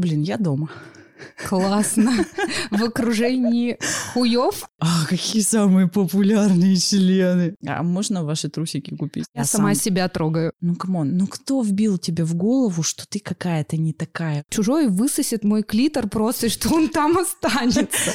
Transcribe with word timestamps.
Блин, 0.00 0.22
я 0.22 0.38
дома. 0.38 0.70
Классно. 1.46 2.12
В 2.70 2.82
окружении 2.82 3.78
хуев. 4.14 4.66
А, 4.78 5.04
какие 5.06 5.42
самые 5.42 5.88
популярные 5.88 6.76
члены. 6.76 7.54
А 7.66 7.82
можно 7.82 8.24
ваши 8.24 8.48
трусики 8.48 8.96
купить? 8.96 9.26
Я, 9.34 9.44
сама 9.44 9.74
сам... 9.74 9.82
себя 9.82 10.08
трогаю. 10.08 10.54
Ну, 10.62 10.74
come 10.74 10.99
on, 10.99 11.18
ну 11.18 11.26
кто 11.26 11.60
вбил 11.60 11.98
тебе 11.98 12.24
в 12.24 12.34
голову, 12.34 12.82
что 12.82 13.06
ты 13.06 13.20
какая-то 13.20 13.76
не 13.76 13.92
такая? 13.92 14.42
Чужой 14.48 14.88
высосет 14.88 15.44
мой 15.44 15.62
клитор 15.62 16.08
просто, 16.08 16.46
и 16.46 16.48
что 16.48 16.74
он 16.74 16.88
там 16.88 17.18
останется. 17.18 18.12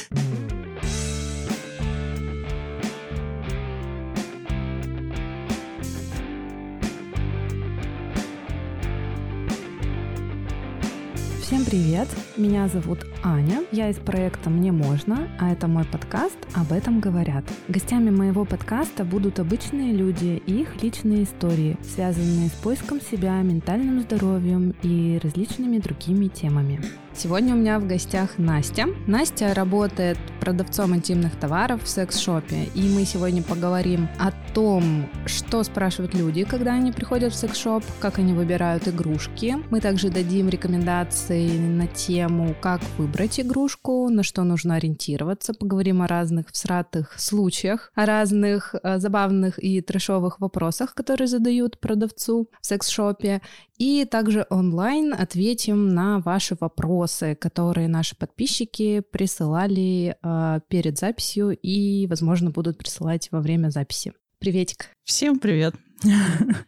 Всем 11.46 11.64
привет! 11.64 12.08
Меня 12.36 12.66
зовут 12.66 13.06
Аня, 13.22 13.62
я 13.70 13.88
из 13.88 13.98
проекта 13.98 14.50
«Мне 14.50 14.72
можно», 14.72 15.28
а 15.38 15.52
это 15.52 15.68
мой 15.68 15.84
подкаст 15.84 16.36
«Об 16.54 16.72
этом 16.72 16.98
говорят». 16.98 17.44
Гостями 17.68 18.10
моего 18.10 18.44
подкаста 18.44 19.04
будут 19.04 19.38
обычные 19.38 19.92
люди 19.92 20.42
и 20.44 20.62
их 20.62 20.82
личные 20.82 21.22
истории, 21.22 21.78
связанные 21.84 22.48
с 22.48 22.52
поиском 22.54 23.00
себя, 23.00 23.40
ментальным 23.42 24.00
здоровьем 24.00 24.74
и 24.82 25.20
различными 25.22 25.78
другими 25.78 26.26
темами. 26.26 26.80
Сегодня 27.18 27.54
у 27.54 27.56
меня 27.56 27.78
в 27.78 27.86
гостях 27.86 28.36
Настя. 28.36 28.88
Настя 29.06 29.54
работает 29.54 30.18
продавцом 30.38 30.94
интимных 30.94 31.34
товаров 31.36 31.82
в 31.82 31.88
секс-шопе, 31.88 32.64
и 32.74 32.82
мы 32.90 33.06
сегодня 33.06 33.42
поговорим 33.42 34.06
о 34.18 34.32
том, 34.52 35.08
что 35.24 35.64
спрашивают 35.64 36.14
люди, 36.14 36.44
когда 36.44 36.74
они 36.74 36.92
приходят 36.92 37.32
в 37.32 37.36
секс-шоп, 37.36 37.82
как 38.00 38.18
они 38.18 38.34
выбирают 38.34 38.86
игрушки. 38.86 39.56
Мы 39.70 39.80
также 39.80 40.10
дадим 40.10 40.50
рекомендации 40.50 41.56
на 41.56 41.86
тему, 41.86 42.54
как 42.60 42.82
выбрать 42.98 43.40
игрушку, 43.40 44.10
на 44.10 44.22
что 44.22 44.44
нужно 44.44 44.74
ориентироваться, 44.74 45.54
поговорим 45.54 46.02
о 46.02 46.06
разных 46.06 46.50
всратых 46.52 47.18
случаях, 47.18 47.92
о 47.94 48.04
разных 48.04 48.74
э, 48.74 48.98
забавных 48.98 49.58
и 49.62 49.80
трешовых 49.80 50.38
вопросах, 50.38 50.94
которые 50.94 51.28
задают 51.28 51.80
продавцу 51.80 52.50
в 52.60 52.66
секс-шопе, 52.66 53.40
и 53.78 54.06
также 54.06 54.46
онлайн 54.48 55.12
ответим 55.12 55.88
на 55.88 56.20
ваши 56.20 56.56
вопросы, 56.58 57.05
которые 57.38 57.88
наши 57.88 58.16
подписчики 58.16 59.00
присылали 59.00 60.16
э, 60.22 60.60
перед 60.68 60.98
записью 60.98 61.56
и, 61.56 62.06
возможно, 62.06 62.50
будут 62.50 62.78
присылать 62.78 63.28
во 63.30 63.40
время 63.40 63.70
записи. 63.70 64.12
Приветик. 64.38 64.90
Всем 65.04 65.38
привет. 65.38 65.74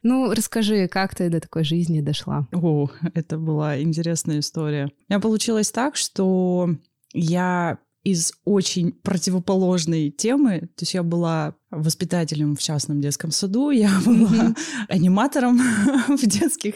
Ну, 0.02 0.32
расскажи, 0.32 0.88
как 0.88 1.14
ты 1.14 1.28
до 1.28 1.40
такой 1.40 1.62
жизни 1.62 2.00
дошла? 2.00 2.48
О, 2.52 2.88
это 3.14 3.36
была 3.36 3.80
интересная 3.80 4.38
история. 4.38 4.86
У 4.86 5.12
меня 5.12 5.20
получилось 5.20 5.70
так, 5.70 5.96
что 5.96 6.70
я 7.12 7.78
из 8.04 8.32
очень 8.44 8.92
противоположной 8.92 10.10
темы. 10.10 10.60
То 10.60 10.82
есть 10.82 10.94
я 10.94 11.02
была 11.02 11.54
воспитателем 11.70 12.56
в 12.56 12.60
частном 12.60 13.00
детском 13.00 13.30
саду, 13.30 13.70
я 13.70 13.90
была 14.04 14.14
mm-hmm. 14.14 14.56
аниматором 14.88 15.58
в 16.08 16.26
детских 16.26 16.74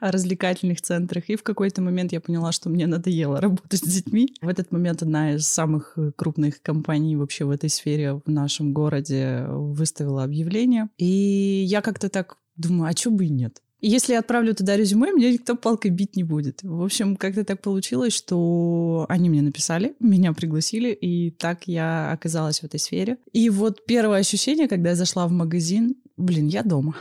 развлекательных 0.00 0.80
центрах, 0.80 1.28
и 1.28 1.36
в 1.36 1.42
какой-то 1.42 1.82
момент 1.82 2.12
я 2.12 2.20
поняла, 2.20 2.52
что 2.52 2.68
мне 2.68 2.86
надоело 2.86 3.40
работать 3.40 3.80
с 3.80 3.88
детьми. 3.88 4.34
В 4.40 4.48
этот 4.48 4.72
момент 4.72 5.02
одна 5.02 5.34
из 5.34 5.46
самых 5.46 5.96
крупных 6.16 6.62
компаний 6.62 7.16
вообще 7.16 7.44
в 7.44 7.50
этой 7.50 7.70
сфере 7.70 8.14
в 8.14 8.30
нашем 8.30 8.72
городе 8.72 9.46
выставила 9.48 10.24
объявление, 10.24 10.88
и 10.98 11.64
я 11.66 11.80
как-то 11.80 12.08
так 12.08 12.36
думаю, 12.56 12.90
а 12.90 12.96
что 12.96 13.10
бы 13.10 13.26
и 13.26 13.30
нет? 13.30 13.60
Если 13.86 14.12
я 14.12 14.20
отправлю 14.20 14.54
туда 14.54 14.76
резюме, 14.76 15.12
меня 15.12 15.32
никто 15.32 15.56
палкой 15.56 15.90
бить 15.90 16.16
не 16.16 16.24
будет. 16.24 16.62
В 16.62 16.82
общем, 16.82 17.16
как-то 17.16 17.44
так 17.44 17.60
получилось, 17.60 18.12
что 18.12 19.06
они 19.08 19.28
мне 19.28 19.42
написали, 19.42 19.94
меня 20.00 20.32
пригласили, 20.32 20.92
и 20.92 21.30
так 21.30 21.66
я 21.66 22.12
оказалась 22.12 22.60
в 22.60 22.64
этой 22.64 22.80
сфере. 22.80 23.18
И 23.32 23.50
вот 23.50 23.84
первое 23.86 24.18
ощущение, 24.18 24.68
когда 24.68 24.90
я 24.90 24.96
зашла 24.96 25.26
в 25.26 25.30
магазин, 25.30 25.96
блин, 26.16 26.46
я 26.46 26.62
дома. 26.62 26.96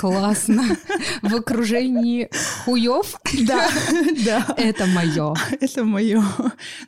Классно. 0.00 0.64
В 1.22 1.34
окружении 1.34 2.28
хуев? 2.64 3.16
Да, 3.46 3.68
да. 4.24 4.54
Это 4.56 4.86
мое. 4.86 5.34
Это 5.60 5.84
мое. 5.84 6.22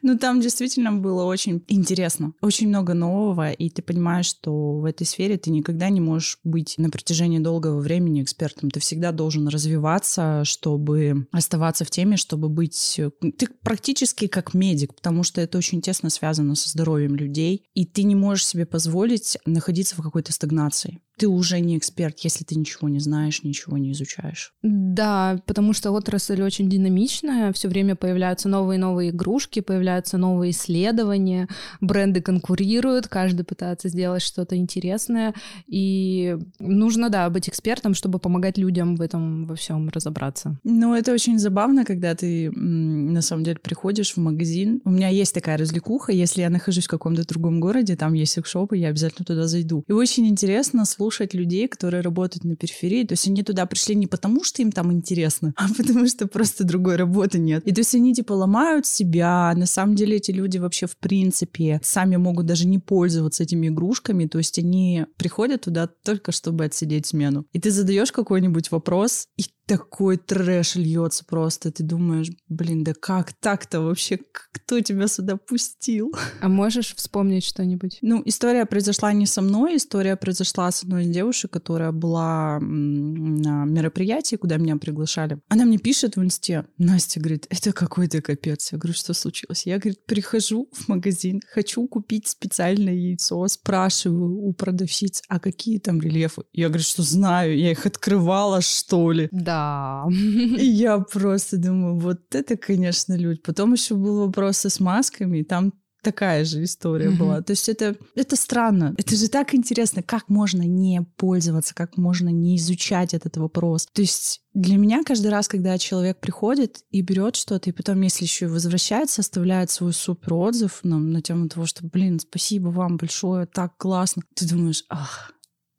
Ну, 0.03 0.19
там 0.19 0.41
действительно 0.41 0.93
было 0.93 1.25
очень 1.25 1.65
интересно. 1.69 2.33
Очень 2.41 2.69
много 2.69 2.95
нового, 2.95 3.53
и 3.53 3.71
ты 3.71 3.83
понимаешь, 3.83 4.27
что 4.27 4.79
в 4.79 4.85
этой 4.85 5.07
сфере 5.07 5.37
ты 5.37 5.51
никогда 5.51 5.89
не 5.89 6.01
можешь 6.01 6.39
быть 6.45 6.75
на 6.79 6.91
протяжении 6.91 7.39
долгого 7.39 7.81
времени 7.81 8.23
экспертом. 8.23 8.71
Ты 8.71 8.81
всегда 8.81 9.13
должен 9.13 9.49
развиваться, 9.49 10.43
чтобы 10.45 11.27
оставаться 11.33 11.85
в 11.85 11.91
теме, 11.91 12.17
чтобы 12.17 12.49
быть... 12.49 13.01
Ты 13.21 13.49
практически 13.63 14.27
как 14.27 14.55
медик, 14.55 14.95
потому 14.95 15.23
что 15.23 15.41
это 15.41 15.59
очень 15.59 15.81
тесно 15.81 16.11
связано 16.11 16.55
со 16.55 16.69
здоровьем 16.69 17.17
людей, 17.17 17.65
и 17.75 17.85
ты 17.85 18.03
не 18.03 18.15
можешь 18.15 18.47
себе 18.47 18.67
позволить 18.67 19.39
находиться 19.47 19.97
в 19.97 20.03
какой-то 20.03 20.33
стагнации 20.33 21.01
ты 21.23 21.29
уже 21.29 21.61
не 21.61 21.79
эксперт, 21.79 22.19
если 22.25 22.43
ты 22.43 22.57
ничего 22.57 22.89
не 22.89 22.99
знаешь, 22.99 23.45
ничего 23.45 23.79
не 23.79 23.93
изучаешь. 23.93 24.53
Да, 24.63 25.41
потому 25.47 25.73
что 25.73 25.93
отрасль 25.93 26.43
очень 26.43 26.69
динамичная, 26.69 27.53
все 27.53 27.69
время 27.69 27.95
появляются 27.95 28.49
новые 28.49 28.77
и 28.77 28.81
новые 28.81 29.11
игрушки, 29.11 29.61
появляются 29.61 30.19
новые 30.19 30.51
исследования, 30.51 31.47
бренды 31.81 32.21
конкурируют, 32.21 33.07
каждый 33.07 33.45
пытается 33.45 33.89
сделать 33.89 34.23
что-то 34.23 34.57
интересное, 34.57 35.33
и 35.69 36.37
нужно, 36.59 37.09
да, 37.09 37.31
быть 37.31 37.49
экспертом, 37.49 37.95
чтобы 37.95 38.19
помогать 38.19 38.59
людям 38.59 38.97
в 38.97 39.01
этом 39.01 39.47
во 39.47 39.55
всем 39.55 39.89
разобраться. 39.91 40.59
Ну, 40.65 40.93
это 40.93 41.13
очень 41.13 41.39
забавно, 41.39 41.85
когда 41.85 42.17
ты 42.17 42.51
на 42.51 43.23
самом 43.23 43.45
деле 43.45 43.61
приходишь 43.63 44.15
в 44.15 44.17
магазин. 44.17 44.81
У 44.85 44.91
меня 44.91 45.07
есть 45.07 45.35
такая 45.35 45.57
развлекуха, 45.57 46.11
если 46.11 46.41
я 46.41 46.51
нахожусь 46.51 46.87
в 46.87 46.91
каком-то 46.91 47.25
другом 47.25 47.61
городе, 47.61 47.95
там 47.95 48.13
есть 48.15 48.33
секс-шопы, 48.33 48.77
я 48.77 48.89
обязательно 48.89 49.25
туда 49.25 49.47
зайду. 49.47 49.85
И 49.87 49.93
очень 49.93 50.27
интересно 50.27 50.85
слушать 50.85 51.12
слушать 51.13 51.35
людей, 51.35 51.69
которые 51.69 52.01
работают 52.01 52.45
на 52.45 52.57
периферии. 52.57 53.05
То 53.05 53.13
есть 53.13 53.29
они 53.29 53.43
туда 53.43 53.67
пришли 53.67 53.95
не 53.95 54.07
потому, 54.07 54.45
что 54.45 54.63
им 54.63 54.73
там 54.73 54.93
интересно, 54.93 55.53
а 55.57 55.69
потому 55.77 56.07
что 56.07 56.27
просто 56.27 56.65
другой 56.65 56.97
работы 56.97 57.39
нет. 57.39 57.67
И 57.67 57.73
то 57.73 57.81
есть 57.81 57.95
они 57.95 58.15
типа 58.15 58.33
ломают 58.33 58.87
себя. 58.87 59.53
На 59.57 59.67
самом 59.67 59.95
деле 59.95 60.17
эти 60.17 60.31
люди 60.31 60.59
вообще 60.59 60.87
в 60.87 60.97
принципе 60.97 61.81
сами 61.83 62.17
могут 62.17 62.47
даже 62.47 62.67
не 62.67 62.79
пользоваться 62.79 63.43
этими 63.43 63.69
игрушками. 63.69 64.27
То 64.27 64.39
есть 64.39 64.59
они 64.59 65.07
приходят 65.17 65.63
туда 65.63 65.87
только 65.87 66.33
чтобы 66.33 66.65
отсидеть 66.65 67.07
смену. 67.07 67.45
И 67.53 67.61
ты 67.61 67.71
задаешь 67.71 68.13
какой-нибудь 68.13 68.71
вопрос, 68.71 69.29
и 69.37 69.45
такой 69.67 70.17
трэш 70.17 70.77
льется 70.77 71.25
просто. 71.25 71.71
Ты 71.71 71.83
думаешь, 71.83 72.31
блин, 72.49 72.85
да 72.85 72.93
как 72.95 73.33
так-то 73.33 73.81
вообще? 73.81 74.19
Кто 74.33 74.81
тебя 74.81 75.09
сюда 75.09 75.37
пустил? 75.37 76.15
А 76.41 76.49
можешь 76.49 76.95
вспомнить 76.97 77.45
что-нибудь? 77.45 77.99
Ну, 78.03 78.21
история 78.25 78.67
произошла 78.67 79.13
не 79.13 79.27
со 79.27 79.43
мной, 79.43 79.77
история 79.77 80.17
произошла 80.17 80.71
с 80.73 80.83
одной 80.83 81.05
из 81.05 81.11
девушек, 81.11 81.53
которая 81.53 81.93
была 81.93 82.59
на 82.61 83.65
мероприятии, 83.65 84.37
куда 84.37 84.57
меня 84.57 84.77
приглашали. 84.77 85.39
Она 85.49 85.65
мне 85.65 85.79
пишет 85.79 86.17
в 86.17 86.23
инсте, 86.23 86.67
Настя 86.79 87.21
говорит, 87.21 87.47
это 87.49 87.73
какой-то 87.73 88.21
капец. 88.23 88.73
Я 88.73 88.79
говорю, 88.79 88.95
что 88.95 89.15
случилось? 89.15 89.67
Я, 89.67 89.79
говорит, 89.79 90.05
прихожу 90.05 90.69
в 90.73 90.89
магазин, 90.89 91.41
хочу 91.49 91.87
купить 91.87 92.29
специальное 92.29 92.95
яйцо, 92.95 93.47
спрашиваю 93.47 94.37
у 94.37 94.53
продавщиц, 94.53 95.23
а 95.29 95.39
какие 95.39 95.79
там 95.79 96.01
рельефы? 96.01 96.43
Я 96.53 96.69
говорю, 96.69 96.85
что 96.85 97.03
знаю, 97.03 97.57
я 97.57 97.71
их 97.71 97.87
открывала, 97.87 98.61
что 98.61 99.13
ли. 99.13 99.29
Да, 99.31 99.52
да. 99.53 100.09
И 100.11 100.65
я 100.65 100.99
просто 100.99 101.57
думаю, 101.57 101.99
вот 101.99 102.35
это, 102.35 102.57
конечно, 102.57 103.15
люди. 103.17 103.41
Потом 103.41 103.73
еще 103.73 103.95
был 103.95 104.27
вопрос 104.27 104.65
с 104.65 104.81
масками, 104.81 105.39
и 105.39 105.45
там 105.45 105.73
такая 106.03 106.45
же 106.45 106.65
история 106.65 107.11
mm-hmm. 107.11 107.19
была. 107.19 107.43
То 107.43 107.53
есть 107.53 107.69
это, 107.69 107.97
это 108.17 108.35
странно. 108.35 108.95
Это 108.99 109.15
же 109.15 109.29
так 109.29 109.55
интересно, 109.55 110.03
как 110.03 110.29
можно 110.29 110.63
не 110.63 111.03
пользоваться, 111.17 111.75
как 111.75 111.97
можно 111.97 112.29
не 112.29 112.57
изучать 112.57 113.15
этот 113.15 113.37
вопрос. 113.37 113.87
То 113.93 114.03
есть 114.03 114.41
для 114.53 114.79
меня 114.79 115.03
каждый 115.05 115.31
раз, 115.31 115.47
когда 115.47 115.79
человек 115.79 116.19
приходит 116.19 116.81
и 116.91 117.03
берет 117.03 117.37
что-то, 117.37 117.71
и 117.71 117.73
потом, 117.73 118.01
если 118.01 118.25
еще 118.25 118.47
и 118.47 118.49
возвращается, 118.49 119.21
оставляет 119.21 119.71
свой 119.71 119.93
супер 119.93 120.35
отзыв 120.35 120.81
на, 120.83 120.99
на 120.99 121.23
тему 121.23 121.49
того, 121.49 121.67
что, 121.67 121.87
блин, 121.87 122.19
спасибо 122.19 122.69
вам 122.69 122.97
большое, 122.97 123.47
так 123.47 123.77
классно, 123.77 124.23
ты 124.35 124.49
думаешь, 124.49 124.85
ах, 124.89 125.33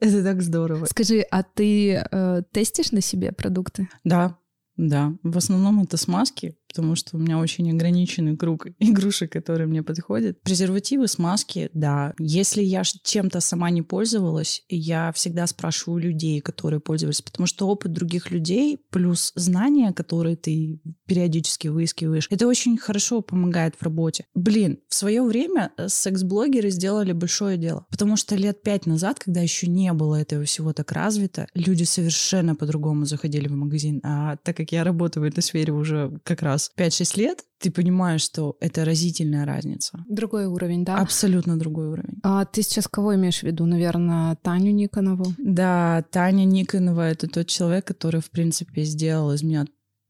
это 0.04 0.24
так 0.24 0.42
здорово. 0.42 0.86
Скажи, 0.86 1.22
а 1.32 1.44
ты 1.44 2.04
э, 2.12 2.42
тестишь 2.52 2.92
на 2.92 3.02
себе 3.02 3.32
продукты? 3.32 3.90
Да, 4.04 4.38
да. 4.78 5.14
В 5.24 5.38
основном 5.38 5.82
это 5.82 5.98
смазки, 5.98 6.58
потому 6.74 6.96
что 6.96 7.18
у 7.18 7.20
меня 7.20 7.38
очень 7.38 7.70
ограниченный 7.72 8.36
круг 8.36 8.66
игрушек, 8.80 9.32
которые 9.32 9.68
мне 9.68 9.84
подходят. 9.84 10.42
Презервативы, 10.42 11.08
смазки, 11.08 11.70
да. 11.74 12.14
Если 12.18 12.64
я 12.64 12.82
чем-то 12.84 13.42
сама 13.42 13.70
не 13.70 13.84
пользовалась, 13.84 14.64
я 14.70 15.12
всегда 15.12 15.46
спрашиваю 15.46 16.02
людей, 16.02 16.42
которые 16.42 16.80
пользовались, 16.80 17.22
потому 17.22 17.46
что 17.46 17.68
опыт 17.68 17.94
других 17.94 18.32
людей 18.32 18.80
плюс 18.90 19.34
знания, 19.36 19.94
которые 19.94 20.36
ты 20.36 20.80
периодически 21.06 21.68
выискиваешь, 21.68 22.28
это 22.32 22.48
очень 22.48 22.78
хорошо 22.78 23.22
помогает 23.22 23.76
в 23.76 23.84
работе. 23.84 24.26
Блин, 24.34 24.80
в 24.90 24.96
свое 24.96 25.22
время 25.22 25.72
э, 25.78 25.88
секс-блогеры 25.90 26.72
сделали 26.72 27.12
большое 27.12 27.58
дело, 27.58 27.86
потому 27.92 28.18
что 28.18 28.36
лет 28.36 28.64
пять 28.64 28.88
назад, 28.88 29.20
когда 29.20 29.42
еще 29.42 29.68
не 29.68 29.94
было 29.94 30.16
этого 30.16 30.44
всего 30.46 30.74
так 30.74 30.92
развито, 30.92 31.48
люди 31.54 31.84
совершенно 31.84 32.56
по-другому 32.56 33.06
заходили 33.06 33.48
в 33.48 33.54
магазин. 33.54 34.02
А 34.04 34.38
так 34.38 34.58
как 34.58 34.72
я 34.72 34.84
работаю 34.84 35.24
в 35.24 35.28
этой 35.28 35.44
сфере 35.44 35.72
уже 35.72 36.20
как 36.24 36.42
раз 36.42 36.63
сейчас 36.64 36.72
5-6 36.78 37.20
лет, 37.20 37.44
ты 37.60 37.72
понимаешь, 37.72 38.22
что 38.22 38.56
это 38.60 38.86
разительная 38.86 39.46
разница. 39.46 40.04
Другой 40.10 40.46
уровень, 40.46 40.84
да? 40.84 40.98
Абсолютно 40.98 41.58
другой 41.58 41.88
уровень. 41.88 42.20
А 42.24 42.46
ты 42.46 42.62
сейчас 42.62 42.88
кого 42.88 43.16
имеешь 43.16 43.40
в 43.40 43.44
виду? 43.44 43.66
Наверное, 43.66 44.36
Таню 44.42 44.72
Никонову? 44.74 45.34
Да, 45.38 46.04
Таня 46.12 46.46
Никонова— 46.46 47.10
это 47.12 47.28
тот 47.28 47.48
человек, 47.48 47.86
который, 47.86 48.22
в 48.22 48.30
принципе, 48.30 48.84
сделал 48.84 49.32
из 49.34 49.44
меня 49.44 49.66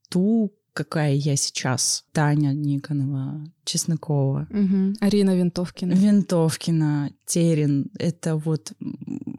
ту, 0.09 0.51
какая 0.73 1.13
я 1.13 1.35
сейчас. 1.35 2.05
Таня 2.11 2.53
Никонова, 2.53 3.45
Чеснокова. 3.63 4.47
Угу. 4.49 4.95
Арина 4.99 5.35
Винтовкина. 5.35 5.93
Винтовкина, 5.93 7.11
Терин. 7.25 7.91
Это 7.99 8.35
вот 8.35 8.73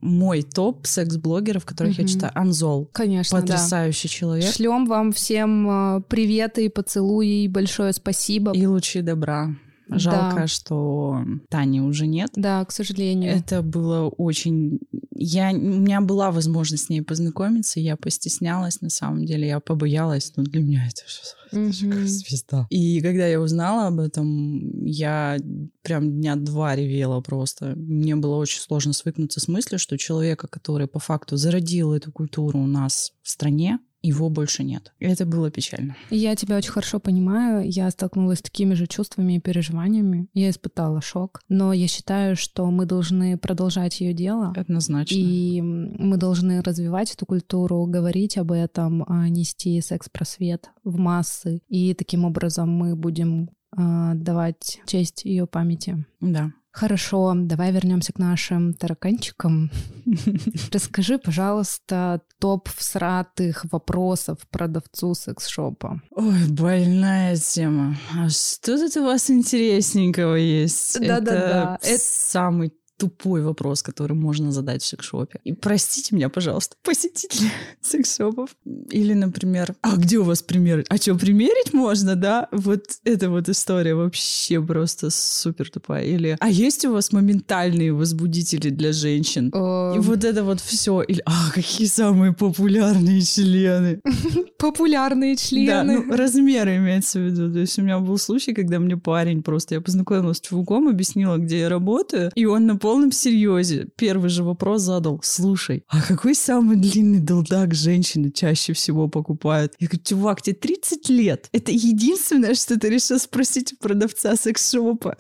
мой 0.05 0.43
топ 0.43 0.87
секс-блогеров, 0.87 1.65
которых 1.65 1.95
угу. 1.95 2.03
я 2.03 2.09
читаю. 2.09 2.33
Анзол. 2.35 2.91
Конечно, 2.93 3.41
Потрясающий 3.41 4.09
да. 4.09 4.15
человек. 4.15 4.55
Шлем 4.55 4.87
вам 4.87 5.13
всем 5.13 5.69
а, 5.69 6.01
приветы 6.01 6.67
и 6.67 6.69
поцелуи, 6.69 7.45
и 7.45 7.49
большое 7.49 7.93
спасибо. 7.93 8.53
И 8.53 8.67
лучи 8.67 9.01
добра. 9.01 9.51
Жалко, 9.89 10.37
Да. 10.43 10.47
что 10.47 11.25
Тани 11.51 11.81
уже 11.81 12.07
нет. 12.07 12.31
Да, 12.37 12.65
к 12.65 12.73
сожалению. 12.73 13.33
Это 13.37 13.61
было 13.63 14.09
очень... 14.09 14.81
Я... 15.15 15.51
У 15.53 15.57
меня 15.59 16.01
была 16.01 16.31
возможность 16.31 16.85
с 16.87 16.89
ней 16.89 17.03
познакомиться, 17.03 17.81
я 17.81 17.97
постеснялась, 17.97 18.81
на 18.81 18.89
самом 18.91 19.27
деле. 19.27 19.47
Я 19.49 19.61
побоялась, 19.61 20.33
но 20.37 20.43
для 20.43 20.61
меня 20.63 20.87
это 20.87 21.03
же, 21.09 21.19
это 21.51 21.73
же 21.73 21.87
как 21.89 21.99
Мгм. 21.99 22.07
звезда. 22.09 22.67
И 22.71 23.01
когда 23.01 23.27
я 23.27 23.41
узнала 23.41 23.87
об 23.89 24.01
этом, 24.01 24.85
я 24.85 25.37
прям 25.83 26.11
дня 26.13 26.37
два 26.37 26.75
ревела 26.75 27.21
просто. 27.21 27.75
Мне 27.77 28.17
было 28.17 28.37
очень 28.37 28.61
сложно 28.61 28.93
свыкнуться 28.93 29.41
с 29.41 29.49
мыслью, 29.49 29.79
что 29.79 29.99
человека, 29.99 30.49
который 30.49 30.87
по 30.89 30.99
факту 30.99 31.37
зародил 31.37 31.93
эту 31.93 32.11
культуру 32.11 32.59
у 32.59 32.67
нас 32.67 33.13
в 33.23 33.29
стране, 33.31 33.79
его 34.07 34.29
больше 34.29 34.65
нет. 34.65 34.93
Это 35.01 35.25
было 35.25 35.51
печально. 35.51 35.97
Я 36.11 36.37
тебя 36.37 36.57
очень 36.57 36.71
хорошо 36.71 37.01
понимаю. 37.01 37.69
Я 37.69 37.91
столкнулась 37.91 38.41
с 38.41 38.43
такими 38.43 38.75
же 38.75 38.87
чувствами 38.87 39.37
и 39.37 39.41
переживаниями. 39.41 40.29
Я 40.35 40.51
испытала 40.51 41.01
шок. 41.01 41.41
Но 41.49 41.73
я 41.73 41.89
считаю, 41.89 42.37
что 42.37 42.71
мы 42.71 42.87
должны 42.87 43.39
продолжать 43.39 44.01
ее 44.01 44.13
дело. 44.13 44.53
Однозначно. 44.57 45.15
И 45.15 45.61
мы 45.63 46.17
должны 46.17 46.63
развивать 46.63 47.13
эту 47.13 47.25
культуру, 47.27 47.87
говорить 47.87 48.37
об 48.37 48.53
этом, 48.53 49.05
а, 49.09 49.29
нести 49.29 49.81
секс-просвет 49.81 50.71
в 50.85 50.99
массы. 50.99 51.63
И 51.69 51.95
таким 51.95 52.25
образом 52.25 52.71
мы 52.71 52.97
будем 52.97 53.51
а, 53.77 54.15
давать 54.15 54.81
честь 54.87 55.25
ее 55.25 55.47
памяти. 55.47 56.05
Да. 56.21 56.53
Хорошо, 56.75 57.35
давай 57.37 57.71
вернемся 57.71 58.13
к 58.13 58.19
нашим 58.19 58.75
тараканчикам. 58.75 59.71
Расскажи, 60.73 61.19
пожалуйста, 61.19 62.21
топ 62.41 62.69
всратых 62.69 63.65
вопросов 63.71 64.39
продавцу 64.51 65.15
секс-шопа. 65.15 66.03
Ой, 66.11 66.49
больная 66.49 67.37
тема. 67.37 67.97
А 68.19 68.29
что 68.29 68.77
тут 68.77 68.97
у 68.97 69.05
вас 69.05 69.31
интересненького 69.31 70.35
есть? 70.35 70.99
Да-да-да, 70.99 71.79
Это 71.81 71.95
это- 71.95 72.03
самый 72.03 72.73
тупой 72.97 73.43
вопрос, 73.43 73.83
который 73.83 74.15
можно 74.15 74.53
задать 74.53 74.83
в 74.83 74.87
секс-шопе. 74.87 75.41
И 75.45 75.53
простите 75.53 76.15
меня, 76.15 76.29
пожалуйста, 76.29 76.77
посетители 76.83 77.51
секс-шопов. 77.81 78.51
Или, 78.91 79.15
например, 79.15 79.75
а 79.83 79.97
где 79.97 80.19
у 80.19 80.25
вас 80.25 80.43
пример? 80.43 80.85
А 80.89 80.97
что, 80.97 81.15
примерить 81.17 81.73
можно, 81.73 82.15
да? 82.17 82.49
Вот 82.53 82.85
эта 83.05 83.31
вот 83.31 83.49
история 83.49 83.95
вообще 83.95 84.63
просто 84.63 85.11
супер 85.11 85.71
тупая. 85.71 86.05
Или, 86.05 86.37
а 86.41 86.49
есть 86.51 86.85
у 86.85 86.93
вас 86.93 87.13
моментальные 87.13 87.93
возбудители 87.93 88.71
для 88.71 88.93
женщин? 88.93 89.49
И 89.49 89.99
вот 89.99 90.25
это 90.25 90.45
вот 90.45 90.61
все. 90.61 91.03
Или, 91.03 91.23
а, 91.27 91.51
какие 91.53 91.87
самые 91.89 92.33
популярные 92.33 93.23
члены? 93.23 94.01
Популярные 94.59 95.35
Да, 95.35 95.41
члены. 95.43 96.05
ну, 96.07 96.17
размеры 96.17 96.77
имеется 96.77 97.19
в 97.19 97.23
виду. 97.23 97.53
То 97.53 97.59
есть 97.59 97.79
у 97.79 97.83
меня 97.83 97.99
был 97.99 98.17
случай, 98.19 98.55
когда 98.55 98.79
мне 98.79 98.97
парень 98.97 99.43
просто... 99.43 99.75
Я 99.75 99.81
познакомилась 99.81 100.39
с 100.39 100.41
чуваком, 100.41 100.89
объяснила, 100.89 101.37
где 101.37 101.61
я 101.61 101.69
работаю, 101.69 102.31
и 102.35 102.45
он 102.45 102.67
на 102.67 102.77
полном 102.85 103.13
серьезе 103.13 103.87
первый 103.97 104.29
же 104.29 104.45
вопрос 104.45 104.83
задал. 104.83 105.19
Слушай, 105.23 105.85
а 105.89 106.03
какой 106.03 106.35
самый 106.35 106.77
длинный 106.77 107.21
долдак 107.21 107.73
женщины 107.73 108.31
чаще 108.31 108.75
всего 108.75 109.09
покупают? 109.09 109.73
Я 109.79 109.87
говорю, 109.87 110.03
чувак, 110.05 110.43
тебе 110.43 110.55
30 110.55 111.09
лет. 111.09 111.49
Это 111.53 111.73
единственное, 111.73 112.53
что 112.53 112.79
ты 112.79 112.91
решил 112.91 113.19
спросить 113.19 113.73
у 113.73 113.77
продавца 113.77 114.37
секс-шопа. 114.37 115.17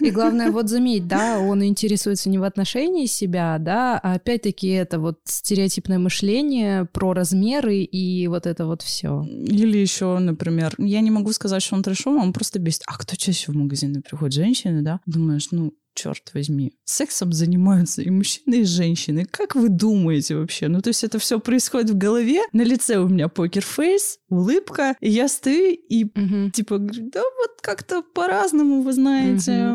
И 0.00 0.10
главное, 0.10 0.50
вот 0.50 0.68
заметь, 0.68 1.06
да, 1.06 1.38
он 1.38 1.62
интересуется 1.62 2.28
не 2.28 2.38
в 2.38 2.42
отношении 2.42 3.06
себя, 3.06 3.56
да, 3.60 4.00
а 4.02 4.14
опять-таки 4.14 4.66
это 4.66 4.98
вот 4.98 5.20
стереотипное 5.26 6.00
мышление 6.00 6.86
про 6.86 7.12
размеры 7.12 7.84
и 7.84 8.26
вот 8.26 8.46
это 8.46 8.66
вот 8.66 8.82
все. 8.82 9.22
Или 9.22 9.78
еще, 9.78 10.18
например, 10.18 10.74
я 10.78 11.00
не 11.02 11.12
могу 11.12 11.30
сказать, 11.30 11.62
что 11.62 11.76
он 11.76 11.84
трешовый, 11.84 12.20
он 12.20 12.32
просто 12.32 12.58
бесит. 12.58 12.82
А 12.88 12.98
кто 12.98 13.14
чаще 13.14 13.52
в 13.52 13.54
магазины 13.54 14.02
приходит? 14.02 14.34
Женщины, 14.34 14.82
да? 14.82 14.98
Думаешь, 15.06 15.52
ну, 15.52 15.72
черт 15.96 16.30
возьми, 16.34 16.72
сексом 16.84 17.32
занимаются 17.32 18.02
и 18.02 18.10
мужчины, 18.10 18.60
и 18.60 18.64
женщины. 18.64 19.26
Как 19.28 19.56
вы 19.56 19.68
думаете 19.68 20.36
вообще? 20.36 20.68
Ну, 20.68 20.80
то 20.80 20.90
есть 20.90 21.02
это 21.02 21.18
все 21.18 21.40
происходит 21.40 21.90
в 21.90 21.96
голове. 21.98 22.42
На 22.52 22.62
лице 22.62 22.98
у 22.98 23.08
меня 23.08 23.28
покер-фейс, 23.28 24.18
улыбка, 24.28 24.94
и 25.00 25.10
я 25.10 25.26
стою 25.28 25.74
и 25.88 26.04
типа 26.52 26.78
говорю, 26.78 27.10
да 27.10 27.22
вот 27.22 27.60
как-то 27.62 28.02
по-разному, 28.02 28.82
вы 28.82 28.92
знаете. 28.92 29.52
А 29.52 29.72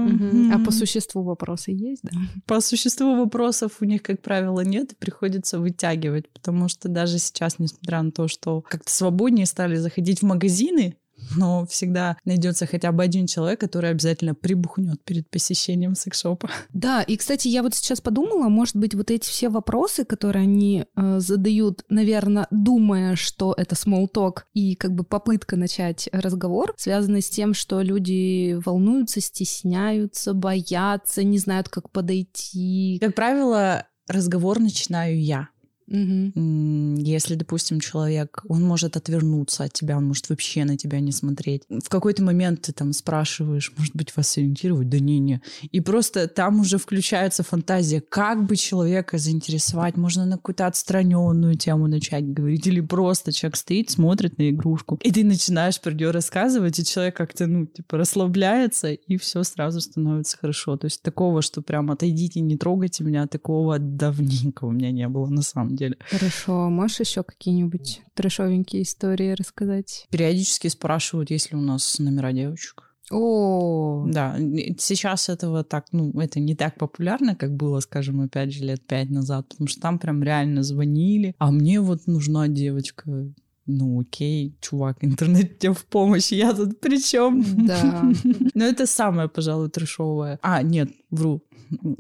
М. 0.56 0.64
по 0.64 0.72
существу 0.72 1.24
вопросы 1.24 1.72
есть, 1.72 2.04
да? 2.04 2.12
По 2.46 2.62
существу 2.62 3.16
вопросов 3.18 3.78
у 3.82 3.86
них, 3.86 4.04
как 4.04 4.22
правило, 4.22 4.62
нет, 4.62 4.94
и 4.94 4.96
приходится 4.96 5.60
вытягивать, 5.60 6.30
потому 6.32 6.68
что 6.68 6.88
даже 6.88 7.18
сейчас, 7.18 7.58
несмотря 7.60 8.02
на 8.04 8.12
то, 8.12 8.28
что 8.28 8.62
как-то 8.62 8.92
свободнее 8.92 9.46
стали 9.48 9.76
заходить 9.76 10.20
в 10.20 10.26
магазины, 10.26 10.96
но 11.36 11.66
всегда 11.66 12.18
найдется 12.26 12.66
хотя 12.66 12.92
бы 12.92 13.04
один 13.04 13.28
человек, 13.28 13.60
который 13.60 13.90
обязательно 13.90 14.36
прибухнет 14.36 15.04
перед 15.04 15.30
посещением 15.30 15.96
секс-шопа. 15.96 16.50
Да, 16.74 17.04
и, 17.04 17.16
кстати, 17.18 17.48
я 17.48 17.64
вот 17.64 17.76
сейчас 17.76 18.02
подумала, 18.02 18.50
может 18.50 18.76
быть, 18.76 18.96
вот 18.96 19.12
эти 19.12 19.28
все 19.28 19.50
вопросы, 19.50 20.04
которые 20.04 20.44
они 20.44 20.86
э, 20.96 21.20
задают, 21.20 21.84
наверное, 21.90 22.48
думая, 22.50 23.16
что 23.16 23.54
это 23.56 23.76
small 23.76 24.08
talk 24.12 24.44
и 24.54 24.76
как 24.76 24.94
бы 24.94 25.04
попытка 25.04 25.58
начать 25.58 26.10
разговор, 26.12 26.74
связаны 26.78 27.22
с 27.22 27.30
тем, 27.30 27.54
что 27.54 27.82
люди 27.82 28.58
волнуются, 28.66 29.22
стесняются, 29.22 30.34
боятся, 30.34 31.24
не 31.24 31.38
знают, 31.38 31.70
как 31.70 31.92
подойти. 31.92 32.98
Как 33.00 33.14
правило, 33.16 33.86
разговор 34.08 34.60
начинаю 34.60 35.22
я. 35.22 35.50
М, 35.92 36.96
Если, 36.96 37.36
допустим, 37.36 37.80
человек, 37.80 38.44
он 38.48 38.64
может 38.64 38.96
отвернуться 38.98 39.64
от 39.66 39.74
тебя, 39.74 39.98
он 39.98 40.06
может 40.08 40.30
вообще 40.30 40.64
на 40.66 40.78
тебя 40.78 41.00
не 41.00 41.12
смотреть. 41.12 41.64
В 41.70 41.90
какой-то 41.90 42.24
момент 42.24 42.62
ты 42.62 42.72
там 42.74 42.94
спрашиваешь, 42.94 43.74
может 43.78 43.96
быть, 43.96 44.16
вас 44.16 44.38
ориентировать? 44.38 44.90
Да 44.90 45.00
не-не. 45.00 45.42
И 45.72 45.82
просто 45.82 46.28
там 46.28 46.60
уже 46.62 46.78
включается 46.78 47.44
фантазия, 47.44 48.02
как 48.02 48.46
бы 48.46 48.56
человека 48.56 49.18
заинтересовать. 49.18 49.98
Можно 49.98 50.26
на 50.26 50.38
какую-то 50.38 50.68
отстраненную 50.68 51.56
тему 51.56 51.88
начать 51.88 52.26
говорить, 52.26 52.68
или 52.68 52.80
просто 52.82 53.32
человек 53.32 53.58
стоит, 53.58 53.90
смотрит 53.90 54.38
на 54.38 54.50
игрушку. 54.50 55.00
И 55.04 55.12
ты 55.12 55.24
начинаешь 55.24 55.80
про 55.82 55.92
нее 55.92 56.12
рассказывать, 56.12 56.80
и 56.80 56.86
человек 56.86 57.16
как-то, 57.18 57.48
ну, 57.48 57.66
типа, 57.66 57.98
расслабляется, 57.98 58.92
и 58.94 59.18
все 59.18 59.44
сразу 59.44 59.82
становится 59.82 60.38
хорошо. 60.38 60.78
То 60.78 60.86
есть 60.86 61.02
такого, 61.02 61.42
что 61.42 61.62
прям 61.62 61.92
отойдите, 61.92 62.40
не 62.40 62.58
трогайте 62.58 63.04
меня, 63.04 63.28
такого 63.28 63.80
давненько 63.80 64.66
у 64.66 64.72
меня 64.72 64.92
не 64.92 65.08
было 65.08 65.28
на 65.28 65.42
самом 65.42 65.76
деле. 65.76 65.81
Хорошо, 66.10 66.70
можешь 66.70 67.00
еще 67.02 67.24
какие-нибудь 67.24 68.02
трешовенькие 68.14 68.84
истории 68.84 69.32
рассказать? 69.32 70.08
Периодически 70.10 70.68
спрашивают, 70.68 71.32
есть 71.32 71.52
ли 71.52 71.58
у 71.58 71.62
нас 71.62 72.00
номера 72.00 72.32
девочек. 72.32 72.84
О, 73.12 74.06
Да, 74.08 74.38
сейчас 74.80 75.28
этого 75.28 75.64
так, 75.64 75.88
ну, 75.92 76.12
это 76.20 76.40
не 76.40 76.56
так 76.56 76.78
популярно, 76.78 77.36
как 77.36 77.54
было, 77.54 77.82
скажем, 77.82 78.22
опять 78.22 78.54
же, 78.54 78.64
лет 78.64 78.86
пять 78.88 79.10
назад, 79.10 79.50
потому 79.50 79.68
что 79.68 79.82
там 79.82 80.00
прям 80.00 80.24
реально 80.24 80.64
звонили, 80.64 81.36
а 81.38 81.52
мне 81.52 81.82
вот 81.82 82.08
нужна 82.08 82.48
девочка. 82.48 83.34
Ну, 83.68 84.02
окей, 84.02 84.56
чувак, 84.62 84.98
интернет 85.02 85.60
тебе 85.60 85.74
в 85.74 85.86
помощь, 85.86 86.32
я 86.32 86.54
тут 86.54 86.80
при 86.80 87.02
чем? 87.02 87.44
да. 87.68 88.10
Но 88.54 88.64
это 88.66 88.86
самое, 88.88 89.28
пожалуй, 89.28 89.70
трешовое. 89.70 90.40
А, 90.42 90.64
нет, 90.64 90.90
вру. 91.12 91.44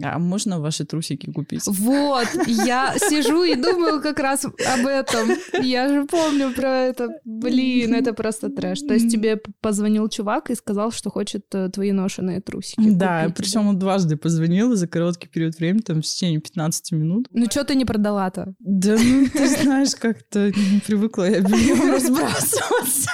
А 0.04 0.20
можно 0.20 0.60
ваши 0.60 0.86
трусики 0.86 1.32
купить? 1.32 1.64
Вот, 1.66 2.28
я 2.48 2.96
сижу 2.98 3.44
и 3.44 3.56
думаю 3.56 4.02
как 4.02 4.20
раз 4.20 4.46
об 4.46 4.86
этом. 4.86 5.30
Я 5.62 5.88
же 5.88 6.06
помню 6.06 6.54
про 6.54 6.80
это. 6.80 7.10
Блин, 7.24 7.94
это 7.94 8.14
просто 8.14 8.50
трэш. 8.50 8.82
То 8.82 8.94
есть 8.94 9.12
тебе 9.12 9.40
позвонил 9.62 10.10
чувак 10.10 10.50
и 10.50 10.56
сказал, 10.56 10.92
что 10.92 11.10
хочет 11.10 11.46
э, 11.54 11.70
твои 11.70 11.92
ношеные 11.92 12.42
трусики. 12.42 12.90
Да, 12.90 13.32
причем 13.36 13.68
он 13.68 13.80
дважды 13.80 14.18
позвонил 14.18 14.76
за 14.76 14.88
короткий 14.88 15.28
период 15.28 15.58
времени, 15.60 15.82
там, 15.82 16.02
в 16.02 16.06
течение 16.06 16.40
15 16.40 16.92
минут. 16.94 17.28
Ну 17.32 17.46
что 17.46 17.64
ты 17.64 17.76
не 17.76 17.86
продала-то? 17.86 18.54
Да 18.60 18.98
ну, 18.98 19.28
ты 19.28 19.48
знаешь, 19.48 19.96
как-то 19.96 20.48
не 20.48 20.80
привыкла 20.86 21.30
я 21.30 21.42
бельем 21.42 21.92
разбрасываться. 21.92 23.10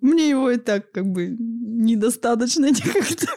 Мне 0.00 0.30
его 0.30 0.50
и 0.50 0.56
так 0.56 0.90
как 0.92 1.06
бы 1.06 1.28
недостаточно 1.38 2.66
никогда. 2.66 3.32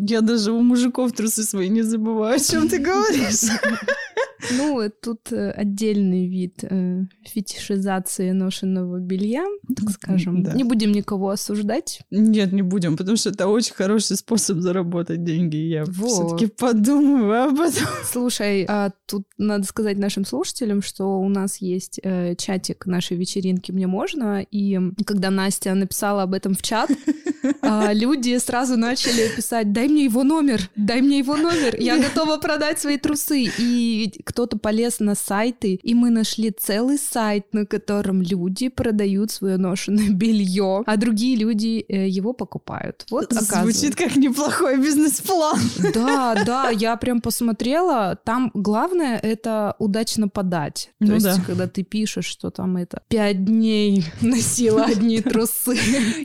Я 0.00 0.20
даже 0.20 0.52
у 0.52 0.62
мужиков 0.62 1.12
трусы 1.12 1.42
свои 1.42 1.68
не 1.68 1.82
забываю, 1.82 2.36
о 2.36 2.38
чем 2.38 2.68
ты 2.68 2.78
говоришь. 2.78 3.50
Ну, 4.56 4.90
тут 5.02 5.32
э, 5.32 5.50
отдельный 5.50 6.26
вид 6.26 6.62
э, 6.62 7.04
фетишизации 7.22 8.30
ношенного 8.32 8.98
белья, 8.98 9.44
так 9.76 9.90
скажем. 9.90 10.42
Да. 10.42 10.52
Не 10.52 10.64
будем 10.64 10.92
никого 10.92 11.30
осуждать. 11.30 12.00
Нет, 12.10 12.52
не 12.52 12.62
будем, 12.62 12.96
потому 12.96 13.16
что 13.16 13.30
это 13.30 13.46
очень 13.48 13.74
хороший 13.74 14.16
способ 14.16 14.58
заработать 14.58 15.24
деньги. 15.24 15.56
Я 15.56 15.84
вот. 15.84 16.08
все-таки 16.08 16.46
подумаю 16.46 17.48
об 17.48 17.60
этом. 17.60 17.86
Слушай, 18.04 18.64
а 18.68 18.90
тут 19.06 19.24
надо 19.36 19.64
сказать 19.64 19.98
нашим 19.98 20.24
слушателям, 20.24 20.82
что 20.82 21.20
у 21.20 21.28
нас 21.28 21.58
есть 21.58 22.00
э, 22.02 22.34
чатик 22.36 22.86
нашей 22.86 23.16
вечеринки 23.16 23.72
«Мне 23.72 23.86
можно», 23.86 24.44
и 24.50 24.78
когда 25.06 25.30
Настя 25.30 25.74
написала 25.74 26.22
об 26.22 26.34
этом 26.34 26.54
в 26.54 26.62
чат, 26.62 26.90
э, 26.90 27.94
люди 27.94 28.38
сразу 28.38 28.76
начали 28.76 29.28
писать 29.34 29.72
«Дай 29.72 29.88
мне 29.88 30.04
его 30.04 30.22
номер, 30.24 30.70
дай 30.76 31.00
мне 31.00 31.18
его 31.18 31.36
номер, 31.36 31.76
я 31.78 31.98
готова 31.98 32.38
продать 32.38 32.80
свои 32.80 32.98
трусы». 32.98 33.50
И 33.58 34.20
кто-то 34.38 34.56
полез 34.56 35.00
на 35.00 35.16
сайты, 35.16 35.80
и 35.82 35.94
мы 35.94 36.10
нашли 36.10 36.52
целый 36.52 36.96
сайт, 36.96 37.52
на 37.52 37.66
котором 37.66 38.22
люди 38.22 38.68
продают 38.68 39.32
свое 39.32 39.56
ношенное 39.56 40.10
белье, 40.10 40.84
а 40.86 40.96
другие 40.96 41.36
люди 41.36 41.84
э, 41.88 42.06
его 42.06 42.32
покупают. 42.32 43.04
Вот, 43.10 43.32
Звучит 43.32 43.96
как 43.96 44.14
неплохой 44.14 44.80
бизнес-план. 44.80 45.58
Да, 45.92 46.40
да, 46.46 46.70
я 46.70 46.96
прям 46.96 47.20
посмотрела. 47.20 48.16
Там 48.24 48.52
главное— 48.54 49.18
это 49.22 49.74
удачно 49.80 50.28
подать. 50.28 50.90
То 51.00 51.06
ну 51.06 51.14
есть, 51.14 51.26
да. 51.26 51.42
когда 51.44 51.66
ты 51.66 51.82
пишешь, 51.82 52.26
что 52.26 52.50
там 52.50 52.76
это 52.76 53.02
пять 53.08 53.44
дней 53.44 54.04
носила 54.20 54.84
одни 54.84 55.20
трусы. 55.20 55.76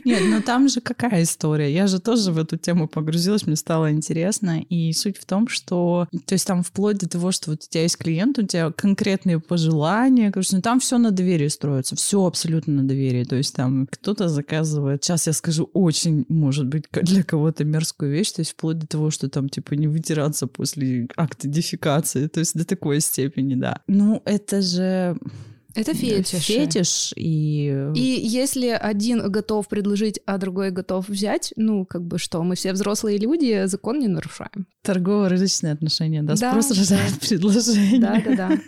Нет, 0.04 0.22
ну 0.28 0.40
там 0.40 0.68
же 0.68 0.80
какая 0.80 1.24
история? 1.24 1.74
Я 1.74 1.88
же 1.88 1.98
тоже 1.98 2.30
в 2.30 2.38
эту 2.38 2.58
тему 2.58 2.86
погрузилась, 2.86 3.44
мне 3.44 3.56
стало 3.56 3.90
интересно. 3.90 4.60
И 4.60 4.92
суть 4.92 5.18
в 5.18 5.24
том, 5.24 5.48
что... 5.48 6.06
То 6.26 6.34
есть 6.34 6.46
там 6.46 6.62
вплоть 6.62 6.98
до 6.98 7.08
того, 7.08 7.32
что 7.32 7.50
вот 7.50 7.64
у 7.64 7.68
тебя 7.68 7.82
есть 7.82 8.03
клиент, 8.04 8.38
у 8.38 8.42
тебя 8.42 8.70
конкретные 8.70 9.40
пожелания, 9.40 10.30
короче, 10.30 10.56
ну 10.56 10.62
там 10.62 10.78
все 10.78 10.98
на 10.98 11.10
доверии 11.10 11.48
строится, 11.48 11.96
все 11.96 12.24
абсолютно 12.26 12.74
на 12.74 12.82
доверии. 12.88 13.24
То 13.24 13.36
есть 13.36 13.56
там 13.56 13.88
кто-то 13.90 14.28
заказывает, 14.28 15.02
сейчас 15.02 15.26
я 15.26 15.32
скажу 15.32 15.70
очень, 15.72 16.26
может 16.28 16.66
быть, 16.66 16.84
для 16.92 17.22
кого-то 17.22 17.64
мерзкую 17.64 18.12
вещь, 18.12 18.32
то 18.32 18.40
есть 18.40 18.52
вплоть 18.52 18.78
до 18.78 18.86
того, 18.86 19.10
что 19.10 19.28
там 19.28 19.48
типа 19.48 19.74
не 19.74 19.88
вытираться 19.88 20.46
после 20.46 21.08
акта 21.16 21.48
дефикации, 21.48 22.28
то 22.28 22.40
есть 22.40 22.56
до 22.56 22.64
такой 22.64 23.00
степени, 23.00 23.54
да. 23.54 23.80
Ну 23.88 24.22
это 24.24 24.60
же 24.60 25.16
это 25.74 25.94
фетиш. 25.94 26.44
Фетиш 26.44 27.12
и... 27.16 27.90
И 27.94 28.00
если 28.00 28.68
один 28.68 29.30
готов 29.30 29.68
предложить, 29.68 30.20
а 30.26 30.38
другой 30.38 30.70
готов 30.70 31.08
взять, 31.08 31.52
ну, 31.56 31.84
как 31.84 32.02
бы 32.02 32.18
что, 32.18 32.42
мы 32.42 32.54
все 32.54 32.72
взрослые 32.72 33.18
люди, 33.18 33.66
закон 33.66 33.98
не 33.98 34.08
нарушаем. 34.08 34.66
Торгово-рыночные 34.82 35.72
отношения, 35.72 36.22
да, 36.22 36.34
да 36.34 36.50
спрос 36.50 36.70
рождает 36.76 37.12
да. 37.12 37.26
предложение. 37.26 38.00
Да-да-да. 38.00 38.58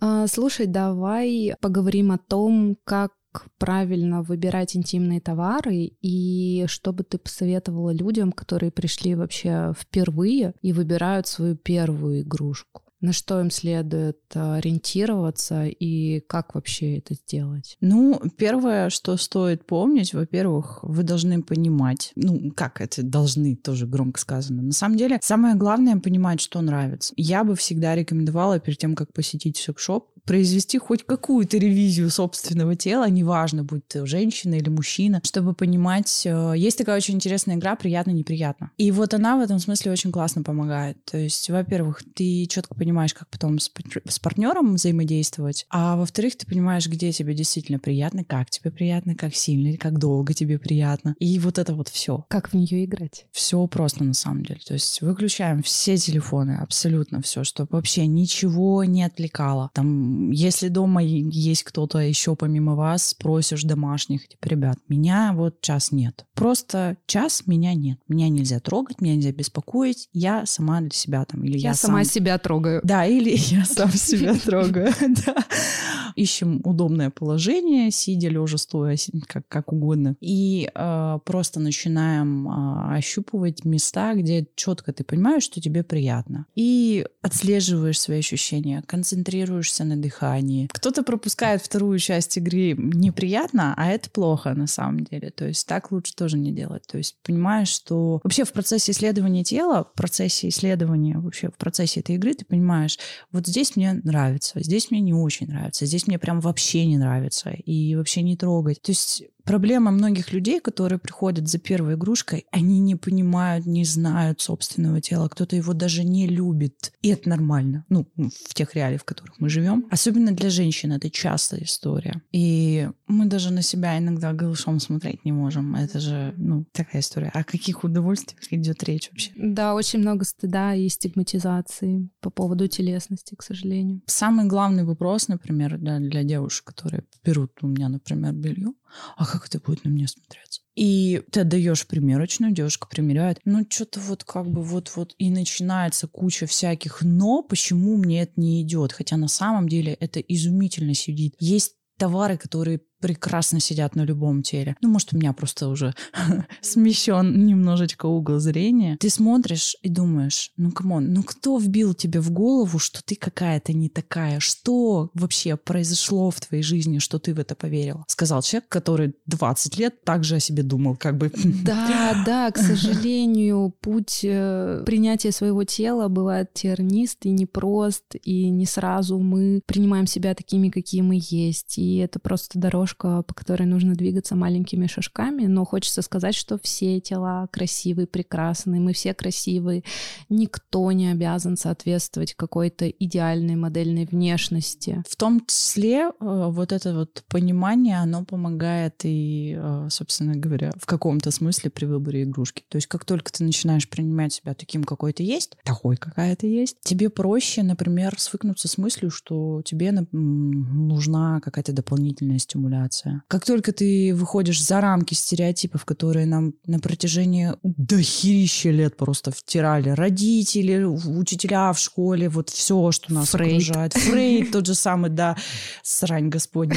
А, 0.00 0.26
слушай, 0.26 0.66
давай 0.66 1.54
поговорим 1.60 2.12
о 2.12 2.18
том, 2.18 2.76
как 2.84 3.12
правильно 3.58 4.22
выбирать 4.22 4.76
интимные 4.76 5.20
товары 5.20 5.92
и 6.00 6.64
что 6.66 6.92
бы 6.92 7.02
ты 7.04 7.18
посоветовала 7.18 7.90
людям, 7.92 8.32
которые 8.32 8.70
пришли 8.70 9.14
вообще 9.14 9.72
впервые 9.78 10.54
и 10.60 10.72
выбирают 10.72 11.26
свою 11.26 11.56
первую 11.56 12.22
игрушку? 12.22 12.82
На 13.02 13.12
что 13.12 13.40
им 13.40 13.50
следует 13.50 14.18
э, 14.34 14.54
ориентироваться 14.54 15.64
и 15.66 16.20
как 16.20 16.54
вообще 16.54 16.98
это 16.98 17.14
сделать? 17.14 17.76
Ну, 17.80 18.20
первое, 18.36 18.88
что 18.90 19.16
стоит 19.16 19.66
помнить, 19.66 20.14
во-первых, 20.14 20.78
вы 20.82 21.02
должны 21.02 21.42
понимать, 21.42 22.12
ну, 22.14 22.52
как 22.52 22.80
это 22.80 23.02
должны, 23.02 23.56
тоже 23.56 23.86
громко 23.86 24.20
сказано. 24.20 24.62
На 24.62 24.72
самом 24.72 24.96
деле, 24.96 25.18
самое 25.20 25.56
главное 25.56 25.96
понимать, 25.98 26.40
что 26.40 26.60
нравится. 26.60 27.12
Я 27.16 27.44
бы 27.44 27.56
всегда 27.56 27.94
рекомендовала 27.94 28.60
перед 28.60 28.78
тем, 28.78 28.94
как 28.94 29.12
посетить 29.12 29.56
секс-шоп, 29.56 30.08
произвести 30.26 30.78
хоть 30.78 31.04
какую-то 31.04 31.58
ревизию 31.58 32.10
собственного 32.10 32.76
тела, 32.76 33.08
неважно, 33.08 33.64
будь 33.64 33.86
ты 33.88 34.06
женщина 34.06 34.54
или 34.54 34.68
мужчина, 34.68 35.20
чтобы 35.24 35.54
понимать, 35.54 36.22
э, 36.24 36.54
есть 36.56 36.78
такая 36.78 36.96
очень 36.96 37.14
интересная 37.14 37.56
игра 37.56 37.76
«приятно-неприятно». 37.76 38.70
И 38.76 38.90
вот 38.90 39.14
она 39.14 39.36
в 39.36 39.40
этом 39.40 39.58
смысле 39.58 39.92
очень 39.92 40.12
классно 40.12 40.42
помогает. 40.42 41.04
То 41.04 41.18
есть, 41.18 41.50
во-первых, 41.50 42.02
ты 42.14 42.46
четко 42.46 42.74
понимаешь, 42.74 43.14
как 43.14 43.28
потом 43.28 43.58
с, 43.58 43.70
с 44.08 44.18
партнером 44.18 44.74
взаимодействовать, 44.74 45.66
а 45.70 45.96
во-вторых, 45.96 46.36
ты 46.36 46.46
понимаешь, 46.46 46.86
где 46.86 47.12
тебе 47.12 47.34
действительно 47.34 47.78
приятно, 47.78 48.24
как 48.24 48.50
тебе 48.50 48.70
приятно, 48.70 49.14
как 49.14 49.34
сильно, 49.34 49.76
как 49.76 49.98
долго 49.98 50.34
тебе 50.34 50.58
приятно. 50.58 51.14
И 51.18 51.38
вот 51.38 51.58
это 51.58 51.74
вот 51.74 51.88
все. 51.88 52.24
Как 52.28 52.50
в 52.50 52.54
нее 52.54 52.84
играть? 52.84 53.26
Все 53.32 53.66
просто 53.66 54.04
на 54.04 54.14
самом 54.14 54.44
деле. 54.44 54.60
То 54.66 54.74
есть 54.74 55.00
выключаем 55.02 55.62
все 55.62 55.96
телефоны, 55.96 56.58
абсолютно 56.60 57.20
все, 57.22 57.44
чтобы 57.44 57.70
вообще 57.72 58.06
ничего 58.06 58.84
не 58.84 59.02
отвлекало. 59.04 59.70
Там 59.74 60.11
если 60.30 60.68
дома 60.68 61.02
есть 61.02 61.62
кто-то 61.62 61.98
еще 61.98 62.36
помимо 62.36 62.74
вас, 62.74 63.14
просишь 63.14 63.62
домашних, 63.62 64.28
типа, 64.28 64.48
ребят, 64.48 64.78
меня 64.88 65.32
вот 65.34 65.60
час 65.60 65.92
нет. 65.92 66.24
Просто 66.34 66.96
час 67.06 67.44
меня 67.46 67.74
нет. 67.74 67.98
Меня 68.08 68.28
нельзя 68.28 68.60
трогать, 68.60 69.00
меня 69.00 69.16
нельзя 69.16 69.32
беспокоить. 69.32 70.08
Я 70.12 70.46
сама 70.46 70.80
для 70.80 70.90
себя 70.90 71.24
там. 71.24 71.44
Или 71.44 71.58
я, 71.58 71.70
я 71.70 71.74
сама 71.74 72.04
сам... 72.04 72.12
себя 72.12 72.38
трогаю. 72.38 72.80
Да, 72.84 73.06
или 73.06 73.30
я 73.36 73.64
сам 73.64 73.90
себя 73.92 74.34
трогаю. 74.34 74.92
Ищем 76.16 76.60
удобное 76.64 77.10
положение, 77.10 77.90
сидя, 77.90 78.28
лежа, 78.28 78.58
стоя, 78.58 78.96
как, 79.26 79.48
как 79.48 79.72
угодно. 79.72 80.16
И 80.20 80.70
э, 80.74 81.18
просто 81.24 81.60
начинаем 81.60 82.48
э, 82.48 82.96
ощупывать 82.98 83.64
места, 83.64 84.14
где 84.14 84.46
четко 84.54 84.92
ты 84.92 85.04
понимаешь, 85.04 85.44
что 85.44 85.60
тебе 85.60 85.82
приятно. 85.82 86.46
И 86.54 87.06
отслеживаешь 87.22 88.00
свои 88.00 88.18
ощущения, 88.18 88.82
концентрируешься 88.86 89.84
на 89.84 89.96
дыхании. 90.02 90.68
Кто-то 90.72 91.02
пропускает 91.02 91.62
вторую 91.62 91.98
часть 91.98 92.36
игры 92.36 92.74
неприятно, 92.76 93.74
а 93.76 93.90
это 93.90 94.10
плохо 94.10 94.54
на 94.54 94.66
самом 94.66 95.00
деле. 95.04 95.30
То 95.30 95.46
есть 95.46 95.66
так 95.66 95.90
лучше 95.92 96.14
тоже 96.14 96.38
не 96.38 96.52
делать. 96.52 96.86
То 96.86 96.98
есть 96.98 97.16
понимаешь, 97.22 97.68
что 97.68 98.20
вообще 98.22 98.44
в 98.44 98.52
процессе 98.52 98.92
исследования 98.92 99.44
тела, 99.44 99.84
в 99.84 99.96
процессе 99.96 100.48
исследования 100.48 101.18
вообще 101.18 101.48
в 101.48 101.56
процессе 101.56 102.00
этой 102.00 102.16
игры 102.16 102.34
ты 102.34 102.44
понимаешь, 102.44 102.98
вот 103.30 103.46
здесь 103.46 103.76
мне 103.76 103.94
нравится, 104.04 104.60
здесь 104.62 104.90
мне 104.90 105.00
не 105.00 105.14
очень 105.14 105.46
нравится, 105.46 105.86
здесь 105.86 106.06
мне 106.06 106.18
прям 106.18 106.40
вообще 106.40 106.84
не 106.86 106.98
нравится 106.98 107.50
и 107.50 107.94
вообще 107.94 108.22
не 108.22 108.36
трогать. 108.36 108.82
То 108.82 108.90
есть 108.90 109.24
Проблема 109.44 109.90
многих 109.90 110.32
людей, 110.32 110.60
которые 110.60 110.98
приходят 110.98 111.48
за 111.48 111.58
первой 111.58 111.94
игрушкой, 111.94 112.46
они 112.50 112.78
не 112.78 112.96
понимают, 112.96 113.66
не 113.66 113.84
знают 113.84 114.40
собственного 114.40 115.00
тела, 115.00 115.28
кто-то 115.28 115.56
его 115.56 115.72
даже 115.72 116.04
не 116.04 116.26
любит. 116.26 116.92
И 117.02 117.08
это 117.08 117.28
нормально, 117.28 117.84
ну, 117.88 118.06
в 118.16 118.54
тех 118.54 118.74
реалиях, 118.74 119.02
в 119.02 119.04
которых 119.04 119.40
мы 119.40 119.48
живем. 119.48 119.86
Особенно 119.90 120.32
для 120.32 120.50
женщин 120.50 120.92
это 120.92 121.10
частая 121.10 121.62
история. 121.64 122.22
И 122.32 122.88
мы 123.06 123.26
даже 123.26 123.52
на 123.52 123.62
себя 123.62 123.98
иногда 123.98 124.32
голышом 124.32 124.80
смотреть 124.80 125.24
не 125.24 125.32
можем. 125.32 125.74
Это 125.74 126.00
же, 126.00 126.34
ну, 126.36 126.64
такая 126.72 127.02
история. 127.02 127.30
О 127.34 127.44
каких 127.44 127.84
удовольствиях 127.84 128.40
идет 128.52 128.82
речь 128.84 129.10
вообще? 129.10 129.32
Да, 129.36 129.74
очень 129.74 129.98
много 129.98 130.24
стыда 130.24 130.74
и 130.74 130.88
стигматизации 130.88 132.08
по 132.20 132.30
поводу 132.30 132.68
телесности, 132.68 133.34
к 133.34 133.42
сожалению. 133.42 134.02
Самый 134.06 134.46
главный 134.46 134.84
вопрос, 134.84 135.28
например, 135.28 135.78
для, 135.78 135.98
для 135.98 136.22
девушек, 136.22 136.66
которые 136.66 137.04
берут 137.24 137.52
у 137.62 137.66
меня, 137.66 137.88
например, 137.88 138.32
белье, 138.32 138.72
а 139.16 139.26
как 139.26 139.46
это 139.46 139.58
будет 139.58 139.84
на 139.84 139.90
мне 139.90 140.08
смотреться? 140.08 140.60
И 140.74 141.22
ты 141.30 141.40
отдаешь 141.40 141.86
примерочную, 141.86 142.52
девушка 142.52 142.88
примеряет, 142.88 143.38
ну 143.44 143.66
что-то 143.68 144.00
вот 144.00 144.24
как 144.24 144.50
бы 144.50 144.62
вот-вот 144.62 145.14
и 145.18 145.30
начинается 145.30 146.08
куча 146.08 146.46
всяких 146.46 147.02
«но», 147.02 147.42
почему 147.42 147.96
мне 147.96 148.22
это 148.22 148.32
не 148.36 148.62
идет, 148.62 148.92
хотя 148.92 149.16
на 149.16 149.28
самом 149.28 149.68
деле 149.68 149.92
это 149.94 150.20
изумительно 150.20 150.94
сидит. 150.94 151.34
Есть 151.38 151.74
товары, 151.98 152.38
которые 152.38 152.80
прекрасно 153.02 153.60
сидят 153.60 153.96
на 153.96 154.02
любом 154.02 154.42
теле. 154.42 154.76
Ну, 154.80 154.88
может, 154.88 155.12
у 155.12 155.16
меня 155.16 155.32
просто 155.32 155.68
уже 155.68 155.94
смещен 156.62 157.44
немножечко 157.44 158.06
угол 158.06 158.38
зрения. 158.38 158.96
Ты 159.00 159.10
смотришь 159.10 159.76
и 159.82 159.88
думаешь, 159.88 160.52
ну, 160.56 160.70
come 160.70 160.94
on, 160.94 161.12
ну 161.12 161.22
кто 161.24 161.58
вбил 161.58 161.94
тебе 161.94 162.20
в 162.20 162.30
голову, 162.30 162.78
что 162.78 163.02
ты 163.04 163.16
какая-то 163.16 163.72
не 163.72 163.88
такая? 163.88 164.38
Что 164.40 165.10
вообще 165.14 165.56
произошло 165.56 166.30
в 166.30 166.40
твоей 166.40 166.62
жизни, 166.62 166.98
что 166.98 167.18
ты 167.18 167.34
в 167.34 167.40
это 167.40 167.54
поверила? 167.56 168.04
Сказал 168.06 168.40
человек, 168.42 168.68
который 168.68 169.14
20 169.26 169.78
лет 169.78 170.04
также 170.04 170.36
о 170.36 170.40
себе 170.40 170.62
думал, 170.62 170.96
как 170.96 171.18
бы. 171.18 171.32
Да, 171.64 172.22
да, 172.24 172.50
к 172.52 172.58
сожалению, 172.58 173.74
путь 173.80 174.20
э, 174.22 174.82
принятия 174.86 175.32
своего 175.32 175.64
тела 175.64 176.08
бывает 176.08 176.52
тернист 176.54 177.26
и 177.26 177.30
непрост, 177.30 178.14
и 178.22 178.48
не 178.48 178.66
сразу 178.66 179.18
мы 179.18 179.60
принимаем 179.66 180.06
себя 180.06 180.34
такими, 180.34 180.68
какие 180.68 181.00
мы 181.00 181.18
есть. 181.20 181.78
И 181.78 181.96
это 181.96 182.20
просто 182.20 182.60
дорожка 182.60 182.91
дорожка, 182.92 183.22
по 183.22 183.34
которой 183.34 183.64
нужно 183.64 183.94
двигаться 183.94 184.36
маленькими 184.36 184.86
шажками, 184.86 185.46
но 185.46 185.64
хочется 185.64 186.02
сказать, 186.02 186.34
что 186.34 186.58
все 186.62 187.00
тела 187.00 187.48
красивые, 187.50 188.06
прекрасные, 188.06 188.80
мы 188.80 188.92
все 188.92 189.14
красивые, 189.14 189.82
никто 190.28 190.92
не 190.92 191.10
обязан 191.10 191.56
соответствовать 191.56 192.34
какой-то 192.34 192.88
идеальной 192.88 193.56
модельной 193.56 194.06
внешности. 194.06 195.02
В 195.08 195.16
том 195.16 195.44
числе 195.46 196.08
э, 196.08 196.10
вот 196.20 196.72
это 196.72 196.94
вот 196.94 197.24
понимание, 197.28 197.98
оно 197.98 198.24
помогает 198.24 199.04
и, 199.04 199.56
э, 199.58 199.88
собственно 199.90 200.34
говоря, 200.36 200.72
в 200.76 200.86
каком-то 200.86 201.30
смысле 201.30 201.70
при 201.70 201.86
выборе 201.86 202.22
игрушки. 202.22 202.64
То 202.68 202.76
есть 202.76 202.86
как 202.86 203.04
только 203.04 203.32
ты 203.32 203.44
начинаешь 203.44 203.88
принимать 203.88 204.32
себя 204.32 204.54
таким, 204.54 204.84
какой 204.84 205.12
ты 205.12 205.22
есть, 205.22 205.56
такой, 205.64 205.96
какая 205.96 206.36
ты 206.36 206.46
есть, 206.46 206.76
тебе 206.82 207.10
проще, 207.10 207.62
например, 207.62 208.18
свыкнуться 208.18 208.68
с 208.68 208.78
мыслью, 208.78 209.10
что 209.10 209.62
тебе 209.64 209.92
нужна 210.12 211.40
какая-то 211.40 211.72
дополнительная 211.72 212.38
стимуляция. 212.38 212.81
Как 213.28 213.44
только 213.44 213.72
ты 213.72 214.14
выходишь 214.14 214.62
за 214.62 214.80
рамки 214.80 215.14
стереотипов, 215.14 215.84
которые 215.84 216.26
нам 216.26 216.54
на 216.66 216.78
протяжении 216.78 217.52
дохерища 217.62 218.70
лет 218.70 218.96
просто 218.96 219.30
втирали 219.30 219.90
родители, 219.90 220.82
учителя 220.84 221.72
в 221.72 221.78
школе, 221.78 222.28
вот 222.28 222.50
все, 222.50 222.90
что 222.92 223.12
нас 223.12 223.30
Фрейд. 223.30 223.62
окружает. 223.62 223.92
Фрейд 223.94 224.52
тот 224.52 224.66
же 224.66 224.74
самый, 224.74 225.10
да, 225.10 225.36
срань 225.82 226.28
господня. 226.28 226.76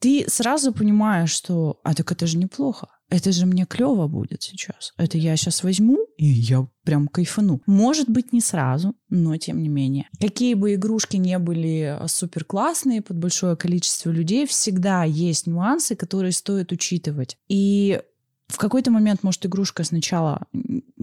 Ты 0.00 0.24
сразу 0.28 0.72
понимаешь, 0.72 1.30
что, 1.30 1.80
а 1.84 1.94
так 1.94 2.12
это 2.12 2.26
же 2.26 2.38
неплохо 2.38 2.88
это 3.10 3.32
же 3.32 3.44
мне 3.46 3.66
клево 3.66 4.06
будет 4.06 4.42
сейчас. 4.42 4.92
Это 4.96 5.18
я 5.18 5.36
сейчас 5.36 5.62
возьму, 5.62 5.98
и 6.16 6.26
я 6.26 6.66
прям 6.84 7.08
кайфану. 7.08 7.60
Может 7.66 8.08
быть, 8.08 8.32
не 8.32 8.40
сразу, 8.40 8.94
но 9.08 9.36
тем 9.36 9.62
не 9.62 9.68
менее. 9.68 10.08
Какие 10.20 10.54
бы 10.54 10.74
игрушки 10.74 11.16
не 11.16 11.38
были 11.38 11.98
супер 12.06 12.44
классные 12.44 13.02
под 13.02 13.18
большое 13.18 13.56
количество 13.56 14.10
людей, 14.10 14.46
всегда 14.46 15.04
есть 15.04 15.46
нюансы, 15.46 15.96
которые 15.96 16.32
стоит 16.32 16.72
учитывать. 16.72 17.36
И 17.48 18.00
в 18.46 18.58
какой-то 18.58 18.90
момент, 18.90 19.22
может, 19.22 19.44
игрушка 19.46 19.84
сначала 19.84 20.46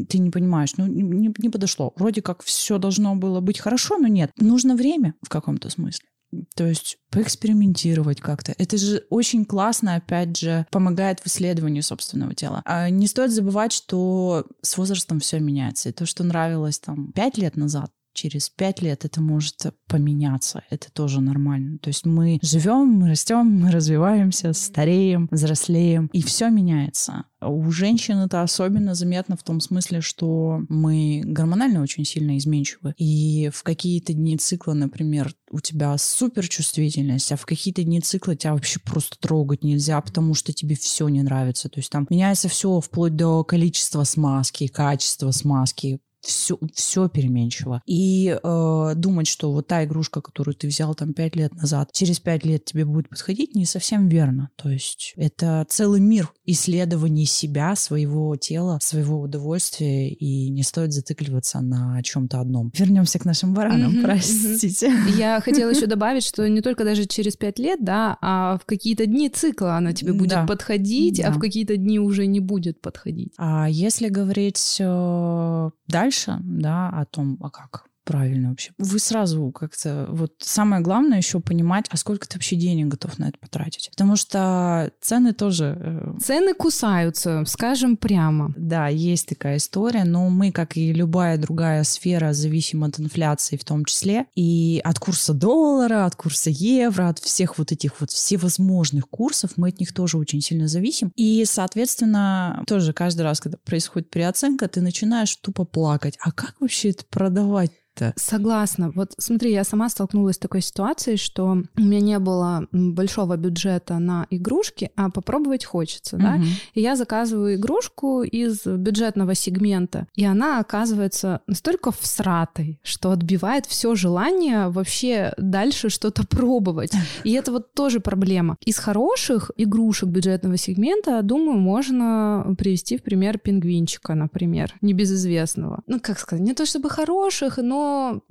ты 0.09 0.17
не 0.17 0.29
понимаешь, 0.29 0.73
ну, 0.77 0.85
не, 0.85 1.33
не 1.37 1.49
подошло. 1.49 1.93
Вроде 1.95 2.21
как 2.21 2.43
все 2.43 2.77
должно 2.77 3.15
было 3.15 3.41
быть 3.41 3.59
хорошо, 3.59 3.97
но 3.97 4.07
нет. 4.07 4.31
Нужно 4.37 4.75
время 4.75 5.15
в 5.21 5.29
каком-то 5.29 5.69
смысле. 5.69 6.07
То 6.55 6.65
есть 6.65 6.98
поэкспериментировать 7.10 8.19
как-то. 8.19 8.53
Это 8.57 8.77
же 8.77 9.05
очень 9.10 9.46
классно, 9.46 9.96
опять 9.96 10.38
же, 10.38 10.65
помогает 10.72 11.19
в 11.22 11.27
исследовании 11.27 11.81
собственного 11.81 12.36
тела. 12.36 12.62
А 12.65 12.89
не 12.89 13.07
стоит 13.07 13.31
забывать, 13.31 13.72
что 13.72 14.46
с 14.62 14.77
возрастом 14.77 15.19
все 15.19 15.39
меняется. 15.39 15.89
И 15.89 15.93
то, 15.93 16.05
что 16.05 16.24
нравилось 16.24 16.79
там 16.79 17.12
пять 17.13 17.38
лет 17.38 17.55
назад, 17.55 17.91
через 18.17 18.50
пять 18.50 18.81
лет 18.81 19.05
это 19.05 19.21
может 19.21 19.67
поменяться. 19.88 20.63
Это 20.69 20.91
тоже 20.91 21.21
нормально. 21.21 21.77
То 21.77 21.89
есть 21.89 22.05
мы 22.05 22.39
живем, 22.41 22.88
мы 22.88 23.09
растем, 23.09 23.45
мы 23.45 23.71
развиваемся, 23.71 24.53
стареем, 24.53 25.27
взрослеем, 25.31 26.09
и 26.12 26.21
все 26.24 26.50
меняется. 26.50 27.25
У 27.39 27.69
женщин 27.71 28.17
это 28.17 28.41
особенно 28.41 28.95
заметно 28.95 29.38
в 29.38 29.43
том 29.43 29.59
смысле, 29.59 30.01
что 30.01 30.62
мы 30.69 31.21
гормонально 31.24 31.83
очень 31.83 32.03
сильно 32.03 32.36
изменчивы. 32.38 32.95
И 32.97 33.51
в 33.53 33.62
какие-то 33.62 34.13
дни 34.13 34.38
цикла, 34.38 34.74
например, 34.74 35.31
у 35.51 35.59
тебя 35.59 35.95
суперчувствительность, 35.97 37.31
а 37.31 37.38
в 37.38 37.45
какие-то 37.45 37.83
дни 37.83 38.01
цикла 38.01 38.36
тебя 38.36 38.53
вообще 38.53 38.79
просто 38.79 39.17
трогать 39.19 39.63
нельзя, 39.63 40.01
потому 40.01 40.33
что 40.33 40.51
тебе 40.51 40.75
все 40.75 41.07
не 41.09 41.21
нравится. 41.21 41.69
То 41.69 41.79
есть 41.79 41.91
там 41.91 42.07
меняется 42.09 42.50
все 42.50 42.79
вплоть 42.79 43.15
до 43.15 43.43
количества 43.43 44.03
смазки, 44.03 44.65
качества 44.65 45.29
смазки, 45.29 46.00
все, 46.27 46.60
все 46.74 47.07
переменчиво. 47.07 47.81
И 47.86 48.38
э, 48.41 48.91
думать, 48.96 49.27
что 49.27 49.51
вот 49.51 49.67
та 49.67 49.86
игрушка, 49.86 50.22
которую 50.22 50.55
ты 50.55 50.67
взял 50.67 50.93
там 50.93 51.13
пять 51.13 51.36
лет 51.36 51.53
назад, 51.55 51.91
через 51.93 52.19
пять 52.19 52.46
лет 52.46 52.65
тебе 52.65 52.86
будет 52.86 53.10
подходить, 53.10 53.55
не 53.55 53.65
совсем 53.65 54.10
верно. 54.10 54.50
То 54.57 54.69
есть 54.69 55.13
это 55.15 55.65
целый 55.69 56.01
мир 56.01 56.31
исследований 56.46 57.25
себя, 57.25 57.75
своего 57.75 58.36
тела, 58.36 58.79
своего 58.81 59.22
удовольствия, 59.22 60.10
и 60.10 60.50
не 60.50 60.63
стоит 60.63 60.91
зацикливаться 60.91 61.62
на 61.62 62.01
чем-то 62.03 62.41
одном. 62.41 62.72
Вернемся 62.77 63.19
к 63.19 63.25
нашим 63.25 63.53
баранам, 63.53 64.01
простите. 64.03 64.91
Я 65.17 65.39
хотела 65.39 65.69
еще 65.69 65.86
добавить, 65.88 66.24
что 66.24 66.48
не 66.50 66.62
только 66.62 66.84
даже 66.84 67.05
через 67.05 67.38
пять 67.38 67.57
лет, 67.57 67.79
да, 67.84 68.17
а 68.22 68.57
в 68.57 68.65
какие-то 68.65 69.05
дни 69.05 69.29
цикла 69.29 69.77
она 69.77 69.93
тебе 69.93 70.12
будет 70.12 70.31
да. 70.31 70.46
подходить, 70.46 71.22
да. 71.22 71.29
а 71.29 71.31
в 71.31 71.39
какие-то 71.39 71.77
дни 71.77 72.00
уже 72.00 72.25
не 72.25 72.41
будет 72.41 72.81
подходить. 72.81 73.31
А 73.38 73.69
если 73.69 74.10
говорить 74.10 74.77
э, 74.79 75.69
дальше, 75.88 76.16
дальше, 76.17 76.41
да, 76.43 76.89
о 76.89 77.05
том, 77.05 77.38
а 77.41 77.50
как 77.50 77.86
правильно 78.07 78.49
вообще. 78.49 78.71
Вы 78.77 78.99
сразу 78.99 79.51
как-то... 79.51 80.07
Вот 80.09 80.33
самое 80.39 80.81
главное 80.81 81.17
еще 81.17 81.41
понимать, 81.41 81.85
а 81.89 81.97
сколько 81.97 82.27
ты 82.27 82.37
вообще 82.37 82.55
денег 82.55 82.87
готов 82.87 83.19
на 83.19 83.27
это 83.27 83.37
потратить. 83.37 83.89
Потому 83.91 84.15
что 84.15 84.91
цены 85.01 85.33
тоже... 85.33 85.77
Э, 85.77 86.13
цены 86.23 86.53
кусаются, 86.53 87.43
скажем 87.45 87.97
прямо. 87.97 88.53
Да, 88.55 88.87
есть 88.87 89.27
такая 89.27 89.57
история, 89.57 90.05
но 90.05 90.29
мы, 90.29 90.53
как 90.53 90.77
и 90.77 90.93
любая 90.93 91.37
другая 91.37 91.83
сфера, 91.83 92.31
зависим 92.31 92.85
от 92.85 92.98
инфляции 92.98 93.57
в 93.57 93.65
том 93.65 93.83
числе, 93.83 94.25
и 94.35 94.79
от 94.85 95.00
курса 95.00 95.33
доллара, 95.33 96.05
от 96.05 96.15
курса 96.15 96.50
евро, 96.50 97.09
от 97.09 97.20
всех 97.20 97.57
вот 97.57 97.74
этих 97.74 98.00
вот 98.00 98.11
всевозможных 98.11 99.09
курсов, 99.09 99.51
мы 99.57 99.67
от 99.67 99.81
них 99.81 99.93
тоже 99.93 100.17
очень 100.17 100.41
сильно 100.41 100.70
зависим. 100.70 101.11
И, 101.17 101.43
соответственно, 101.46 102.63
тоже 102.67 102.93
каждый 102.93 103.24
раз, 103.24 103.41
когда 103.41 103.57
происходит 103.65 104.09
переоценка, 104.09 104.70
ты 104.70 104.79
начинаешь 104.79 105.35
тупо 105.35 105.65
плакать. 105.65 106.17
А 106.22 106.31
как 106.31 106.55
вообще 106.61 106.91
это 106.91 107.03
продавать 107.09 107.72
это... 107.98 108.14
Согласна. 108.16 108.92
Вот 108.96 109.14
смотри, 109.18 109.51
я 109.51 109.64
сама 109.64 109.90
столкнулась 109.90 110.36
с 110.36 110.40
такой 110.40 110.62
ситуацией, 110.62 111.18
что 111.18 111.64
у 111.77 111.81
меня 111.81 112.00
не 112.00 112.20
было 112.20 112.68
большого 112.72 113.38
бюджета 113.38 114.00
на 114.00 114.27
игрушки, 114.29 114.92
а 114.96 115.10
попробовать 115.10 115.66
хочется, 115.66 116.16
угу. 116.16 116.24
да? 116.24 116.40
И 116.74 116.81
я 116.81 116.96
заказываю 116.96 117.55
игрушку 117.55 118.24
из 118.24 118.66
бюджетного 118.66 119.36
сегмента, 119.36 120.07
и 120.16 120.25
она 120.25 120.60
оказывается 120.60 121.42
настолько 121.48 121.92
всратой, 121.92 122.79
что 122.83 123.12
отбивает 123.12 123.66
все 123.66 123.96
желание 123.96 124.70
вообще 124.70 125.33
дальше 125.38 125.90
что-то 125.90 126.25
пробовать. 126.25 126.92
И 127.24 127.33
это 127.33 127.51
вот 127.51 127.74
тоже 127.74 128.00
проблема. 128.00 128.57
Из 128.66 128.77
хороших 128.77 129.51
игрушек 129.57 130.10
бюджетного 130.10 130.57
сегмента, 130.57 131.22
думаю, 131.22 131.57
можно 131.57 132.55
привести 132.57 132.98
в 132.98 133.03
пример 133.03 133.38
пингвинчика, 133.38 134.14
например, 134.14 134.74
небезызвестного. 134.81 135.81
Ну, 135.88 136.00
как 136.00 136.20
сказать, 136.20 136.46
не 136.46 136.53
то 136.53 136.66
чтобы 136.66 136.90
хороших, 136.90 137.57
но 137.57 137.86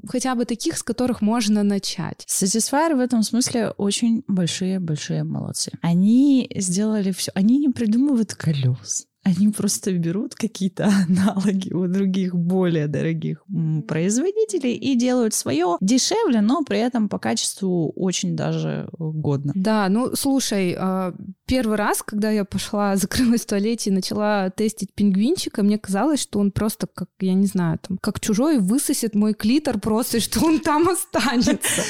хотя 0.06 0.34
бы 0.34 0.44
таких, 0.44 0.76
с 0.78 0.82
которых 0.82 1.22
можно 1.22 1.62
начать. 1.62 2.26
Satisfyer 2.28 2.96
в 2.96 3.00
этом 3.00 3.22
смысле 3.22 3.70
очень 3.70 4.24
большие-большие 4.28 5.24
молодцы. 5.24 5.72
Они 5.82 6.50
сделали 6.54 7.12
все. 7.12 7.32
Они 7.34 7.58
не 7.58 7.68
придумывают 7.68 8.34
колес. 8.34 9.06
Они 9.26 9.48
просто 9.48 9.92
берут 9.92 10.36
какие-то 10.36 10.88
аналоги 11.08 11.72
у 11.72 11.88
других 11.88 12.36
более 12.36 12.86
дорогих 12.86 13.42
производителей 13.88 14.76
и 14.76 14.94
делают 14.94 15.34
свое 15.34 15.76
дешевле, 15.80 16.40
но 16.40 16.62
при 16.62 16.78
этом 16.78 17.08
по 17.08 17.18
качеству 17.18 17.92
очень 17.96 18.36
даже 18.36 18.88
годно. 18.98 19.52
Да, 19.56 19.88
ну 19.88 20.14
слушай, 20.14 20.76
а, 20.78 21.12
первый 21.44 21.76
раз, 21.76 22.04
когда 22.04 22.30
я 22.30 22.44
пошла, 22.44 22.94
закрылась 22.96 23.42
в 23.42 23.46
туалете 23.46 23.90
и 23.90 23.92
начала 23.92 24.50
тестить 24.50 24.94
пингвинчика, 24.94 25.64
мне 25.64 25.76
казалось, 25.76 26.20
что 26.20 26.38
он 26.38 26.52
просто 26.52 26.86
как, 26.86 27.08
я 27.18 27.34
не 27.34 27.46
знаю, 27.46 27.80
там, 27.80 27.98
как 28.00 28.20
чужой 28.20 28.60
высосет 28.60 29.16
мой 29.16 29.34
клитор 29.34 29.80
просто, 29.80 30.20
что 30.26 30.44
он 30.44 30.60
там 30.60 30.88
останется. 30.88 31.82